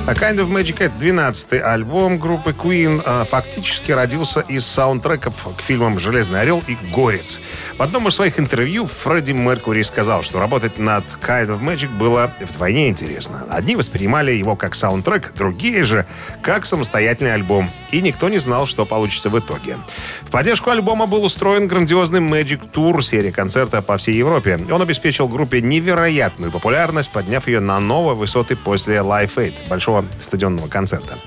A 0.04 0.14
Kind 0.14 0.40
of 0.40 0.48
Magic— 0.48 0.76
это 0.80 0.92
12-й 0.98 1.60
альбом 1.60 2.18
группы 2.18 2.50
Queen. 2.50 3.00
а, 3.06 3.24
Фактически 3.24 3.92
родился 3.92 4.40
из 4.40 4.66
саундтреков 4.66 5.46
к 5.56 5.62
фильмам 5.62 6.00
«Железный 6.00 6.40
орел» 6.40 6.60
и 6.66 6.76
«Горец». 6.92 7.38
В 7.78 7.82
одном 7.82 8.08
из 8.08 8.16
своих 8.16 8.40
интервью 8.40 8.86
Фредди 8.86 9.30
Меркури 9.30 9.82
сказал, 9.82 10.24
что 10.24 10.40
работать 10.40 10.76
над 10.76 11.04
Kind 11.24 11.50
of 11.50 11.60
Magic 11.60 11.96
было 11.96 12.32
вдвойне 12.40 12.88
интересно. 12.88 13.46
Одни 13.48 13.76
воспринимали 13.76 14.32
его 14.32 14.56
как 14.56 14.74
саундтрек, 14.74 15.34
другие 15.34 15.84
же— 15.84 16.04
как 16.42 16.66
самостоятельный 16.66 17.34
альбом. 17.34 17.70
И 17.92 18.00
никто 18.00 18.28
не 18.28 18.38
знал, 18.38 18.66
что 18.66 18.84
получится 18.84 19.30
в 19.30 19.38
итоге. 19.38 19.76
В 20.22 20.30
поддержку 20.32 20.70
альбома 20.70 21.06
был 21.06 21.22
устроен 21.22 21.68
грандиозный 21.68 22.18
Magic 22.20 22.72
Tour, 22.72 23.02
серия 23.02 23.30
концерта 23.30 23.82
по 23.82 23.96
всей 23.98 24.16
Европе. 24.16 24.58
Он 24.68 24.82
обеспечил 24.82 25.28
группе 25.28 25.60
невероятную 25.60 26.50
популярность, 26.50 27.12
подняв 27.12 27.46
ее 27.46 27.60
на 27.60 27.78
новые 27.78 28.16
высоты 28.16 28.56
после 28.56 28.96
Live 28.96 29.36
Aid, 29.36 29.68
большого 29.68 29.91
стадионного 30.18 30.68
концерта. 30.68 31.18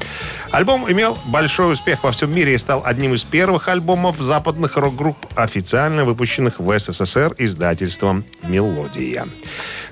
Альбом 0.51 0.89
имел 0.91 1.17
большой 1.25 1.73
успех 1.73 2.03
во 2.03 2.11
всем 2.11 2.33
мире 2.33 2.53
и 2.53 2.57
стал 2.57 2.81
одним 2.85 3.13
из 3.13 3.23
первых 3.23 3.67
альбомов 3.67 4.19
западных 4.19 4.77
рок-групп, 4.77 5.17
официально 5.35 6.05
выпущенных 6.05 6.59
в 6.59 6.79
СССР 6.79 7.35
издательством 7.37 8.23
«Мелодия». 8.43 9.27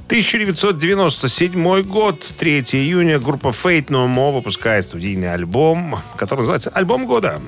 1997 0.07 1.81
год, 1.83 2.25
3 2.37 2.59
июня, 2.73 3.19
группа 3.19 3.47
Fate 3.47 3.87
No 3.87 4.07
More 4.07 4.33
выпускает 4.33 4.85
студийный 4.85 5.33
альбом, 5.33 5.99
который 6.15 6.39
называется 6.39 6.69
«Альбом 6.69 7.05
года». 7.05 7.41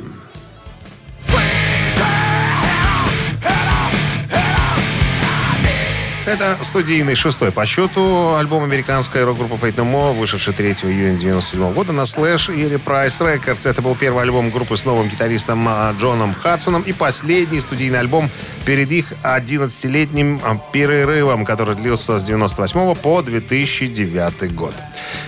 Это 6.26 6.58
студийный 6.64 7.14
шестой 7.14 7.52
по 7.52 7.68
счету 7.68 8.34
альбом 8.34 8.64
американской 8.64 9.24
рок-группы 9.24 9.56
Fate 9.56 9.76
No 9.76 9.92
More, 9.92 10.14
вышедший 10.14 10.56
3 10.56 10.72
июня 10.84 11.20
97 11.20 11.74
года 11.74 11.94
на 11.94 12.02
Slash 12.02 12.52
и 12.52 12.64
Reprise 12.64 13.20
Records. 13.20 13.70
Это 13.70 13.84
был 13.84 13.96
первый 13.96 14.24
альбом 14.24 14.50
группы 14.50 14.76
с 14.76 14.86
новым 14.86 15.08
гитаристом 15.08 15.64
а, 15.68 15.94
Джоном 15.94 16.34
Хадсоном 16.34 16.82
и 16.82 16.94
последний 16.94 17.60
студийный 17.60 18.00
альбом 18.00 18.32
перед 18.66 18.92
их 18.92 19.14
11-летним 19.24 20.42
а, 20.44 20.58
перерывом, 20.74 21.46
который 21.46 21.76
длился 21.76 22.18
с 22.18 22.24
98 22.24 22.96
по 22.96 23.22
2009 23.22 24.56
год. 24.56 24.74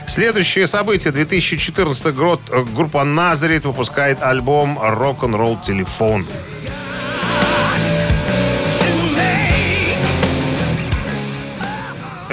Следующее 0.08 0.66
событие. 0.66 1.14
2014 1.14 2.16
год. 2.16 2.42
Группа 2.74 3.04
Назарит 3.04 3.66
выпускает 3.66 4.24
альбом 4.24 4.80
«Рок-н-ролл 4.82 5.60
телефон». 5.62 6.26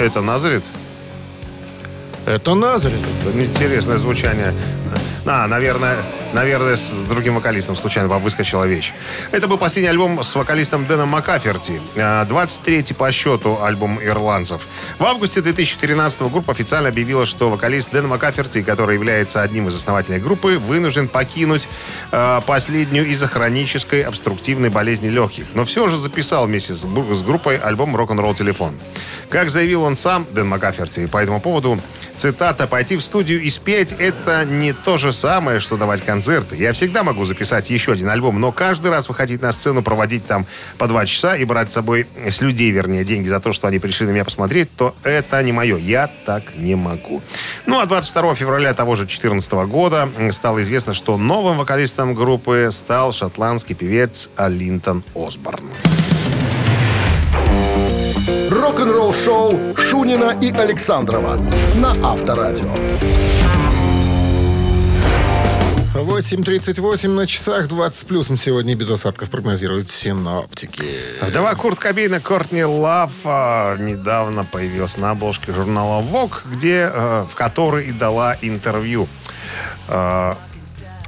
Это 0.05 0.21
Назарит? 0.21 0.63
Это 2.27 2.53
Назарет. 2.53 2.99
Интересное 3.33 3.97
звучание. 3.97 4.53
А, 5.25 5.47
наверное, 5.47 5.97
наверное, 6.33 6.75
с 6.75 6.91
другим 6.91 7.35
вокалистом 7.35 7.75
случайно 7.75 8.09
вам 8.09 8.21
выскочила 8.21 8.65
вещь. 8.65 8.93
Это 9.31 9.47
был 9.47 9.57
последний 9.57 9.89
альбом 9.89 10.23
с 10.23 10.35
вокалистом 10.35 10.85
Дэном 10.85 11.09
Маккаферти. 11.09 11.81
А, 11.95 12.25
23-й 12.25 12.93
по 12.93 13.11
счету 13.11 13.61
альбом 13.61 13.99
ирландцев. 14.01 14.67
В 14.99 15.03
августе 15.03 15.41
2013 15.41 16.21
группа 16.31 16.51
официально 16.51 16.89
объявила, 16.89 17.25
что 17.25 17.49
вокалист 17.49 17.91
Дэн 17.91 18.07
Маккаферти, 18.07 18.61
который 18.61 18.95
является 18.95 19.41
одним 19.41 19.67
из 19.67 19.75
основателей 19.75 20.19
группы, 20.19 20.57
вынужден 20.57 21.07
покинуть 21.07 21.67
а, 22.11 22.41
последнюю 22.41 23.07
из-за 23.07 23.27
хронической 23.27 24.01
обструктивной 24.01 24.69
болезни 24.69 25.09
легких. 25.09 25.45
Но 25.53 25.65
все 25.65 25.87
же 25.87 25.97
записал 25.97 26.47
вместе 26.47 26.75
с, 26.75 26.85
с 26.85 27.23
группой 27.23 27.57
альбом 27.57 27.95
«Рок-н-ролл 27.95 28.33
телефон». 28.33 28.75
Как 29.29 29.49
заявил 29.49 29.83
он 29.83 29.95
сам, 29.95 30.27
Дэн 30.31 30.47
Маккаферти, 30.47 31.07
по 31.07 31.17
этому 31.17 31.41
поводу, 31.41 31.79
цитата, 32.15 32.67
«Пойти 32.67 32.95
в 32.97 33.03
студию 33.03 33.41
и 33.41 33.49
спеть– 33.49 33.91
это 33.99 34.45
не 34.45 34.73
то 34.73 34.97
же 34.97 35.11
самое, 35.11 35.59
что 35.59 35.77
давать 35.77 36.03
концерты. 36.15 36.55
Я 36.55 36.71
всегда 36.71 37.03
могу 37.03 37.25
записать 37.25 37.69
еще 37.69 37.91
один 37.91 38.07
альбом, 38.07 38.39
но 38.39 38.53
каждый 38.53 38.89
раз 38.89 39.09
выходить 39.09 39.41
на 39.41 39.51
сцену, 39.51 39.83
проводить 39.83 40.25
там 40.25 40.45
по 40.77 40.87
два 40.87 41.05
часа 41.05 41.35
и 41.35 41.43
брать 41.43 41.71
с 41.71 41.73
собой, 41.73 42.07
с 42.25 42.39
людей, 42.41 42.71
вернее, 42.71 43.03
деньги 43.03 43.27
за 43.27 43.41
то, 43.41 43.51
что 43.51 43.67
они 43.67 43.79
пришли 43.79 44.07
на 44.07 44.11
меня 44.11 44.23
посмотреть, 44.23 44.69
то 44.77 44.95
это 45.03 45.43
не 45.43 45.51
мое. 45.51 45.77
Я 45.77 46.09
так 46.25 46.55
не 46.55 46.75
могу». 46.75 47.21
Ну, 47.65 47.81
а 47.81 47.85
22 47.85 48.33
февраля 48.35 48.73
того 48.73 48.95
же 48.95 49.01
2014 49.01 49.51
года 49.67 50.09
стало 50.31 50.61
известно, 50.61 50.93
что 50.93 51.17
новым 51.17 51.57
вокалистом 51.57 52.13
группы 52.13 52.69
стал 52.71 53.11
шотландский 53.11 53.75
певец 53.75 54.29
Линтон 54.37 55.03
Осборн. 55.13 55.69
Рок-н-ролл-шоу 58.49 59.75
Шунина 59.75 60.37
и 60.41 60.49
Александрова 60.51 61.37
на 61.75 61.91
Авторадио. 62.09 62.73
8.38 66.01 67.07
на 67.07 67.25
часах, 67.25 67.69
20 67.69 67.95
с 67.97 68.03
плюсом 68.03 68.37
сегодня 68.37 68.75
без 68.75 68.89
осадков 68.89 69.29
прогнозируют 69.29 69.89
синоптики. 69.89 70.83
Вдова 71.21 71.55
Курт 71.55 71.79
Кобейна 71.79 72.19
Кортни 72.19 72.65
Лав 72.65 73.13
а, 73.23 73.77
недавно 73.77 74.43
появилась 74.43 74.97
на 74.97 75.11
обложке 75.11 75.53
журнала 75.53 76.01
Vogue, 76.01 76.39
где, 76.51 76.89
а, 76.91 77.25
в 77.25 77.35
которой 77.35 77.87
и 77.87 77.91
дала 77.93 78.35
интервью. 78.41 79.07
А, 79.87 80.37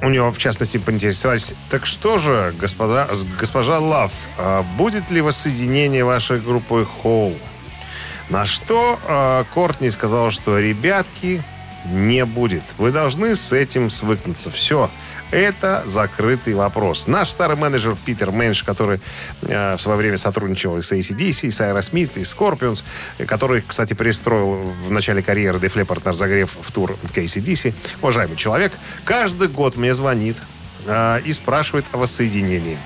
у 0.00 0.08
него, 0.08 0.32
в 0.32 0.38
частности, 0.38 0.78
поинтересовались, 0.78 1.52
так 1.68 1.84
что 1.84 2.16
же, 2.16 2.54
господа, 2.58 3.10
госпожа 3.38 3.78
Лав, 3.78 4.12
а, 4.38 4.62
будет 4.78 5.10
ли 5.10 5.20
воссоединение 5.20 6.02
вашей 6.02 6.40
группы 6.40 6.86
Холл? 6.86 7.36
На 8.30 8.46
что 8.46 8.98
Кортни 9.54 9.90
сказал, 9.90 10.30
что 10.30 10.58
ребятки 10.58 11.42
не 11.86 12.24
будет. 12.24 12.62
Вы 12.76 12.92
должны 12.92 13.34
с 13.34 13.52
этим 13.52 13.90
свыкнуться. 13.90 14.50
Все. 14.50 14.90
Это 15.30 15.82
закрытый 15.84 16.54
вопрос. 16.54 17.06
Наш 17.06 17.28
старый 17.28 17.56
менеджер 17.56 17.96
Питер 18.04 18.30
Мэнш, 18.30 18.62
который 18.64 18.98
э, 19.42 19.76
в 19.76 19.80
свое 19.80 19.98
время 19.98 20.16
сотрудничал 20.16 20.78
и 20.78 20.82
с 20.82 20.90
ACDC, 20.90 21.48
и 21.48 21.50
с 21.50 21.60
Aerosmith, 21.60 22.18
и 22.18 22.22
Scorpions, 22.22 22.82
который, 23.26 23.62
кстати, 23.66 23.92
пристроил 23.92 24.72
в 24.86 24.90
начале 24.90 25.22
карьеры 25.22 25.58
Леппорт 25.58 26.04
на 26.06 26.12
разогрев 26.12 26.56
в 26.58 26.72
тур 26.72 26.96
к 27.12 27.18
ACDC, 27.18 27.74
уважаемый 28.00 28.36
человек, 28.36 28.72
каждый 29.04 29.48
год 29.48 29.76
мне 29.76 29.92
звонит 29.92 30.36
э, 30.86 31.20
и 31.26 31.32
спрашивает 31.34 31.84
о 31.92 31.98
воссоединении. 31.98 32.78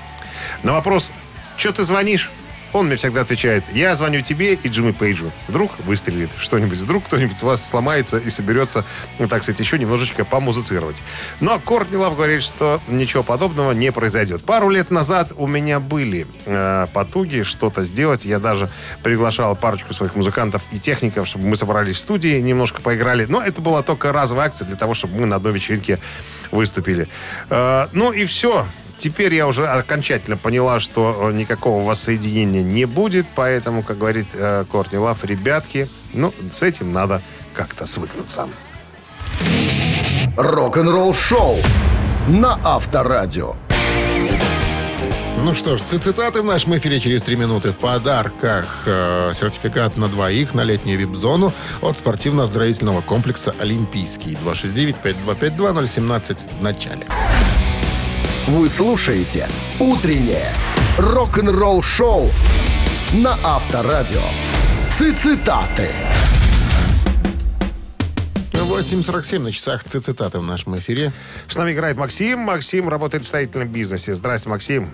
На 0.63 0.73
вопрос, 0.73 1.13
что 1.55 1.71
ты 1.71 1.85
звонишь? 1.85 2.29
Он 2.73 2.87
мне 2.87 2.95
всегда 2.95 3.21
отвечает, 3.21 3.63
я 3.71 3.95
звоню 3.95 4.21
тебе 4.21 4.55
и 4.55 4.67
Джимми 4.67 4.91
Пейджу. 4.91 5.31
Вдруг 5.47 5.71
выстрелит 5.85 6.31
что-нибудь, 6.37 6.79
вдруг 6.79 7.05
кто-нибудь 7.05 7.37
с 7.37 7.43
вас 7.43 7.67
сломается 7.67 8.17
и 8.17 8.29
соберется, 8.29 8.83
ну, 9.19 9.27
так 9.27 9.43
сказать, 9.43 9.59
еще 9.59 9.77
немножечко 9.77 10.25
помузицировать. 10.25 11.03
Но 11.39 11.59
Кортни 11.59 11.97
Лав 11.97 12.15
говорит, 12.15 12.41
что 12.41 12.81
ничего 12.87 13.21
подобного 13.21 13.71
не 13.73 13.91
произойдет. 13.91 14.43
Пару 14.43 14.69
лет 14.69 14.89
назад 14.89 15.33
у 15.37 15.45
меня 15.45 15.79
были 15.79 16.25
э, 16.45 16.87
потуги 16.93 17.43
что-то 17.43 17.83
сделать. 17.83 18.25
Я 18.25 18.39
даже 18.39 18.69
приглашал 19.03 19.55
парочку 19.55 19.93
своих 19.93 20.15
музыкантов 20.15 20.63
и 20.71 20.79
техников, 20.79 21.27
чтобы 21.27 21.45
мы 21.45 21.55
собрались 21.55 21.97
в 21.97 21.99
студии, 21.99 22.39
немножко 22.39 22.81
поиграли. 22.81 23.25
Но 23.25 23.41
это 23.41 23.61
была 23.61 23.83
только 23.83 24.11
разовая 24.11 24.47
акция 24.47 24.65
для 24.65 24.77
того, 24.77 24.95
чтобы 24.95 25.19
мы 25.19 25.25
на 25.27 25.35
одной 25.35 25.53
вечеринке 25.53 25.99
выступили. 26.51 27.07
Э, 27.49 27.87
ну 27.91 28.11
и 28.11 28.25
все. 28.25 28.65
Теперь 29.03 29.35
я 29.35 29.47
уже 29.47 29.67
окончательно 29.67 30.37
поняла, 30.37 30.79
что 30.79 31.29
э, 31.29 31.33
никакого 31.33 31.83
воссоединения 31.83 32.63
не 32.63 32.85
будет, 32.85 33.25
поэтому, 33.35 33.83
как 33.83 33.97
говорит 33.97 34.27
э, 34.33 34.63
Кортни 34.71 34.97
Лав, 34.97 35.25
ребятки, 35.25 35.89
ну, 36.13 36.33
с 36.51 36.63
этим 36.63 36.93
надо 36.93 37.21
как-то 37.53 37.85
свыкнуться. 37.85 38.47
Рок-н-ролл 40.37 41.13
шоу 41.13 41.57
на 42.29 42.57
Авторадио. 42.63 43.57
Ну 45.43 45.53
что 45.53 45.75
ж, 45.75 45.81
ци- 45.81 45.97
цитаты 45.97 46.41
в 46.41 46.45
нашем 46.45 46.77
эфире 46.77 47.01
через 47.01 47.21
три 47.23 47.35
минуты. 47.35 47.73
В 47.73 47.77
подарках 47.77 48.83
э, 48.85 49.31
сертификат 49.33 49.97
на 49.97 50.07
двоих 50.07 50.53
на 50.53 50.61
летнюю 50.63 50.97
вип-зону 50.97 51.51
от 51.81 51.97
спортивно-оздоровительного 51.97 53.01
комплекса 53.01 53.53
«Олимпийский». 53.59 54.37
269-5252-017 54.45 56.37
в 56.59 56.63
начале. 56.63 57.05
Вы 58.47 58.67
слушаете 58.69 59.47
«Утреннее 59.79 60.49
рок-н-ролл 60.97 61.81
шоу» 61.81 62.29
на 63.13 63.37
Авторадио. 63.43 64.21
Цитаты. 64.97 65.89
8.47 68.51 69.39
на 69.39 69.51
часах 69.51 69.83
ци- 69.83 69.99
цитаты 69.99 70.39
в 70.39 70.43
нашем 70.43 70.75
эфире. 70.77 71.11
С 71.47 71.55
нами 71.55 71.73
играет 71.73 71.95
Максим. 71.97 72.39
Максим 72.39 72.89
работает 72.89 73.23
в 73.23 73.27
строительном 73.27 73.67
бизнесе. 73.69 74.15
Здрасте, 74.15 74.49
Максим. 74.49 74.89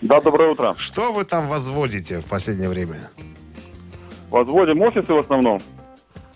Да, 0.00 0.20
доброе 0.20 0.50
утро. 0.50 0.74
Что 0.78 1.12
вы 1.12 1.24
там 1.24 1.48
возводите 1.48 2.20
в 2.20 2.24
последнее 2.26 2.68
время? 2.68 3.10
Возводим 4.30 4.80
офисы 4.82 5.12
в 5.12 5.18
основном. 5.18 5.60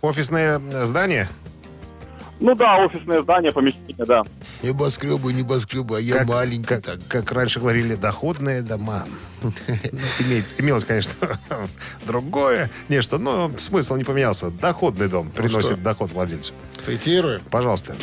Офисное 0.00 0.58
э, 0.58 0.84
здание? 0.84 1.28
Ну 2.40 2.54
да, 2.56 2.84
офисное 2.84 3.22
здание, 3.22 3.52
помещение, 3.52 3.94
да. 4.04 4.22
Небоскребы, 4.62 5.32
небоскребы, 5.32 5.98
а 5.98 6.00
я 6.00 6.18
Как- 6.18 6.28
маленький 6.28 6.66
как, 6.68 6.82
так. 6.82 6.98
как 7.08 7.30
раньше 7.30 7.60
говорили, 7.60 7.94
доходные 7.94 8.62
дома. 8.62 9.06
Ну, 9.42 9.52
Имелось, 10.58 10.84
конечно, 10.84 11.14
другое 12.06 12.70
нечто, 12.88 13.18
но 13.18 13.50
смысл 13.58 13.94
не 13.94 14.04
поменялся. 14.04 14.50
Доходный 14.50 15.08
дом 15.08 15.28
что? 15.32 15.36
приносит 15.42 15.82
доход 15.82 16.10
владельцу. 16.10 16.52
Цитирую. 16.84 17.40
Пожалуйста. 17.50 17.94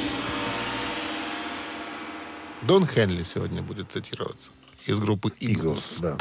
Дон 2.62 2.86
Хенли 2.88 3.24
сегодня 3.24 3.62
будет 3.62 3.92
цитироваться 3.92 4.52
из 4.86 5.00
группы 5.00 5.32
Eagles. 5.40 6.00
Да. 6.02 6.18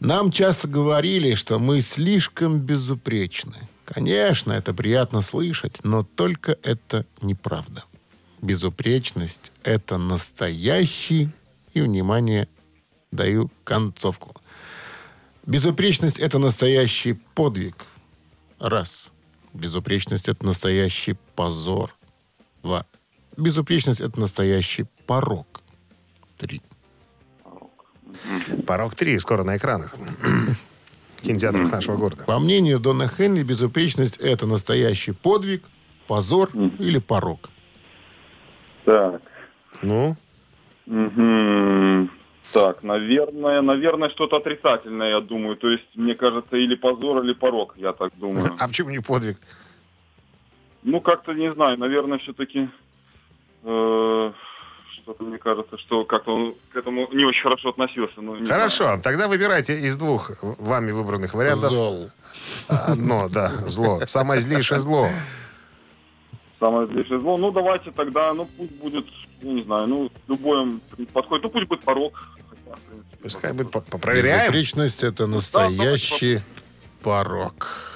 Нам 0.00 0.30
часто 0.30 0.68
говорили, 0.68 1.34
что 1.34 1.58
мы 1.58 1.80
слишком 1.80 2.58
безупречны. 2.60 3.68
Конечно, 3.84 4.52
это 4.52 4.72
приятно 4.72 5.20
слышать, 5.20 5.78
но 5.84 6.02
только 6.02 6.56
это 6.62 7.04
неправда. 7.20 7.84
Безупречность– 8.40 9.52
это 9.62 9.98
настоящий, 9.98 11.30
и, 11.74 11.80
внимание, 11.80 12.48
даю 13.10 13.50
концовку. 13.64 14.34
Безупречность– 15.46 16.18
это 16.20 16.38
настоящий 16.38 17.14
подвиг. 17.34 17.86
Раз. 18.58 19.10
Безупречность– 19.52 20.28
это 20.28 20.44
настоящий 20.46 21.16
позор. 21.34 21.94
Два. 22.62 22.86
Безупречность– 23.36 24.00
это 24.02 24.18
настоящий 24.18 24.86
порог. 25.06 25.62
Три. 26.38 26.62
Порог 28.66 28.94
3 28.94 29.18
скоро 29.18 29.44
на 29.44 29.56
экранах. 29.56 29.94
В 31.24 31.26
кинотеатрах 31.26 31.72
нашего 31.72 31.96
города. 31.96 32.24
По 32.26 32.38
мнению 32.38 32.78
Дона 32.78 33.08
Хенли, 33.08 33.42
безупречность– 33.42 34.16
это 34.18 34.46
настоящий 34.46 35.12
подвиг, 35.12 35.62
позор 36.06 36.50
или 36.78 36.98
порог. 36.98 37.48
Так. 38.84 39.22
Ну, 39.80 40.16
Мгм. 40.86 42.10
Так, 42.52 42.82
наверное, 42.82 43.62
наверное, 43.62 44.10
что-то 44.10 44.36
отрицательное, 44.36 45.10
я 45.10 45.20
думаю. 45.20 45.56
То 45.56 45.70
есть, 45.70 45.86
мне 45.94 46.14
кажется, 46.14 46.56
или 46.56 46.74
позор, 46.74 47.24
или 47.24 47.32
порог, 47.32 47.74
я 47.78 47.94
так 47.94 48.12
думаю. 48.16 48.54
а 48.60 48.68
почему 48.68 48.90
не 48.90 49.00
подвиг? 49.00 49.38
Ну, 50.82 51.00
как-то, 51.00 51.32
не 51.32 51.50
знаю, 51.52 51.78
наверное, 51.78 52.18
все-таки... 52.18 52.68
что-то 55.04 55.22
мне 55.22 55.36
кажется, 55.38 55.76
что 55.76 56.04
как-то 56.04 56.34
он 56.34 56.54
к 56.72 56.76
этому 56.76 57.08
не 57.12 57.24
очень 57.24 57.42
хорошо 57.42 57.68
относился. 57.68 58.22
но 58.22 58.36
не 58.36 58.46
знаю. 58.46 58.60
Хорошо, 58.60 59.00
тогда 59.02 59.28
выбирайте 59.28 59.78
из 59.78 59.96
двух 59.96 60.30
вами 60.42 60.92
выбранных 60.92 61.34
вариантов. 61.34 61.70
Зол. 61.70 62.10
Одно, 62.68 63.28
да, 63.28 63.52
зло. 63.66 64.00
Самое 64.06 64.40
злейшее 64.40 64.80
зло. 64.80 65.08
Самое 66.58 66.86
злейшее 66.86 67.20
зло. 67.20 67.36
Ну, 67.36 67.52
давайте 67.52 67.90
тогда, 67.90 68.32
ну, 68.32 68.48
пусть 68.56 68.72
будет, 68.76 69.06
я 69.42 69.52
не 69.52 69.62
знаю, 69.62 69.86
ну, 69.88 70.10
любое 70.26 70.72
подходит. 71.12 71.44
Ну, 71.44 71.50
пусть 71.50 71.68
будет 71.68 71.84
порог. 71.84 72.14
Пускай 73.22 73.52
будет, 73.52 73.70
попроверяем. 73.70 74.44
Безупречность– 74.44 75.02
это 75.04 75.26
настоящий 75.26 76.40
порог. 77.02 77.94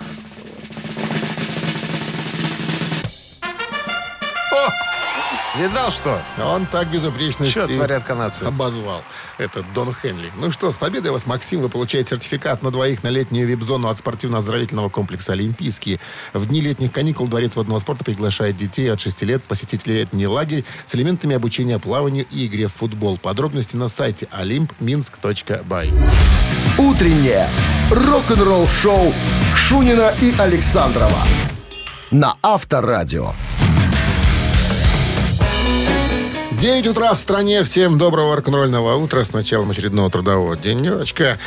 Видал, 5.58 5.90
что? 5.90 6.20
Он 6.40 6.66
так 6.66 6.88
безупречность 6.88 7.50
Что 7.50 7.64
и 7.64 7.74
творят 7.74 8.04
канадцы? 8.04 8.44
обозвал. 8.44 9.02
Это 9.38 9.64
Дон 9.74 9.92
Хенли. 9.92 10.30
Ну 10.36 10.52
что, 10.52 10.70
с 10.70 10.76
победой 10.76 11.10
вас, 11.10 11.26
Максим. 11.26 11.62
Вы 11.62 11.68
получаете 11.68 12.10
сертификат 12.10 12.62
на 12.62 12.70
двоих 12.70 13.02
на 13.02 13.08
летнюю 13.08 13.46
вип-зону 13.48 13.88
от 13.88 13.98
спортивно-оздоровительного 13.98 14.88
комплекса 14.88 15.32
«Олимпийский». 15.32 15.98
В 16.32 16.46
дни 16.46 16.60
летних 16.60 16.92
каникул 16.92 17.26
Дворец 17.26 17.56
водного 17.56 17.80
спорта 17.80 18.04
приглашает 18.04 18.56
детей 18.56 18.92
от 18.92 19.00
6 19.00 19.22
лет 19.22 19.42
посетить 19.42 19.86
летний 19.86 20.28
лагерь 20.28 20.64
с 20.86 20.94
элементами 20.94 21.34
обучения 21.34 21.80
плаванию 21.80 22.26
и 22.30 22.46
игре 22.46 22.68
в 22.68 22.74
футбол. 22.74 23.18
Подробности 23.18 23.74
на 23.74 23.88
сайте 23.88 24.28
olympminsk.by. 24.30 25.92
Утреннее 26.78 27.48
рок-н-ролл 27.90 28.68
шоу 28.68 29.12
Шунина 29.56 30.14
и 30.22 30.32
Александрова 30.38 31.24
на 32.10 32.36
Авторадио. 32.42 33.32
9 36.58 36.86
утра 36.88 37.14
в 37.14 37.18
стране. 37.20 37.62
Всем 37.62 37.98
доброго 37.98 38.34
рок-н-ролльного 38.36 38.96
утра 38.96 39.22
с 39.22 39.32
началом 39.32 39.70
очередного 39.70 40.10
трудового 40.10 40.56
денечка. 40.56 41.38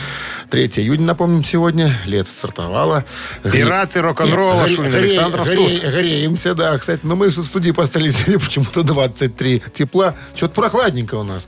3 0.50 0.68
июня, 0.78 1.06
напомним, 1.08 1.44
сегодня. 1.44 1.98
Лето 2.06 2.30
стартовало. 2.30 3.04
Пираты 3.44 4.02
рок-н-ролла, 4.02 4.68
Шунин 4.70 4.94
Александров 4.96 5.48
гре- 5.48 5.56
тут. 5.56 5.84
Греемся, 5.92 6.54
да. 6.56 6.78
Кстати, 6.78 7.02
но 7.04 7.16
мы 7.18 7.28
в 7.28 7.44
студии 7.44 7.72
поставили 7.72 8.12
себе 8.12 8.40
почему-то 8.40 8.84
23 8.84 9.62
тепла. 9.74 10.16
Что-то 10.36 10.54
прохладненько 10.54 11.16
у 11.16 11.24
нас. 11.24 11.46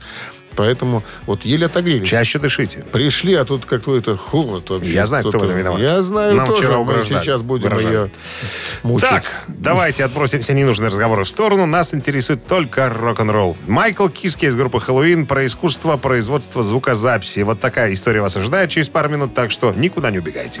Поэтому 0.56 1.02
вот 1.26 1.44
еле 1.44 1.66
отогрелись. 1.66 2.08
Чаще 2.08 2.38
дышите. 2.38 2.84
Пришли, 2.92 3.34
а 3.34 3.44
тут 3.44 3.64
какой-то 3.66 4.16
холод 4.16 4.70
вообще. 4.70 4.92
Я 4.92 5.06
знаю, 5.06 5.22
кто 5.24 5.30
в 5.30 5.32
Кто-то- 5.32 5.46
этом 5.46 5.58
виноват. 5.58 5.80
Я 5.80 6.02
знаю 6.02 6.34
Нам 6.36 6.46
тоже. 6.48 6.62
вчера 6.62 6.74
Мы 6.76 6.80
угрожали. 6.82 7.20
сейчас 7.22 7.42
будем 7.42 7.66
Угрожали. 7.66 7.92
ее 7.94 8.10
мучить. 8.82 9.08
Так, 9.08 9.24
давайте 9.48 10.04
отбросим 10.04 10.40
все 10.40 10.54
ненужные 10.54 10.88
разговоры 10.88 11.24
в 11.24 11.28
сторону. 11.28 11.66
Нас 11.66 11.94
интересует 11.94 12.46
только 12.46 12.88
рок-н-ролл. 12.88 13.56
Майкл 13.66 14.08
Киски 14.08 14.46
из 14.46 14.54
группы 14.54 14.80
«Хэллоуин» 14.80 15.26
про 15.26 15.44
искусство 15.46 15.96
производства 15.96 16.62
звукозаписи. 16.62 17.40
Вот 17.40 17.60
такая 17.60 17.92
история 17.92 18.20
вас 18.20 18.36
ожидает 18.36 18.70
через 18.70 18.88
пару 18.88 19.08
минут, 19.08 19.34
так 19.34 19.50
что 19.50 19.72
никуда 19.76 20.10
не 20.10 20.18
убегайте. 20.18 20.60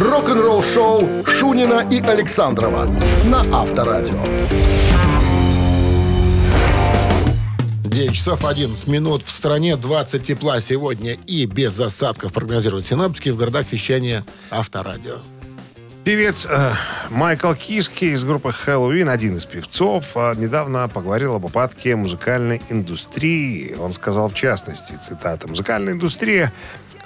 Рок-н-ролл 0.00 0.62
шоу 0.62 1.24
Шунина 1.26 1.86
и 1.90 2.00
Александрова 2.00 2.88
на 3.24 3.40
Авторадио. 3.60 4.22
9 7.96 8.12
часов 8.12 8.44
11 8.44 8.88
минут. 8.88 9.22
В 9.24 9.30
стране 9.30 9.74
20 9.74 10.22
тепла 10.22 10.60
сегодня 10.60 11.16
и 11.26 11.46
без 11.46 11.80
осадков 11.80 12.30
прогнозируют 12.30 12.84
синаптики 12.84 13.30
в 13.30 13.38
городах 13.38 13.72
вещания 13.72 14.22
Авторадио. 14.50 15.16
Певец 16.04 16.46
э, 16.46 16.74
Майкл 17.08 17.54
Киски 17.54 18.04
из 18.04 18.22
группы 18.22 18.52
«Хэллоуин», 18.52 19.08
один 19.08 19.36
из 19.36 19.46
певцов, 19.46 20.14
э, 20.14 20.34
недавно 20.36 20.86
поговорил 20.88 21.36
об 21.36 21.46
упадке 21.46 21.96
музыкальной 21.96 22.60
индустрии. 22.68 23.74
Он 23.80 23.94
сказал 23.94 24.28
в 24.28 24.34
частности, 24.34 24.92
цитата, 25.00 25.48
«Музыкальная 25.48 25.94
индустрия 25.94 26.52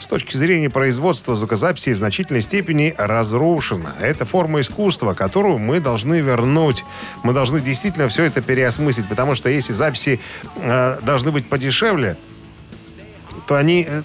с 0.00 0.08
точки 0.08 0.36
зрения 0.36 0.70
производства 0.70 1.36
звукозаписи 1.36 1.90
в 1.90 1.98
значительной 1.98 2.40
степени 2.40 2.94
разрушена. 2.96 3.94
Это 4.00 4.24
форма 4.24 4.60
искусства, 4.60 5.12
которую 5.12 5.58
мы 5.58 5.78
должны 5.78 6.20
вернуть. 6.20 6.84
Мы 7.22 7.32
должны 7.32 7.60
действительно 7.60 8.08
все 8.08 8.24
это 8.24 8.40
переосмыслить, 8.40 9.08
потому 9.08 9.34
что 9.34 9.50
если 9.50 9.74
записи 9.74 10.18
э, 10.56 10.98
должны 11.02 11.30
быть 11.32 11.48
подешевле, 11.48 12.16
то 13.46 13.56
они 13.56 13.86
э, 13.88 14.02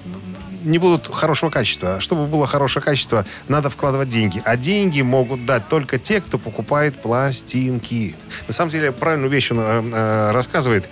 не 0.66 0.80
будут 0.80 1.08
хорошего 1.08 1.50
качества. 1.50 2.02
Чтобы 2.02 2.26
было 2.28 2.46
хорошее 2.46 2.84
качество, 2.84 3.26
надо 3.48 3.70
вкладывать 3.70 4.10
деньги. 4.10 4.42
А 4.44 4.58
деньги 4.58 5.02
могут 5.02 5.46
дать 5.46 5.68
только 5.70 5.98
те, 5.98 6.20
кто 6.20 6.38
покупает 6.38 7.02
пластинки. 7.02 8.16
На 8.48 8.54
самом 8.54 8.70
деле, 8.70 8.92
правильную 8.92 9.32
вещь 9.32 9.52
он 9.52 9.60
э, 9.60 9.84
э, 9.94 10.32
рассказывает. 10.32 10.90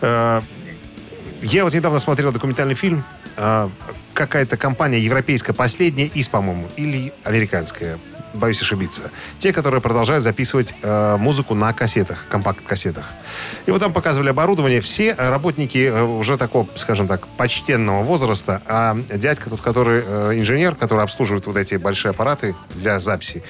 Э, 0.00 0.42
я 1.42 1.64
вот 1.64 1.72
недавно 1.72 2.00
смотрел 2.00 2.32
документальный 2.32 2.74
фильм. 2.74 3.04
Э, 3.36 3.68
какая-то 4.14 4.56
компания 4.56 4.98
европейская, 4.98 5.52
последняя 5.52 6.06
из, 6.06 6.28
по-моему, 6.28 6.68
или 6.76 7.12
американская. 7.24 7.98
боюсь 8.34 8.60
ошибиться. 8.62 9.10
Те, 9.38 9.52
которые 9.52 9.80
продолжают 9.80 10.22
записывать 10.22 10.74
э, 10.82 11.16
музыку 11.18 11.54
на 11.54 11.72
кассетах, 11.72 12.26
компакт-кассетах. 12.28 13.06
И 13.66 13.70
вот 13.70 13.80
там 13.80 13.92
показывали 13.92 14.30
оборудование. 14.30 14.80
Все 14.80 15.14
работники 15.14 15.78
э, 15.78 16.02
уже 16.02 16.36
такого, 16.36 16.68
скажем 16.76 17.08
так, 17.08 17.26
почтенного 17.26 18.02
возраста, 18.02 18.62
а 18.66 18.96
дядька 19.14 19.50
тут, 19.50 19.60
который 19.60 20.02
э, 20.06 20.32
инженер, 20.34 20.74
который 20.74 21.02
обслуживает 21.02 21.46
вот 21.46 21.56
эти 21.56 21.74
большие 21.74 22.10
аппараты 22.10 22.54
для 22.74 23.00
записи, 23.00 23.42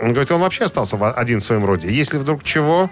он 0.00 0.10
говорит, 0.10 0.30
он 0.32 0.40
вообще 0.40 0.64
остался 0.64 0.96
один 1.10 1.40
в 1.40 1.42
своем 1.42 1.64
роде. 1.64 1.88
Если 1.90 2.18
вдруг 2.18 2.42
чего, 2.42 2.90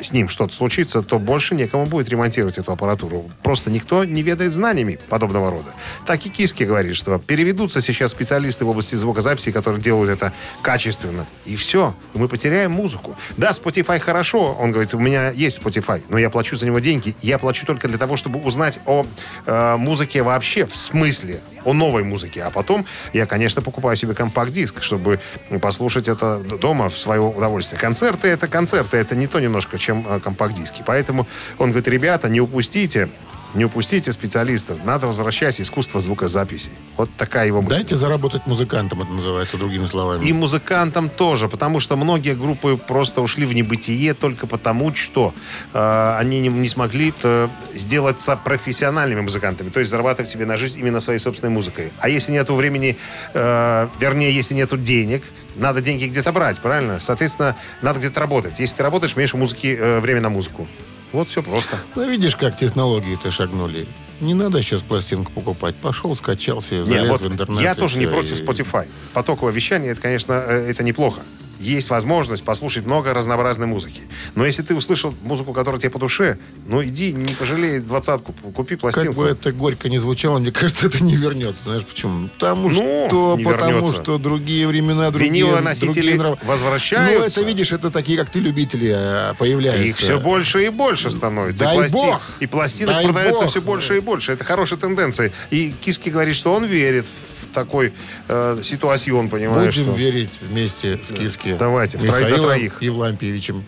с 0.00 0.12
ним 0.12 0.28
что-то 0.28 0.54
случится, 0.54 1.02
то 1.02 1.18
больше 1.18 1.54
некому 1.54 1.86
будет 1.86 2.08
ремонтировать 2.08 2.58
эту 2.58 2.72
аппаратуру. 2.72 3.30
Просто 3.42 3.70
никто 3.70 4.04
не 4.04 4.22
ведает 4.22 4.52
знаниями 4.52 4.98
подобного 5.08 5.50
рода. 5.50 5.72
Так 6.06 6.24
и 6.26 6.30
Киски 6.30 6.64
говорит, 6.64 6.96
что 6.96 7.18
переведутся 7.18 7.80
сейчас 7.80 8.12
специалисты 8.12 8.64
в 8.64 8.68
области 8.68 8.94
звукозаписи, 8.94 9.52
которые 9.52 9.80
делают 9.80 10.10
это 10.10 10.32
качественно. 10.62 11.26
И 11.44 11.56
все. 11.56 11.94
Мы 12.14 12.28
потеряем 12.28 12.72
музыку. 12.72 13.16
Да, 13.36 13.50
Spotify 13.50 13.98
хорошо. 13.98 14.56
Он 14.58 14.72
говорит, 14.72 14.94
у 14.94 14.98
меня 14.98 15.30
есть 15.30 15.60
Spotify, 15.60 16.02
но 16.08 16.18
я 16.18 16.30
плачу 16.30 16.56
за 16.56 16.66
него 16.66 16.78
деньги. 16.78 17.14
Я 17.22 17.38
плачу 17.38 17.66
только 17.66 17.88
для 17.88 17.98
того, 17.98 18.16
чтобы 18.16 18.40
узнать 18.40 18.80
о 18.86 19.04
э, 19.46 19.76
музыке 19.76 20.22
вообще, 20.22 20.66
в 20.66 20.76
смысле, 20.76 21.40
о 21.64 21.72
новой 21.72 22.04
музыке. 22.04 22.42
А 22.42 22.50
потом 22.50 22.84
я, 23.12 23.26
конечно, 23.26 23.62
покупаю 23.62 23.96
себе 23.96 24.14
компакт-диск, 24.14 24.82
чтобы 24.82 25.20
послушать 25.60 26.08
это 26.08 26.38
дома 26.38 26.88
в 26.88 26.98
свое 26.98 27.20
удовольствие. 27.20 27.80
Концерты— 27.80 28.28
это 28.28 28.48
концерты, 28.48 28.96
это 28.96 29.14
не 29.14 29.26
то 29.26 29.40
немножко, 29.40 29.78
чем 29.88 30.04
э, 30.06 30.20
компакт-диски. 30.20 30.82
Поэтому 30.84 31.26
он 31.58 31.70
говорит, 31.70 31.88
ребята, 31.88 32.28
не 32.28 32.40
упустите, 32.40 33.08
не 33.54 33.64
упустите 33.64 34.12
специалистов. 34.12 34.84
Надо 34.84 35.06
возвращать 35.06 35.60
искусство 35.60 36.00
звукозаписи. 36.00 36.70
Вот 36.98 37.08
такая 37.16 37.46
его 37.46 37.62
мысль. 37.62 37.76
Дайте 37.76 37.96
заработать 37.96 38.46
музыкантам, 38.46 39.02
это 39.02 39.10
называется, 39.10 39.56
другими 39.56 39.86
словами. 39.86 40.26
И 40.26 40.32
музыкантам 40.32 41.08
тоже, 41.08 41.48
потому 41.48 41.80
что 41.80 41.96
многие 41.96 42.34
группы 42.34 42.76
просто 42.76 43.22
ушли 43.22 43.46
в 43.46 43.54
небытие 43.54 44.12
только 44.12 44.46
потому, 44.46 44.94
что 44.94 45.32
э, 45.72 46.16
они 46.20 46.40
не, 46.40 46.48
не 46.48 46.68
смогли 46.68 47.14
э, 47.22 47.48
сделаться 47.74 48.36
профессиональными 48.36 49.22
музыкантами, 49.22 49.70
то 49.70 49.80
есть 49.80 49.90
зарабатывать 49.90 50.28
себе 50.28 50.44
на 50.44 50.58
жизнь 50.58 50.80
именно 50.80 51.00
своей 51.00 51.18
собственной 51.18 51.52
музыкой. 51.52 51.90
А 52.00 52.10
если 52.10 52.32
нету 52.32 52.54
времени, 52.54 52.98
э, 53.32 53.88
вернее, 53.98 54.30
если 54.30 54.54
нету 54.54 54.76
денег, 54.76 55.22
надо 55.58 55.80
деньги 55.80 56.06
где-то 56.06 56.32
брать, 56.32 56.60
правильно? 56.60 57.00
Соответственно, 57.00 57.56
надо 57.82 57.98
где-то 57.98 58.20
работать. 58.20 58.58
Если 58.60 58.76
ты 58.76 58.82
работаешь, 58.82 59.16
меньше 59.16 59.36
музыки, 59.36 59.76
э, 59.78 60.00
время 60.00 60.20
на 60.20 60.30
музыку. 60.30 60.66
Вот 61.12 61.28
все 61.28 61.42
просто. 61.42 61.78
Ну, 61.94 62.08
видишь, 62.08 62.36
как 62.36 62.56
технологии-то 62.56 63.30
шагнули. 63.30 63.86
Не 64.20 64.34
надо 64.34 64.62
сейчас 64.62 64.82
пластинку 64.82 65.32
покупать. 65.32 65.76
Пошел, 65.76 66.14
скачался, 66.16 66.84
залез 66.84 67.08
вот 67.08 67.20
в 67.20 67.32
интернет. 67.32 67.60
я 67.60 67.74
тоже 67.74 67.98
не 67.98 68.06
против 68.06 68.40
Spotify. 68.40 68.86
Потоковое 69.12 69.52
вещание, 69.52 69.92
это, 69.92 70.00
конечно, 70.00 70.32
э, 70.32 70.70
это 70.70 70.82
неплохо. 70.82 71.20
Есть 71.58 71.90
возможность 71.90 72.44
послушать 72.44 72.86
много 72.86 73.12
разнообразной 73.12 73.66
музыки. 73.66 74.02
Но 74.36 74.46
если 74.46 74.62
ты 74.62 74.74
услышал 74.76 75.12
музыку, 75.22 75.52
которая 75.52 75.80
тебе 75.80 75.90
по 75.90 75.98
душе, 75.98 76.38
ну 76.66 76.82
иди, 76.84 77.12
не 77.12 77.34
пожалей 77.34 77.80
двадцатку, 77.80 78.32
купи 78.54 78.74
Как 78.76 78.80
пластинку. 78.80 79.14
бы 79.22 79.26
это 79.28 79.50
горько 79.50 79.88
не 79.88 79.98
звучало, 79.98 80.38
мне 80.38 80.52
кажется, 80.52 80.86
это 80.86 81.02
не 81.02 81.16
вернется. 81.16 81.64
Знаешь 81.64 81.84
почему? 81.84 82.28
Потому 82.28 82.68
Ну, 82.68 83.06
что, 83.08 83.38
потому 83.44 83.70
вернется. 83.80 84.02
что 84.02 84.18
другие 84.18 84.66
времена, 84.68 85.10
другие, 85.10 85.32
Винилоносители 85.32 86.16
другие 86.16 86.38
возвращаются. 86.44 87.18
Ну, 87.18 87.24
это, 87.24 87.42
видишь, 87.42 87.72
это 87.72 87.90
такие, 87.90 88.18
как 88.18 88.30
ты, 88.30 88.38
любители, 88.38 88.92
э, 88.94 89.34
появляются. 89.34 89.84
Их 89.84 89.96
все 89.96 90.20
больше 90.20 90.64
и 90.64 90.68
больше 90.68 91.10
становится. 91.10 91.64
Дай 91.64 91.74
и, 91.76 91.80
пласти- 91.80 91.92
бог! 91.92 92.22
и 92.40 92.46
пластинок 92.46 92.94
Дай 92.94 93.04
продается 93.04 93.42
бог! 93.42 93.50
все 93.50 93.60
больше 93.60 93.96
и 93.96 94.00
больше. 94.00 94.32
Это 94.32 94.44
хорошая 94.44 94.78
тенденция. 94.78 95.32
И 95.50 95.74
Киски 95.80 96.08
говорит, 96.10 96.36
что 96.36 96.54
он 96.54 96.64
верит 96.64 97.06
в 97.37 97.37
такой 97.52 97.92
э, 98.28 98.58
ситуацион, 98.62 99.28
понимаешь? 99.28 99.76
Будем 99.76 99.92
что- 99.92 99.98
верить 99.98 100.38
вместе 100.40 100.98
с 101.02 101.12
Киски. 101.12 101.56
Давайте, 101.58 101.98
в 101.98 102.02
троих 102.02 102.12
до 102.14 102.28
Михаилом 102.30 102.44
троих. 102.44 102.82
Евлампиевичем. 102.82 103.64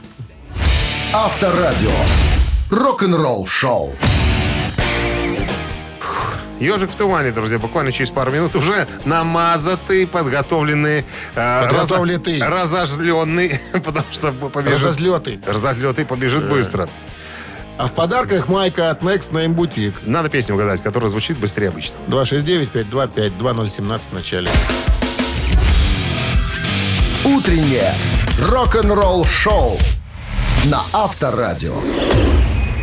Авторадио. 1.12 1.90
Рок-н-ролл 2.70 3.46
шоу. 3.46 3.94
Ежик 6.60 6.90
в 6.90 6.94
тумане, 6.94 7.32
друзья, 7.32 7.58
буквально 7.58 7.90
через 7.90 8.10
пару 8.10 8.30
минут 8.30 8.54
уже 8.54 8.86
намазатый, 9.06 10.06
подготовленный, 10.06 11.06
э, 11.34 11.62
Подготовленный. 11.66 12.38
разо- 12.38 12.48
разожленный, 12.48 13.58
потому 13.72 14.04
что 14.12 14.30
побежит... 14.32 14.74
Разозлетый. 14.78 15.40
Разозлетый 15.46 16.04
побежит 16.04 16.46
быстро. 16.50 16.86
А 17.80 17.86
в 17.86 17.92
подарках 17.92 18.46
майка 18.46 18.90
от 18.90 19.02
Next 19.02 19.32
Name 19.32 19.54
Boutique. 19.54 19.94
Надо 20.04 20.28
песню 20.28 20.54
угадать, 20.54 20.82
которая 20.82 21.08
звучит 21.08 21.38
быстрее 21.38 21.68
обычного. 21.68 22.24
269-525-2017 22.24 24.00
в 24.10 24.12
начале. 24.12 24.50
Утреннее 27.24 27.94
рок-н-ролл 28.50 29.24
шоу 29.24 29.78
на 30.66 30.82
Авторадио. 30.92 31.74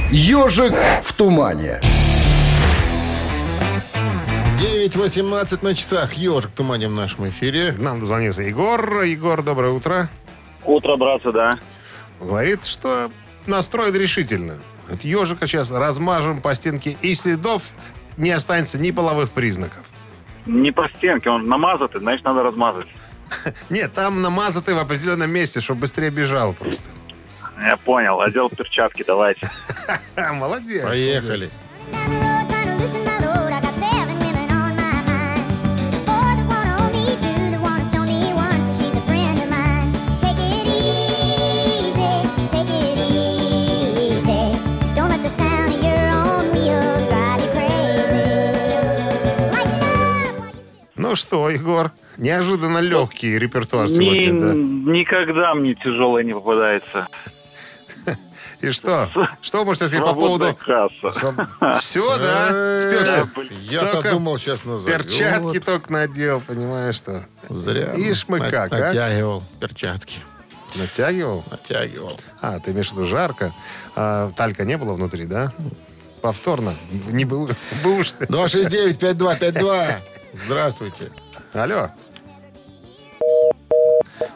Ежик 0.09 0.73
в 1.03 1.13
тумане. 1.13 1.79
9.18 4.59 5.59
на 5.61 5.75
часах. 5.75 6.13
Ежик 6.13 6.49
в 6.49 6.53
тумане 6.55 6.87
в 6.87 6.93
нашем 6.93 7.29
эфире. 7.29 7.75
Нам 7.77 7.99
дозвонился 7.99 8.41
Егор. 8.41 9.03
Егор, 9.03 9.43
доброе 9.43 9.73
утро. 9.73 10.09
Утро, 10.65 10.95
братцы, 10.95 11.31
да. 11.31 11.59
Говорит, 12.19 12.65
что 12.65 13.11
настроен 13.45 13.93
решительно. 13.93 14.55
Вот 14.89 15.03
ежика 15.03 15.47
сейчас 15.47 15.71
размажем 15.71 16.41
по 16.41 16.53
стенке, 16.55 16.97
и 17.01 17.13
следов 17.15 17.71
не 18.17 18.31
останется 18.31 18.79
ни 18.79 18.91
половых 18.91 19.29
признаков. 19.31 19.83
Не 20.45 20.71
по 20.71 20.87
стенке, 20.89 21.29
он 21.29 21.47
намазатый, 21.47 21.99
значит, 21.99 22.25
надо 22.25 22.43
размазать. 22.43 22.87
Нет, 23.69 23.93
там 23.93 24.21
намазатый 24.21 24.75
в 24.75 24.79
определенном 24.79 25.29
месте, 25.29 25.59
чтобы 25.59 25.81
быстрее 25.81 26.09
бежал 26.09 26.53
просто. 26.53 26.89
Я 27.61 27.75
понял, 27.77 28.21
одел 28.21 28.49
перчатки, 28.49 29.03
давайте. 29.05 29.49
Молодец. 30.33 30.85
Поехали. 30.85 31.49
Ну 51.07 51.15
что, 51.15 51.49
Егор, 51.49 51.91
неожиданно 52.17 52.79
легкий 52.79 53.39
репертуар 53.39 53.85
Ни- 53.85 53.93
сегодня, 53.93 54.41
да? 54.41 54.53
Никогда 54.91 55.55
мне 55.55 55.73
тяжелое 55.73 56.25
не 56.25 56.33
попадается. 56.33 57.07
И 58.59 58.71
что? 58.71 59.09
Что 59.41 59.63
можете 59.63 59.87
сказать 59.87 60.03
по 60.03 60.13
поводу... 60.13 60.53
касса. 60.53 61.79
Все, 61.79 62.17
да, 62.17 62.75
спекся. 62.75 63.29
Я-то 63.61 63.93
Только 63.93 64.11
думал, 64.11 64.37
сейчас 64.37 64.65
назад. 64.65 64.91
Перчатки 64.91 65.61
только 65.61 65.93
надел, 65.93 66.41
понимаешь 66.41 66.95
что? 66.95 67.23
Зря. 67.47 67.93
Ишь 67.95 68.27
мы 68.27 68.41
как, 68.41 68.73
а? 68.73 68.77
Натягивал 68.77 69.43
перчатки. 69.61 70.17
Натягивал? 70.75 71.45
Натягивал. 71.49 72.19
А, 72.41 72.59
ты 72.59 72.71
имеешь 72.71 72.89
в 72.89 72.91
виду 72.91 73.05
жарко. 73.05 73.53
А, 73.95 74.29
талька 74.31 74.65
не 74.65 74.77
было 74.77 74.93
внутри, 74.93 75.23
да? 75.23 75.53
Повторно. 76.21 76.75
Не 77.11 77.23
был, 77.23 77.49
будешь 77.81 78.11
ты. 78.11 78.25
269-5252. 78.25 80.01
Здравствуйте. 80.45 81.11
Алло. 81.53 81.89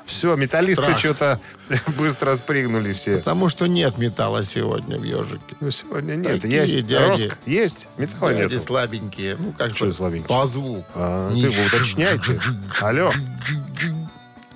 Все, 0.06 0.36
металлисты 0.36 0.84
Страх. 0.84 1.00
что-то 1.00 1.40
быстро 1.98 2.36
спрыгнули 2.36 2.92
все. 2.94 3.18
Потому 3.18 3.48
что 3.50 3.68
нет 3.68 3.98
металла 3.98 4.44
сегодня 4.44 4.98
в 5.00 5.04
ежике. 5.04 5.56
Ну, 5.62 5.72
сегодня 5.72 6.16
нет. 6.16 6.42
Такие 6.42 6.62
есть 6.62 6.86
дяди. 6.86 7.10
роск, 7.10 7.38
есть, 7.46 7.88
металла 7.98 8.34
Дяди 8.34 8.54
нет. 8.54 8.62
слабенькие. 8.64 9.36
Ну, 9.38 9.54
как 9.58 9.74
Что 9.74 9.92
слабенькие? 9.94 10.28
По 10.28 10.46
звуку. 10.46 10.86
А, 10.96 11.32
Не 11.32 11.44
ты 11.44 11.50
вы 11.50 11.66
уточняйте. 11.66 12.40
Алло. 12.82 13.12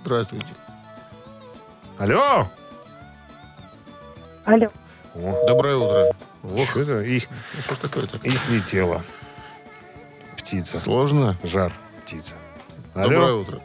Здравствуйте. 0.03 0.47
Алло. 1.97 2.49
Алло. 4.43 4.67
О, 5.15 5.47
Доброе 5.47 5.77
утро. 5.77 6.15
ох, 6.43 6.75
это 6.77 7.01
и, 7.01 7.19
Что 7.19 7.75
такое-то? 7.81 8.17
и 8.23 8.29
слетела. 8.31 9.01
Птица. 10.45 10.79
Сложно? 10.79 11.35
Жар 11.43 11.71
птица. 12.03 12.35
Доброе 12.93 13.17
Алло. 13.29 13.39
утро. 13.41 13.59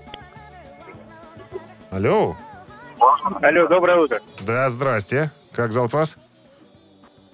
Алло. 1.90 2.36
Алло, 3.42 3.68
доброе 3.68 3.98
утро. 3.98 4.20
Да, 4.46 4.70
здрасте. 4.70 5.30
Как 5.52 5.72
зовут 5.74 5.92
вас? 5.92 6.16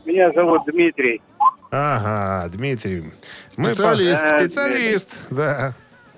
Меня 0.05 0.33
зовут 0.33 0.63
Дмитрий. 0.67 1.23
Ага, 1.71 2.49
Дмитрий. 2.49 3.13
Мы 3.57 3.73
Специалист. 3.73 4.21
по- 4.31 4.39
Специалист, 4.41 5.17
да. 5.31 5.75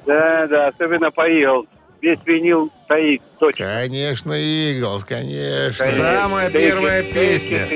Да, 0.07 0.47
да, 0.47 0.69
особенно 0.69 1.11
поел. 1.11 1.67
Весь 2.01 2.21
винил 2.25 2.73
стоит, 2.87 3.21
точно. 3.39 3.67
Конечно, 3.67 4.33
Иглс, 4.33 5.05
конечно. 5.05 5.85
Самая 5.85 6.51
первая 6.51 7.03
песня. 7.03 7.67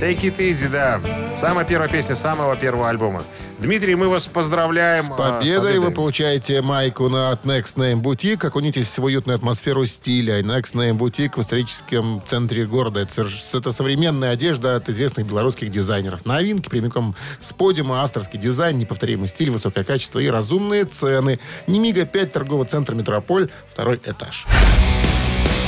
Take 0.00 0.20
it 0.20 0.36
easy, 0.38 0.68
да. 0.70 1.00
Самая 1.34 1.64
первая 1.64 1.88
песня 1.90 2.14
самого 2.14 2.54
первого 2.54 2.88
альбома. 2.90 3.24
Дмитрий, 3.62 3.94
мы 3.94 4.08
вас 4.08 4.26
поздравляем. 4.26 5.04
С 5.04 5.08
а, 5.08 5.38
победой 5.38 5.78
вы 5.78 5.92
получаете 5.92 6.60
майку 6.62 7.08
на 7.08 7.30
от 7.30 7.46
Next 7.46 7.76
Name 7.76 8.02
Boutique. 8.02 8.44
Окунитесь 8.44 8.98
в 8.98 9.04
уютную 9.04 9.36
атмосферу 9.36 9.84
стиля. 9.84 10.40
Next 10.40 10.74
Name 10.74 10.98
Boutique 10.98 11.34
в 11.36 11.40
историческом 11.40 12.20
центре 12.26 12.66
города. 12.66 12.98
Это, 13.00 13.70
современная 13.70 14.32
одежда 14.32 14.74
от 14.74 14.88
известных 14.88 15.28
белорусских 15.28 15.70
дизайнеров. 15.70 16.26
Новинки 16.26 16.68
прямиком 16.68 17.14
с 17.40 17.52
подиума, 17.52 18.02
авторский 18.02 18.38
дизайн, 18.40 18.78
неповторимый 18.78 19.28
стиль, 19.28 19.50
высокое 19.50 19.84
качество 19.84 20.18
и 20.18 20.26
разумные 20.26 20.84
цены. 20.84 21.38
Немига 21.68 22.04
5, 22.04 22.32
торговый 22.32 22.66
центр 22.66 22.94
Метрополь, 22.94 23.48
второй 23.72 24.00
этаж. 24.04 24.44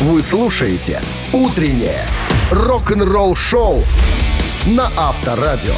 Вы 0.00 0.20
слушаете 0.20 1.00
«Утреннее 1.32 2.08
рок-н-ролл-шоу» 2.50 3.84
на 4.66 4.90
Авторадио. 4.96 5.74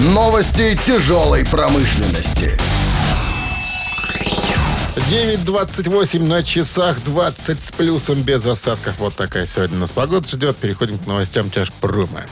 Новости 0.00 0.76
тяжелой 0.84 1.46
промышленности. 1.46 2.58
9.28 5.08 6.20
на 6.26 6.42
часах, 6.42 7.02
20 7.04 7.62
с 7.62 7.70
плюсом 7.70 8.22
без 8.22 8.44
осадков. 8.44 8.98
Вот 8.98 9.14
такая 9.14 9.46
сегодня 9.46 9.78
нас 9.78 9.92
погода 9.92 10.26
ждет. 10.26 10.56
Переходим 10.56 10.98
к 10.98 11.06
новостям 11.06 11.48
тяжпрома. 11.48 12.22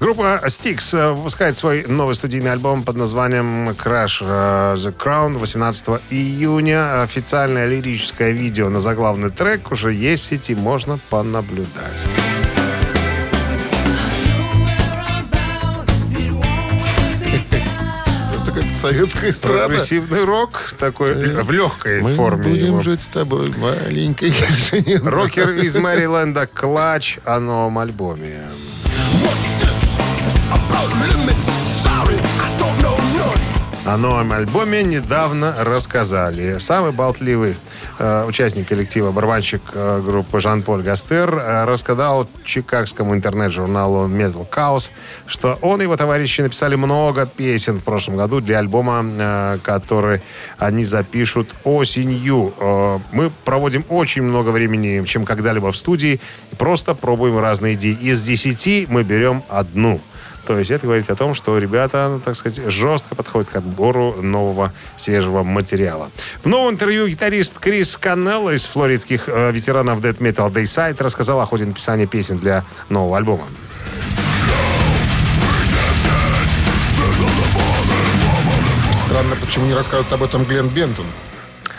Группа 0.00 0.42
Styx 0.44 0.94
э, 0.94 1.12
выпускает 1.12 1.56
свой 1.56 1.86
новый 1.86 2.14
студийный 2.14 2.52
альбом 2.52 2.82
под 2.82 2.96
названием 2.96 3.70
Crash 3.70 4.18
э, 4.20 4.74
the 4.76 4.94
Crown 4.94 5.38
18 5.38 5.88
июня. 6.10 7.02
Официальное 7.02 7.66
лирическое 7.66 8.32
видео 8.32 8.68
на 8.68 8.80
заглавный 8.80 9.30
трек 9.30 9.72
уже 9.72 9.94
есть 9.94 10.24
в 10.24 10.26
сети, 10.26 10.54
можно 10.54 10.98
понаблюдать. 11.08 12.04
Советская 18.88 19.30
эстрада. 19.30 19.66
Прогрессивный 19.66 20.24
рок 20.24 20.74
такой 20.78 21.12
э, 21.12 21.42
в 21.42 21.50
легкой 21.50 22.02
Мы 22.02 22.14
форме. 22.14 22.44
будем 22.44 22.66
его. 22.66 22.82
жить 22.82 23.02
с 23.02 23.08
тобой 23.08 23.50
маленькой. 23.56 24.32
Рокер 25.02 25.50
из 25.52 25.74
Мэриленда 25.76 26.46
Клач 26.46 27.18
о 27.24 27.40
новом 27.40 27.78
альбоме. 27.78 28.40
О 33.86 33.96
новом 33.98 34.32
альбоме 34.32 34.82
недавно 34.82 35.54
рассказали. 35.60 36.56
Самый 36.58 36.92
болтливый 36.92 37.54
участник 38.26 38.68
коллектива, 38.68 39.12
барабанщик 39.12 39.62
э, 39.72 40.00
группы 40.04 40.40
Жан-Поль 40.40 40.82
Гастер, 40.82 41.34
э, 41.34 41.64
рассказал 41.64 42.28
чикагскому 42.44 43.14
интернет-журналу 43.14 44.08
Metal 44.08 44.48
Chaos, 44.48 44.90
что 45.26 45.58
он 45.62 45.80
и 45.80 45.84
его 45.84 45.96
товарищи 45.96 46.40
написали 46.40 46.74
много 46.74 47.26
песен 47.26 47.78
в 47.78 47.84
прошлом 47.84 48.16
году 48.16 48.40
для 48.40 48.58
альбома, 48.58 49.04
э, 49.04 49.58
который 49.62 50.22
они 50.58 50.84
запишут 50.84 51.48
осенью. 51.64 52.52
Э, 52.58 52.98
мы 53.12 53.30
проводим 53.44 53.84
очень 53.88 54.22
много 54.22 54.50
времени, 54.50 55.04
чем 55.04 55.24
когда-либо 55.24 55.70
в 55.70 55.76
студии, 55.76 56.20
просто 56.58 56.94
пробуем 56.94 57.38
разные 57.38 57.74
идеи. 57.74 57.96
Из 58.00 58.22
десяти 58.22 58.86
мы 58.88 59.02
берем 59.02 59.42
одну. 59.48 60.00
То 60.46 60.58
есть 60.58 60.70
это 60.70 60.86
говорит 60.86 61.10
о 61.10 61.16
том, 61.16 61.34
что 61.34 61.56
ребята, 61.58 62.08
ну, 62.10 62.20
так 62.20 62.36
сказать, 62.36 62.70
жестко 62.70 63.14
подходят 63.14 63.48
к 63.48 63.56
отбору 63.56 64.20
нового 64.20 64.72
свежего 64.96 65.42
материала. 65.42 66.10
В 66.42 66.48
новом 66.48 66.74
интервью 66.74 67.08
гитарист 67.08 67.58
Крис 67.58 67.96
Каннелло 67.96 68.54
из 68.54 68.66
флоридских 68.66 69.28
э, 69.28 69.52
ветеранов 69.52 70.00
Death 70.00 70.18
Metal 70.18 70.52
Dayside 70.52 71.02
рассказал 71.02 71.40
о 71.40 71.46
ходе 71.46 71.64
написания 71.64 72.06
песен 72.06 72.38
для 72.38 72.64
нового 72.88 73.16
альбома. 73.16 73.44
Странно, 79.06 79.36
почему 79.36 79.66
не 79.66 79.74
рассказывает 79.74 80.12
об 80.12 80.22
этом 80.22 80.44
Глен 80.44 80.68
Бентон. 80.68 81.06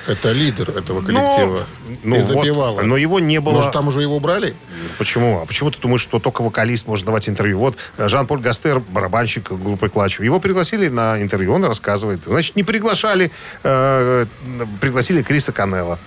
Это 0.07 0.31
лидер 0.31 0.69
этого 0.69 1.01
коллектива. 1.01 1.65
ну 2.03 2.15
вот, 2.17 2.25
запевала. 2.25 2.81
но 2.81 2.97
его 2.97 3.19
не 3.19 3.39
было- 3.39 3.53
Может, 3.55 3.71
там 3.71 3.87
уже 3.87 4.01
его 4.01 4.15
убрали? 4.17 4.55
Почему? 4.97 5.41
А 5.41 5.45
почему 5.45 5.71
ты 5.71 5.79
думаешь, 5.79 6.01
что 6.01 6.19
только 6.19 6.41
вокалист 6.41 6.87
может 6.87 7.05
давать 7.05 7.27
интервью? 7.27 7.59
Вот 7.59 7.77
э, 7.97 8.07
Жан-Поль 8.07 8.39
Гастер, 8.39 8.79
барабанщик 8.79 9.51
группы 9.51 9.89
Клач. 9.89 10.19
Его 10.19 10.39
пригласили 10.39 10.87
на 10.89 11.21
интервью, 11.21 11.53
он 11.53 11.65
рассказывает. 11.65 12.21
Значит, 12.25 12.55
не 12.55 12.63
приглашали, 12.63 13.31
э, 13.63 14.25
пригласили 14.79 15.21
Криса 15.21 15.51
Канелла. 15.51 15.99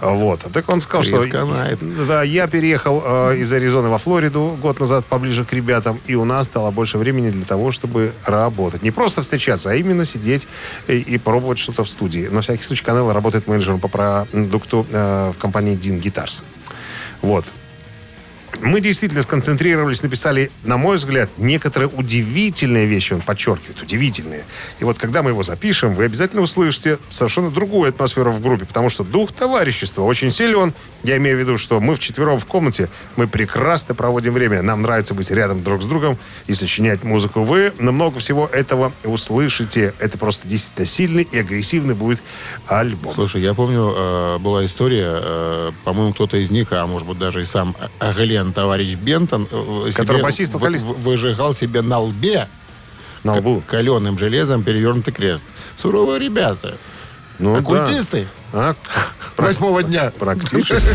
Вот. 0.00 0.40
Так 0.52 0.68
он 0.68 0.80
сказал, 0.80 1.02
Крис 1.02 1.28
что... 1.28 1.38
канает. 1.38 1.78
Да, 2.06 2.22
я 2.22 2.46
переехал 2.46 3.02
э, 3.04 3.36
из 3.38 3.52
Аризоны 3.52 3.88
во 3.88 3.98
Флориду 3.98 4.58
год 4.60 4.80
назад 4.80 5.06
поближе 5.06 5.44
к 5.44 5.52
ребятам, 5.52 6.00
и 6.06 6.14
у 6.14 6.24
нас 6.24 6.46
стало 6.46 6.70
больше 6.70 6.98
времени 6.98 7.30
для 7.30 7.44
того, 7.44 7.70
чтобы 7.72 8.12
работать. 8.24 8.82
Не 8.82 8.90
просто 8.90 9.22
встречаться, 9.22 9.70
а 9.70 9.74
именно 9.74 10.04
сидеть 10.04 10.46
и, 10.88 10.98
и 10.98 11.18
пробовать 11.18 11.58
что-то 11.58 11.84
в 11.84 11.88
студии. 11.88 12.28
На 12.28 12.40
всякий 12.42 12.62
случай 12.64 12.84
Канелла 12.84 13.14
работает 13.14 13.45
менеджером 13.46 13.80
по 13.80 13.88
продукту 13.88 14.86
э, 14.90 15.32
в 15.34 15.38
компании 15.38 15.76
Dean 15.76 16.00
Guitars. 16.00 16.42
Вот. 17.22 17.44
Мы 18.62 18.80
действительно 18.80 19.22
сконцентрировались, 19.22 20.02
написали, 20.02 20.50
на 20.64 20.76
мой 20.76 20.96
взгляд, 20.96 21.30
некоторые 21.36 21.88
удивительные 21.88 22.86
вещи, 22.86 23.12
он 23.12 23.20
подчеркивает, 23.20 23.82
удивительные. 23.82 24.44
И 24.78 24.84
вот 24.84 24.98
когда 24.98 25.22
мы 25.22 25.30
его 25.30 25.42
запишем, 25.42 25.94
вы 25.94 26.04
обязательно 26.04 26.42
услышите 26.42 26.98
совершенно 27.08 27.50
другую 27.50 27.88
атмосферу 27.88 28.32
в 28.32 28.40
группе, 28.40 28.64
потому 28.64 28.88
что 28.88 29.04
дух 29.04 29.32
товарищества 29.32 30.02
очень 30.02 30.30
силен. 30.30 30.74
Я 31.02 31.18
имею 31.18 31.36
в 31.36 31.40
виду, 31.40 31.58
что 31.58 31.80
мы 31.80 31.94
вчетвером 31.94 32.38
в 32.38 32.46
комнате, 32.46 32.88
мы 33.16 33.28
прекрасно 33.28 33.94
проводим 33.94 34.32
время. 34.32 34.62
Нам 34.62 34.82
нравится 34.82 35.14
быть 35.14 35.30
рядом 35.30 35.62
друг 35.62 35.82
с 35.82 35.86
другом 35.86 36.18
и 36.46 36.54
сочинять 36.54 37.04
музыку. 37.04 37.44
Вы 37.44 37.72
много 37.78 38.18
всего 38.18 38.46
этого 38.46 38.92
услышите. 39.04 39.94
Это 39.98 40.18
просто 40.18 40.48
действительно 40.48 40.86
сильный 40.86 41.28
и 41.30 41.38
агрессивный 41.38 41.94
будет 41.94 42.22
альбом. 42.66 43.14
Слушай, 43.14 43.42
я 43.42 43.54
помню, 43.54 43.94
э, 43.96 44.38
была 44.38 44.64
история, 44.64 45.20
э, 45.22 45.72
по-моему, 45.84 46.12
кто-то 46.12 46.36
из 46.36 46.50
них, 46.50 46.72
а 46.72 46.86
может 46.86 47.06
быть 47.06 47.18
даже 47.18 47.42
и 47.42 47.44
сам 47.44 47.76
Глен, 48.46 48.52
товарищ 48.52 48.94
Бентон, 48.94 49.48
э, 49.50 49.90
Который 49.92 49.92
себе 50.16 50.22
басист, 50.22 50.54
вокалист. 50.54 50.84
вы- 50.86 50.94
выжигал 50.94 51.54
себе 51.54 51.82
на 51.82 51.98
лбе 51.98 52.48
На 53.24 53.34
лбу. 53.36 53.62
каленым 53.66 54.18
железом 54.18 54.62
перевернутый 54.62 55.12
крест. 55.12 55.44
Суровые 55.76 56.20
ребята. 56.20 56.76
Ну, 57.38 57.54
да. 57.54 57.58
Оккультисты. 57.60 58.26
А? 58.52 58.74
Восьмого 59.36 59.82
дня. 59.82 60.12
Практически. 60.18 60.90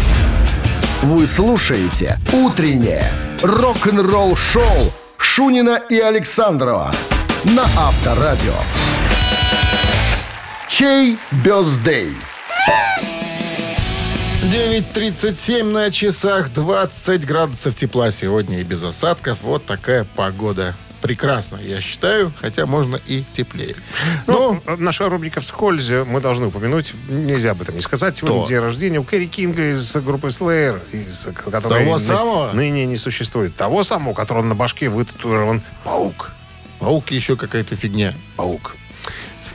Вы 1.03 1.25
слушаете 1.27 2.19
«Утреннее 2.31 3.11
рок-н-ролл-шоу» 3.41 4.93
Шунина 5.17 5.79
и 5.89 5.99
Александрова 5.99 6.93
на 7.43 7.63
Авторадио. 7.63 8.53
Чей 10.67 11.17
бездей? 11.43 12.15
9.37 14.41 15.63
на 15.63 15.91
часах, 15.91 16.51
20 16.51 17.25
градусов 17.25 17.75
тепла 17.75 18.09
сегодня 18.11 18.59
и 18.59 18.63
без 18.63 18.81
осадков. 18.81 19.37
Вот 19.43 19.65
такая 19.65 20.03
погода. 20.15 20.75
Прекрасно, 21.01 21.57
я 21.57 21.79
считаю, 21.79 22.31
хотя 22.41 22.65
можно 22.65 22.99
и 23.07 23.23
теплее. 23.33 23.75
Ну, 24.27 24.59
Ну, 24.65 24.77
наша 24.77 25.07
рубрика 25.09 25.41
«Вскользь» 25.41 25.89
мы 26.07 26.21
должны 26.21 26.47
упомянуть, 26.47 26.93
нельзя 27.07 27.51
об 27.51 27.61
этом 27.61 27.75
не 27.75 27.81
сказать. 27.81 28.17
Сегодня 28.17 28.39
Кто? 28.41 28.49
день 28.49 28.59
рождения 28.59 28.99
у 28.99 29.03
Кэрри 29.03 29.25
Кинга 29.25 29.71
из 29.71 29.95
группы 29.97 30.27
Slayer, 30.27 30.79
из, 30.91 31.27
которой 31.49 31.79
Того 31.85 31.93
ны- 31.93 31.99
самого? 31.99 32.51
ныне 32.53 32.85
не 32.85 32.97
существует. 32.97 33.55
Того 33.55 33.83
самого, 33.83 34.09
у 34.11 34.13
которого 34.13 34.43
на 34.43 34.55
башке 34.55 34.89
вытатуирован 34.89 35.61
паук. 35.83 36.31
паук 36.79 37.11
еще 37.11 37.35
какая-то 37.35 37.75
фигня. 37.75 38.13
Паук. 38.35 38.75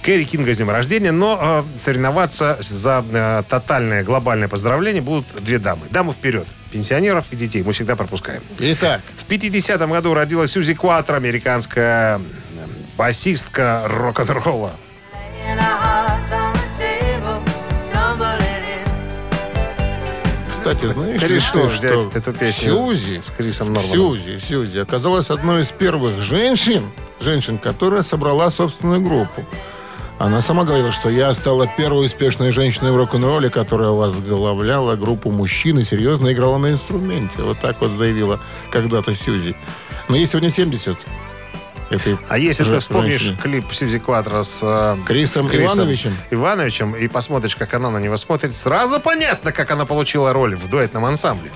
Кэрри 0.06 0.22
Кинга 0.22 0.54
с 0.54 0.56
днем 0.56 0.70
рождения, 0.70 1.10
но 1.10 1.64
э, 1.74 1.78
соревноваться 1.78 2.56
за 2.60 3.04
э, 3.10 3.42
тотальное 3.48 4.04
глобальное 4.04 4.46
поздравление 4.46 5.02
будут 5.02 5.26
две 5.42 5.58
дамы. 5.58 5.86
Дамы 5.90 6.12
вперед. 6.12 6.46
Пенсионеров 6.70 7.26
и 7.32 7.36
детей 7.36 7.64
мы 7.64 7.72
всегда 7.72 7.96
пропускаем. 7.96 8.40
Итак, 8.60 9.00
В 9.18 9.28
50-м 9.28 9.90
году 9.90 10.14
родилась 10.14 10.52
Сьюзи 10.52 10.74
Куатро, 10.74 11.16
американская 11.16 12.18
э, 12.18 12.20
басистка 12.96 13.82
рок-н-ролла. 13.86 14.74
кстати, 20.48 20.86
знаешь 20.86 21.22
ли 21.22 21.28
ты, 21.28 21.60
взять 21.60 22.00
что 22.00 22.10
эту 22.14 22.32
песню 22.32 22.72
Сьюзи, 22.72 23.20
с 23.20 23.30
Крисом 23.30 23.72
Норманом. 23.72 24.16
Сьюзи, 24.16 24.38
Сьюзи 24.38 24.78
оказалась 24.78 25.30
одной 25.30 25.62
из 25.62 25.70
первых 25.72 26.20
женщин, 26.20 26.90
женщин, 27.20 27.58
которая 27.58 28.02
собрала 28.02 28.50
собственную 28.50 29.00
группу. 29.00 29.44
Она 30.18 30.40
сама 30.40 30.64
говорила, 30.64 30.92
что 30.92 31.10
я 31.10 31.34
стала 31.34 31.66
первой 31.66 32.06
успешной 32.06 32.50
женщиной 32.50 32.90
в 32.90 32.96
рок-н-ролле, 32.96 33.50
которая 33.50 33.90
возглавляла 33.90 34.96
группу 34.96 35.30
мужчин 35.30 35.78
и 35.78 35.84
серьезно 35.84 36.32
играла 36.32 36.56
на 36.56 36.70
инструменте. 36.70 37.42
Вот 37.42 37.58
так 37.58 37.80
вот 37.80 37.90
заявила 37.90 38.40
когда-то 38.70 39.14
Сьюзи. 39.14 39.54
Но 40.08 40.16
ей 40.16 40.26
сегодня 40.26 40.50
70. 40.50 40.96
Этой 41.90 42.18
А 42.28 42.38
если 42.38 42.64
ты 42.64 42.78
вспомнишь 42.80 43.20
женщине. 43.20 43.38
клип 43.42 43.72
Сьюзи 43.72 43.98
Кватро 43.98 44.42
с 44.42 44.60
э, 44.62 44.96
Крисом 45.06 45.48
Ивановичем? 45.54 46.16
Ивановичем 46.30 46.96
и 46.96 47.06
посмотришь, 47.08 47.54
как 47.54 47.74
она 47.74 47.90
на 47.90 47.98
него 47.98 48.16
смотрит, 48.16 48.56
сразу 48.56 48.98
понятно, 49.00 49.52
как 49.52 49.70
она 49.70 49.84
получила 49.84 50.32
роль 50.32 50.56
в 50.56 50.68
дуэтном 50.68 51.04
ансамбле. 51.04 51.52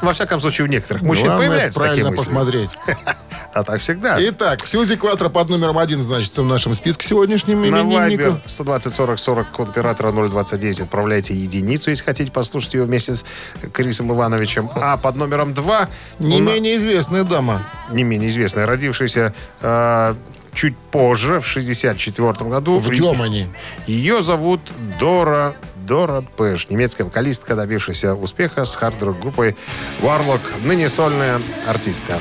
Во 0.00 0.12
всяком 0.14 0.40
случае, 0.40 0.66
у 0.66 0.70
некоторых 0.70 1.02
мужчин 1.02 1.26
Главное 1.26 1.48
появляются 1.48 1.80
такие 1.80 2.04
правильно 2.04 2.10
мысли. 2.12 2.24
посмотреть. 2.24 2.70
А 3.58 3.64
так 3.64 3.80
всегда. 3.80 4.16
Итак, 4.20 4.64
Сьюзи 4.68 4.94
Кватро 4.94 5.28
под 5.30 5.48
номером 5.50 5.78
один 5.78 6.00
значится 6.00 6.42
в 6.42 6.46
нашем 6.46 6.74
списке 6.74 7.08
сегодняшним 7.08 7.60
На. 7.68 7.78
Viber 7.78 8.38
120 8.46 8.94
40 8.94 9.18
40 9.18 9.50
код 9.50 9.68
оператора 9.70 10.12
029 10.12 10.80
отправляйте 10.82 11.34
единицу, 11.34 11.90
если 11.90 12.04
хотите 12.04 12.30
послушать 12.30 12.74
ее 12.74 12.84
вместе 12.84 13.16
с 13.16 13.24
Крисом 13.72 14.12
Ивановичем. 14.12 14.70
А 14.76 14.96
под 14.96 15.16
номером 15.16 15.54
2 15.54 15.88
Не 16.20 16.40
менее 16.40 16.76
известная 16.76 17.24
дама. 17.24 17.66
не 17.90 18.04
менее 18.04 18.28
известная, 18.30 18.64
родившаяся 18.64 19.34
э, 19.60 20.14
чуть 20.54 20.76
позже, 20.76 21.40
в 21.40 21.46
64 21.46 22.32
году. 22.48 22.78
В 22.78 22.90
Германии. 22.92 23.48
Ее 23.88 24.22
зовут 24.22 24.60
Дора 25.00 25.56
Дора 25.88 26.22
Пэш, 26.36 26.68
немецкая 26.68 27.04
вокалистка, 27.04 27.56
добившаяся 27.56 28.14
успеха 28.14 28.66
с 28.66 28.76
хард-рок 28.76 29.18
группой 29.18 29.56
Warlock, 30.02 30.42
ныне 30.62 30.90
сольная 30.90 31.40
артистка. 31.66 32.18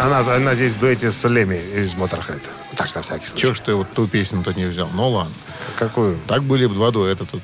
Она, 0.00 0.20
она 0.20 0.54
здесь 0.54 0.72
в 0.72 0.78
дуэте 0.78 1.10
с 1.10 1.28
Леми 1.28 1.56
из 1.56 1.94
Motorhead. 1.94 2.42
Так, 2.76 2.94
на 2.94 3.02
всякий 3.02 3.26
случай. 3.26 3.42
Чего 3.42 3.54
ж 3.54 3.60
ты 3.60 3.74
вот 3.74 3.92
ту 3.92 4.06
песню-то 4.06 4.54
не 4.54 4.64
взял? 4.64 4.88
Ну 4.94 5.10
ладно. 5.10 5.34
Какую? 5.78 6.18
Так 6.26 6.44
были 6.44 6.64
бы 6.64 6.74
два 6.74 6.90
дуэта 6.90 7.26
тут. 7.26 7.42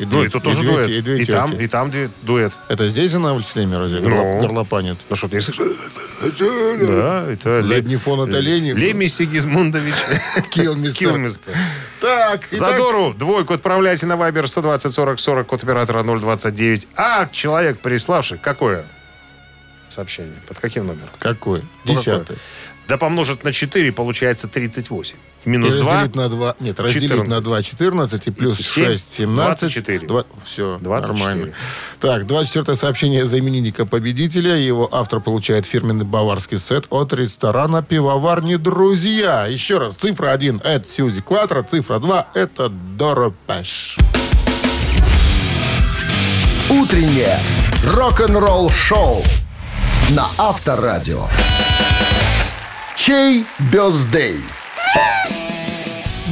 И 0.00 0.04
Ну, 0.06 0.10
две- 0.20 0.26
и 0.26 0.28
тут 0.30 0.42
тоже 0.42 0.62
дуэт. 0.62 0.86
те- 0.86 0.98
И, 0.98 1.00
две 1.02 1.22
И 1.22 1.26
там, 1.26 1.50
тети. 1.52 1.62
и 1.62 1.66
там 1.68 1.92
дуэт. 2.22 2.52
Это 2.68 2.88
здесь 2.88 3.12
она 3.12 3.34
в 3.34 3.42
Слеме 3.42 3.76
разве? 3.76 4.00
Ну. 4.00 4.08
Горло- 4.08 4.40
Горлопанит. 4.40 4.96
Ну 5.10 5.14
что, 5.16 5.28
ты 5.28 5.34
не 5.36 5.40
слышишь? 5.42 5.62
Да, 6.80 7.26
это 7.30 7.62
Задний 7.62 7.96
фон 7.96 8.26
это 8.26 8.38
Лени. 8.38 8.72
Леми 8.72 9.08
Сигизмундович. 9.08 9.94
Килмистер. 10.50 11.08
Килмистер. 11.10 11.54
Так, 12.00 12.40
Задору 12.50 13.12
двойку 13.12 13.52
отправляйте 13.52 14.06
на 14.06 14.14
Viber 14.14 14.46
120 14.46 14.90
40 14.94 15.20
40 15.20 15.46
код 15.46 15.62
оператора 15.64 16.02
029. 16.02 16.88
А 16.96 17.28
человек, 17.30 17.78
приславший, 17.80 18.38
какое 18.38 18.86
сообщение? 19.88 20.32
Под 20.48 20.58
каким 20.58 20.86
номером? 20.86 21.10
Какой? 21.18 21.62
Ну, 21.84 21.94
Десятый. 21.94 22.36
Да 22.88 22.96
помножить 22.96 23.44
на 23.44 23.52
4 23.52 23.92
получается 23.92 24.48
38. 24.48 25.16
Минус 25.44 25.74
И 25.74 25.80
2. 25.80 25.92
разделить 25.92 26.16
на 26.16 26.28
2. 26.28 26.56
Нет, 26.60 26.80
разделить 26.80 27.10
14. 27.10 27.34
на 27.34 27.40
2 27.40 27.62
14 27.62 28.26
и 28.26 28.30
плюс 28.30 28.60
И 28.60 28.62
семь, 28.62 28.84
6 28.84 29.12
17. 29.14 29.60
24. 29.60 30.24
все, 30.44 30.78
24. 30.80 31.18
нормально. 31.18 31.54
Так, 31.98 32.26
24 32.26 32.76
сообщение 32.76 33.26
за 33.26 33.38
именинника 33.38 33.86
победителя. 33.86 34.56
Его 34.56 34.88
автор 34.92 35.20
получает 35.20 35.66
фирменный 35.66 36.04
баварский 36.04 36.58
сет 36.58 36.86
от 36.90 37.12
ресторана 37.12 37.82
пивоварни 37.82 38.56
«Друзья». 38.56 39.46
Еще 39.46 39.78
раз, 39.78 39.94
цифра 39.94 40.30
1– 40.32 40.60
это 40.64 40.86
Сьюзи 40.86 41.22
Кватро, 41.22 41.62
цифра 41.62 41.98
2– 41.98 42.28
это 42.34 42.68
Дора 42.68 43.32
Пэш. 43.46 43.96
Утреннее 46.68 47.38
рок-н-ролл-шоу 47.84 49.24
на 50.10 50.26
Авторадио. 50.38 51.26
Чей 52.94 53.44
бездей? 53.72 54.40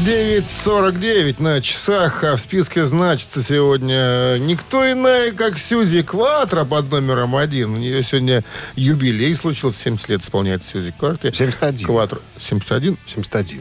9.49 0.04 1.42
на 1.42 1.61
часах, 1.61 2.24
а 2.24 2.36
в 2.36 2.40
списке 2.40 2.84
значится 2.86 3.42
сегодня 3.42 4.38
никто 4.38 4.90
иная, 4.90 5.32
как 5.32 5.59
Сьюзи 5.59 6.02
Кватро 6.02 6.64
под 6.64 6.90
номером 6.90 7.36
один. 7.36 7.74
У 7.74 7.76
нее 7.76 8.02
сегодня 8.02 8.42
юбилей 8.76 9.34
случился, 9.34 9.82
70 9.82 10.09
лет 10.09 10.22
исполняется 10.22 10.70
Сьюзи 10.70 10.92
Кватро. 10.96 11.30
71. 11.32 11.86
Кватро. 11.86 12.20
71? 12.40 12.96
71. 13.06 13.61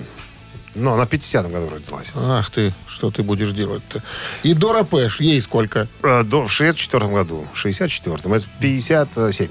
Ну, 0.76 0.94
она 0.94 1.06
в 1.06 1.10
50-м 1.10 1.52
году 1.52 1.70
родилась. 1.70 2.12
Ах 2.16 2.52
ты, 2.52 2.72
что 2.88 3.10
ты 3.10 3.24
будешь 3.24 3.52
делать-то? 3.52 4.04
И 4.44 4.54
Дора 4.54 4.84
Пэш, 4.84 5.20
ей 5.20 5.42
сколько? 5.42 5.88
Э, 6.04 6.22
до- 6.24 6.46
В 6.46 6.52
64 6.52 7.08
году. 7.08 7.48
В 7.52 7.58
64-м. 7.66 8.14
Это 8.14 8.48
57. 8.62 9.50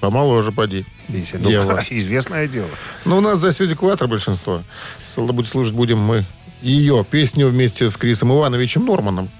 Помоложе, 0.00 0.52
поди. 0.52 0.84
50. 1.08 1.42
Дело. 1.46 1.72
Ну, 1.72 1.78
известное 1.98 2.48
дело. 2.48 2.68
Но 3.04 3.18
у 3.18 3.20
нас 3.20 3.38
за 3.38 3.52
Сьюзи 3.52 3.74
Кватро 3.74 4.06
большинство. 4.06 4.62
Слушать 5.14 5.74
будем 5.74 5.98
мы 5.98 6.24
ее 6.62 7.04
песню 7.08 7.48
вместе 7.48 7.88
с 7.88 7.96
Крисом 7.96 8.32
Ивановичем 8.32 8.84
Норманом. 8.84 9.30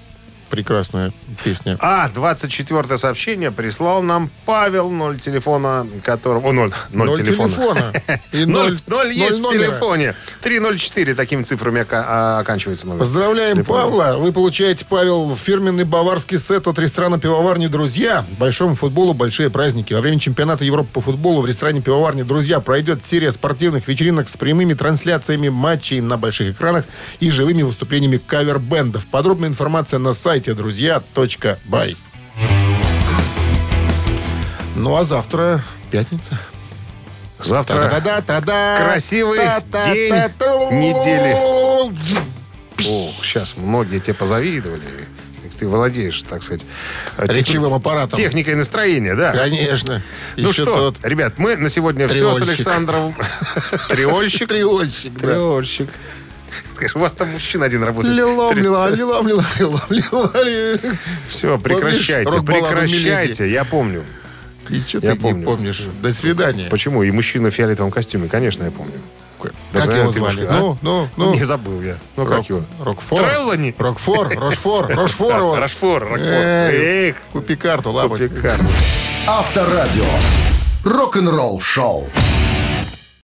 Прекрасная 0.51 1.13
песня. 1.43 1.77
А, 1.79 2.09
24 2.09 2.97
сообщение 2.97 3.51
прислал 3.51 4.01
нам 4.03 4.29
Павел, 4.45 4.89
ноль 4.91 5.17
телефона, 5.17 5.87
которого... 6.03 6.49
О, 6.49 6.51
ноль, 6.51 6.71
ноль, 6.91 7.07
Ноль 7.07 7.17
телефона. 7.17 7.49
телефона. 7.53 7.93
И 8.33 8.45
Ноль, 8.45 8.71
ноль- 8.73 8.77
ноль 8.87 9.13
есть 9.13 9.39
ноль 9.39 9.39
в 9.39 9.53
номера. 9.53 9.67
телефоне. 9.71 10.15
304 10.41 11.15
такими 11.15 11.43
цифрами 11.43 11.85
а, 11.89 12.39
оканчивается 12.39 12.85
номер. 12.87 12.99
Поздравляем 12.99 13.57
телефона. 13.57 13.79
Павла. 13.83 14.15
Вы 14.19 14.33
получаете, 14.33 14.85
Павел, 14.89 15.35
фирменный 15.35 15.85
баварский 15.85 16.37
сет 16.37 16.67
от 16.67 16.77
ресторана 16.79 17.17
«Пивоварни 17.17 17.67
Друзья». 17.67 18.25
Большому 18.37 18.75
футболу 18.75 19.13
большие 19.13 19.49
праздники. 19.49 19.93
Во 19.93 20.01
время 20.01 20.19
чемпионата 20.19 20.65
Европы 20.65 20.89
по 20.91 20.99
футболу 21.01 21.41
в 21.41 21.45
ресторане 21.45 21.79
«Пивоварни 21.81 22.23
Друзья» 22.23 22.59
пройдет 22.59 23.05
серия 23.05 23.31
спортивных 23.31 23.87
вечеринок 23.87 24.27
с 24.27 24.35
прямыми 24.35 24.73
трансляциями 24.73 25.47
матчей 25.49 26.01
на 26.01 26.17
больших 26.17 26.55
экранах 26.55 26.85
и 27.21 27.29
живыми 27.29 27.61
выступлениями 27.63 28.17
кавер-бендов. 28.17 29.05
Подробная 29.05 29.47
информация 29.47 29.99
на 29.99 30.13
сайте 30.13 30.40
друзья.бай. 30.49 31.97
Ну 34.75 34.95
а 34.95 35.03
завтра 35.05 35.63
пятница. 35.91 36.39
Завтра 37.43 37.89
Та-да-да-да-да. 37.89 38.77
красивый 38.77 39.37
Та-та-та-та. 39.39 39.93
день 39.93 40.13
недели. 40.79 41.33
О, 41.33 41.91
сейчас 43.23 43.57
многие 43.57 43.99
тебе 43.99 44.13
позавидовали. 44.13 44.81
Как 45.43 45.55
Ты 45.55 45.67
владеешь, 45.67 46.21
так 46.23 46.41
сказать, 46.43 46.65
э, 47.17 47.25
Речевым 47.27 47.73
аппаратом. 47.73 48.17
Техникой 48.17 48.55
настроения, 48.55 49.15
да. 49.15 49.33
Конечно. 49.33 50.01
Ну 50.37 50.49
Еще 50.49 50.63
что, 50.63 50.91
тот 50.91 51.05
ребят, 51.05 51.37
мы 51.37 51.55
на 51.57 51.69
сегодня 51.69 52.07
все 52.07 52.33
с. 52.33 52.41
Александром. 52.41 53.15
Триольщик. 53.89 54.47
триольщик. 54.49 55.13
да. 55.13 55.19
Триольщик. 55.27 55.89
Скажи, 56.75 56.97
у 56.97 56.99
вас 57.01 57.15
там 57.15 57.29
мужчина 57.31 57.65
один 57.65 57.83
работает. 57.83 58.15
Лилом, 58.15 58.55
лилом, 58.57 58.93
лила, 58.95 59.21
лилом, 59.59 59.81
лила, 59.89 60.31
ли. 60.43 60.79
Все, 61.27 61.57
прекращайте, 61.57 62.41
прекращайте, 62.41 63.49
я 63.51 63.63
помню. 63.65 64.03
И 64.69 64.79
что 64.79 64.99
Я 64.99 65.11
ты 65.13 65.19
помню. 65.19 65.39
не 65.39 65.45
помнишь? 65.45 65.83
До 66.01 66.13
свидания. 66.13 66.67
Почему? 66.69 67.03
И 67.03 67.11
мужчина 67.11 67.49
в 67.49 67.53
фиолетовом 67.53 67.91
костюме, 67.91 68.29
конечно, 68.29 68.63
я 68.63 68.71
помню. 68.71 68.93
Как 69.41 69.53
Даже 69.73 69.91
его 69.97 70.11
звали? 70.11 70.35
немножко, 70.35 70.55
а? 70.55 70.59
Ну, 70.59 70.77
ну, 70.83 71.09
ну. 71.17 71.33
Не 71.33 71.43
забыл 71.43 71.81
я. 71.81 71.97
Ну, 72.15 72.25
как 72.25 72.37
Рок- 72.37 72.49
его? 72.49 72.63
Рокфор. 72.79 73.17
Треллани. 73.23 73.75
Рокфор, 73.77 74.29
Рошфор, 74.37 74.87
Рошфор. 74.87 75.41
вот. 75.41 75.57
Рашфор, 75.59 76.03
Рокфор. 76.03 76.19
Эй, 76.21 77.09
Эх, 77.09 77.15
Купи 77.33 77.55
карту, 77.55 77.89
лапочка. 77.91 78.29
Купикар. 78.29 78.59
Авторадио. 79.27 80.05
Рок-н-ролл-шоу. 80.83 82.07